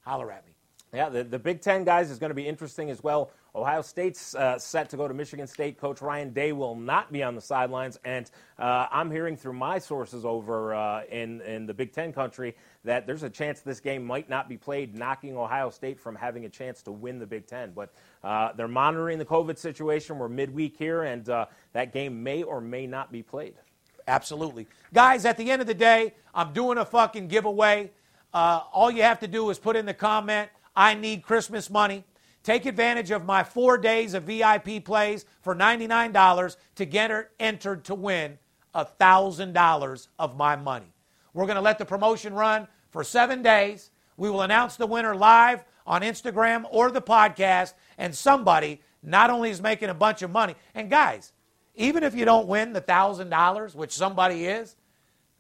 holler 0.01 0.31
at 0.31 0.47
me. 0.47 0.53
Yeah, 0.93 1.11
the, 1.11 1.23
the 1.23 1.39
Big 1.39 1.61
Ten 1.61 1.85
guys 1.85 2.11
is 2.11 2.19
going 2.19 2.31
to 2.31 2.35
be 2.35 2.47
interesting 2.47 2.89
as 2.89 3.03
well. 3.03 3.31
Ohio 3.55 3.83
State's 3.83 4.35
uh, 4.35 4.59
set 4.59 4.89
to 4.91 4.97
go 4.97 5.07
to 5.07 5.13
Michigan 5.13 5.47
State. 5.47 5.79
Coach 5.79 6.01
Ryan 6.01 6.33
Day 6.33 6.53
will 6.53 6.75
not 6.75 7.13
be 7.13 7.23
on 7.23 7.35
the 7.35 7.41
sidelines, 7.43 7.99
and 8.05 8.31
uh, 8.59 8.87
I'm 8.91 9.11
hearing 9.11 9.37
through 9.37 9.55
my 9.55 9.79
sources 9.79 10.25
over 10.25 10.75
uh, 10.75 11.03
in 11.11 11.43
in 11.43 11.67
the 11.67 11.75
Big 11.75 11.93
Ten 11.93 12.13
country 12.13 12.57
that 12.85 13.07
there's 13.07 13.23
a 13.23 13.29
chance 13.29 13.61
this 13.61 13.81
game 13.81 14.05
might 14.05 14.31
not 14.31 14.49
be 14.49 14.57
played, 14.57 14.95
knocking 14.95 15.37
Ohio 15.37 15.69
State 15.69 16.01
from 16.01 16.15
having 16.15 16.47
a 16.47 16.49
chance 16.49 16.83
to 16.85 16.93
win 16.93 17.19
the 17.19 17.27
Big 17.27 17.47
Ten. 17.47 17.73
But 17.75 17.93
uh, 18.25 18.53
they're 18.53 18.69
monitoring 18.69 19.19
the 19.19 19.27
COVID 19.27 19.59
situation. 19.59 20.19
We're 20.19 20.29
midweek 20.29 20.77
here, 20.79 21.03
and 21.03 21.29
uh, 21.29 21.47
that 21.75 21.93
game 21.93 22.23
may 22.23 22.45
or 22.45 22.63
may 22.63 22.87
not 22.87 23.13
be 23.13 23.23
played. 23.23 23.57
Absolutely. 24.09 24.67
Guys, 24.93 25.27
at 25.27 25.37
the 25.37 25.51
end 25.51 25.61
of 25.61 25.69
the 25.69 25.75
day, 25.75 26.15
I'm 26.35 26.55
doing 26.55 26.79
a 26.79 26.85
fucking 26.85 27.29
giveaway. 27.29 27.91
Uh, 28.33 28.63
all 28.73 28.91
you 28.91 29.03
have 29.03 29.21
to 29.21 29.29
do 29.29 29.51
is 29.51 29.59
put 29.59 29.77
in 29.77 29.85
the 29.85 29.95
comment, 29.95 30.49
I 30.75 30.95
need 30.95 31.23
Christmas 31.23 31.69
money. 31.69 32.05
Take 32.43 32.65
advantage 32.65 33.11
of 33.11 33.27
my 33.27 33.45
four 33.45 33.77
days 33.77 34.15
of 34.15 34.23
VIP 34.23 34.83
plays 34.83 35.27
for 35.43 35.55
$99 35.55 36.57
to 36.77 36.85
get 36.87 37.31
entered 37.39 37.85
to 37.85 37.95
win 37.95 38.39
$1,000 38.75 40.09
of 40.19 40.37
my 40.37 40.57
money. 40.57 40.93
We're 41.35 41.47
going 41.47 41.57
to 41.57 41.63
let 41.63 41.79
the 41.79 41.85
promotion 41.85 42.33
run 42.33 42.67
for 42.91 43.05
seven 43.05 43.43
days. 43.43 43.91
We 44.17 44.31
will 44.31 44.43
announce 44.43 44.77
the 44.77 44.87
winner 44.87 45.15
live 45.15 45.65
on 45.87 46.01
Instagram 46.03 46.65
or 46.71 46.91
the 46.91 47.03
podcast, 47.03 47.75
and 47.99 48.15
somebody 48.15 48.81
not 49.03 49.31
only 49.31 49.51
is 49.51 49.61
making 49.61 49.91
a 49.91 49.95
bunch 49.95 50.23
of 50.23 50.31
money, 50.31 50.55
and 50.75 50.89
guys, 50.89 51.33
even 51.79 52.03
if 52.03 52.15
you 52.15 52.25
don't 52.25 52.47
win 52.47 52.73
the 52.73 52.81
$1,000, 52.81 53.75
which 53.75 53.93
somebody 53.93 54.47
is, 54.47 54.77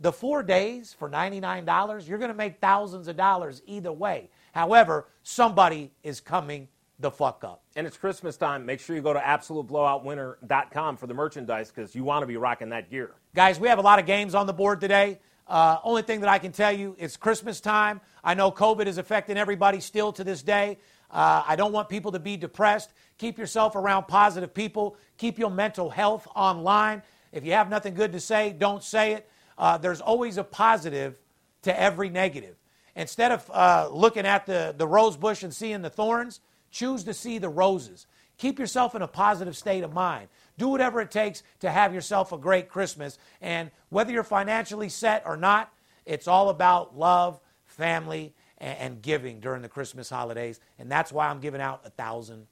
the 0.00 0.12
four 0.12 0.42
days 0.42 0.94
for 0.96 1.10
$99, 1.10 2.08
you're 2.08 2.18
going 2.18 2.30
to 2.30 2.36
make 2.36 2.60
thousands 2.60 3.08
of 3.08 3.16
dollars 3.16 3.60
either 3.66 3.92
way. 3.92 4.30
However, 4.52 5.08
somebody 5.22 5.90
is 6.02 6.20
coming 6.20 6.68
the 7.00 7.10
fuck 7.10 7.44
up. 7.44 7.62
And 7.76 7.86
it's 7.86 7.96
Christmas 7.96 8.36
time. 8.36 8.64
Make 8.64 8.80
sure 8.80 8.96
you 8.96 9.02
go 9.02 9.12
to 9.12 9.20
absoluteblowoutwinner.com 9.20 10.96
for 10.96 11.06
the 11.06 11.14
merchandise 11.14 11.70
because 11.70 11.94
you 11.94 12.04
want 12.04 12.22
to 12.22 12.26
be 12.26 12.36
rocking 12.36 12.70
that 12.70 12.90
gear. 12.90 13.12
Guys, 13.34 13.60
we 13.60 13.68
have 13.68 13.78
a 13.78 13.82
lot 13.82 13.98
of 13.98 14.06
games 14.06 14.34
on 14.34 14.46
the 14.46 14.52
board 14.52 14.80
today. 14.80 15.18
Uh, 15.46 15.78
only 15.82 16.02
thing 16.02 16.20
that 16.20 16.28
I 16.28 16.38
can 16.38 16.52
tell 16.52 16.72
you 16.72 16.94
is 16.98 17.16
Christmas 17.16 17.60
time. 17.60 18.00
I 18.22 18.34
know 18.34 18.52
COVID 18.52 18.86
is 18.86 18.98
affecting 18.98 19.36
everybody 19.36 19.80
still 19.80 20.12
to 20.12 20.24
this 20.24 20.42
day. 20.42 20.78
Uh, 21.10 21.42
I 21.46 21.56
don't 21.56 21.72
want 21.72 21.88
people 21.88 22.12
to 22.12 22.18
be 22.18 22.36
depressed. 22.36 22.90
Keep 23.18 23.38
yourself 23.38 23.76
around 23.76 24.08
positive 24.08 24.52
people. 24.52 24.96
Keep 25.16 25.38
your 25.38 25.50
mental 25.50 25.90
health 25.90 26.28
online. 26.34 27.02
If 27.32 27.44
you 27.44 27.52
have 27.52 27.68
nothing 27.68 27.94
good 27.94 28.12
to 28.12 28.20
say, 28.20 28.54
don't 28.56 28.82
say 28.82 29.12
it. 29.12 29.28
Uh, 29.56 29.78
there's 29.78 30.00
always 30.00 30.36
a 30.36 30.44
positive 30.44 31.18
to 31.62 31.80
every 31.80 32.10
negative. 32.10 32.56
Instead 32.94 33.32
of 33.32 33.50
uh, 33.52 33.88
looking 33.92 34.26
at 34.26 34.46
the, 34.46 34.74
the 34.76 34.86
rose 34.86 35.16
bush 35.16 35.42
and 35.42 35.54
seeing 35.54 35.82
the 35.82 35.90
thorns, 35.90 36.40
choose 36.70 37.04
to 37.04 37.14
see 37.14 37.38
the 37.38 37.48
roses. 37.48 38.06
Keep 38.38 38.58
yourself 38.58 38.94
in 38.94 39.02
a 39.02 39.08
positive 39.08 39.56
state 39.56 39.82
of 39.82 39.92
mind. 39.92 40.28
Do 40.58 40.68
whatever 40.68 41.00
it 41.00 41.10
takes 41.10 41.42
to 41.60 41.70
have 41.70 41.92
yourself 41.92 42.32
a 42.32 42.38
great 42.38 42.68
Christmas. 42.68 43.18
And 43.40 43.70
whether 43.88 44.12
you're 44.12 44.22
financially 44.22 44.88
set 44.88 45.22
or 45.26 45.36
not, 45.36 45.72
it's 46.06 46.28
all 46.28 46.48
about 46.48 46.96
love, 46.96 47.40
family, 47.66 48.32
and, 48.58 49.00
giving 49.02 49.40
during 49.40 49.62
the 49.62 49.68
Christmas 49.68 50.10
holidays. 50.10 50.60
And 50.78 50.90
that's 50.90 51.12
why 51.12 51.28
I'm 51.28 51.40
giving 51.40 51.60
out 51.60 51.84
$1,000. 51.96 52.44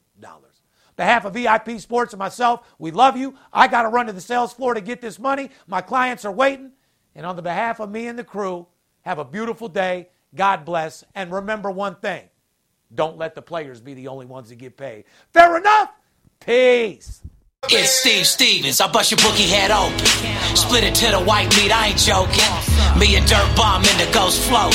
Behalf 0.97 1.25
of 1.25 1.35
VIP 1.35 1.79
Sports 1.79 2.13
and 2.15 2.19
myself, 2.19 2.67
we 2.79 2.91
love 2.91 3.17
you. 3.17 3.35
I 3.53 3.69
got 3.69 3.83
to 3.83 3.89
run 3.89 4.07
to 4.07 4.13
the 4.13 4.21
sales 4.21 4.53
floor 4.53 4.75
to 4.75 4.81
get 4.81 5.01
this 5.01 5.19
money. 5.19 5.51
My 5.67 5.81
clients 5.83 6.25
are 6.25 6.33
waiting. 6.33 6.73
And 7.15 7.27
on 7.27 7.37
the 7.37 7.43
behalf 7.43 7.81
of 7.81 7.91
me 7.91 8.07
and 8.07 8.19
the 8.19 8.25
crew, 8.25 8.67
have 9.03 9.19
a 9.19 9.25
beautiful 9.25 9.69
day. 9.69 10.09
God 10.35 10.65
bless. 10.65 11.05
And 11.15 11.33
remember 11.33 11.71
one 11.71 11.97
thing 11.97 12.29
don't 12.95 13.19
let 13.19 13.35
the 13.35 13.43
players 13.43 13.81
be 13.81 13.95
the 13.95 14.09
only 14.09 14.27
ones 14.27 14.49
that 14.49 14.57
get 14.57 14.77
paid. 14.77 15.05
Fair 15.33 15.57
enough? 15.57 15.91
Peace. 16.41 17.23
It's 17.69 17.91
Steve 17.91 18.27
Stevens. 18.27 18.81
I 18.81 18.91
bust 18.91 19.11
your 19.11 19.19
bookie 19.19 19.49
head 19.49 19.73
open. 19.73 20.07
Split 20.57 20.85
it 20.85 20.95
to 20.97 21.11
the 21.11 21.21
white 21.21 21.49
meat. 21.57 21.73
I 21.73 21.89
ain't 21.89 21.99
joking. 21.99 22.99
Me 22.99 23.17
and 23.17 23.27
Dirt 23.27 23.57
Bomb 23.57 23.83
in 23.83 23.99
the 23.99 24.09
ghost 24.13 24.41
float. 24.43 24.75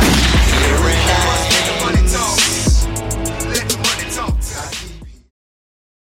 Hearing 0.00 1.10
us. 2.16 2.49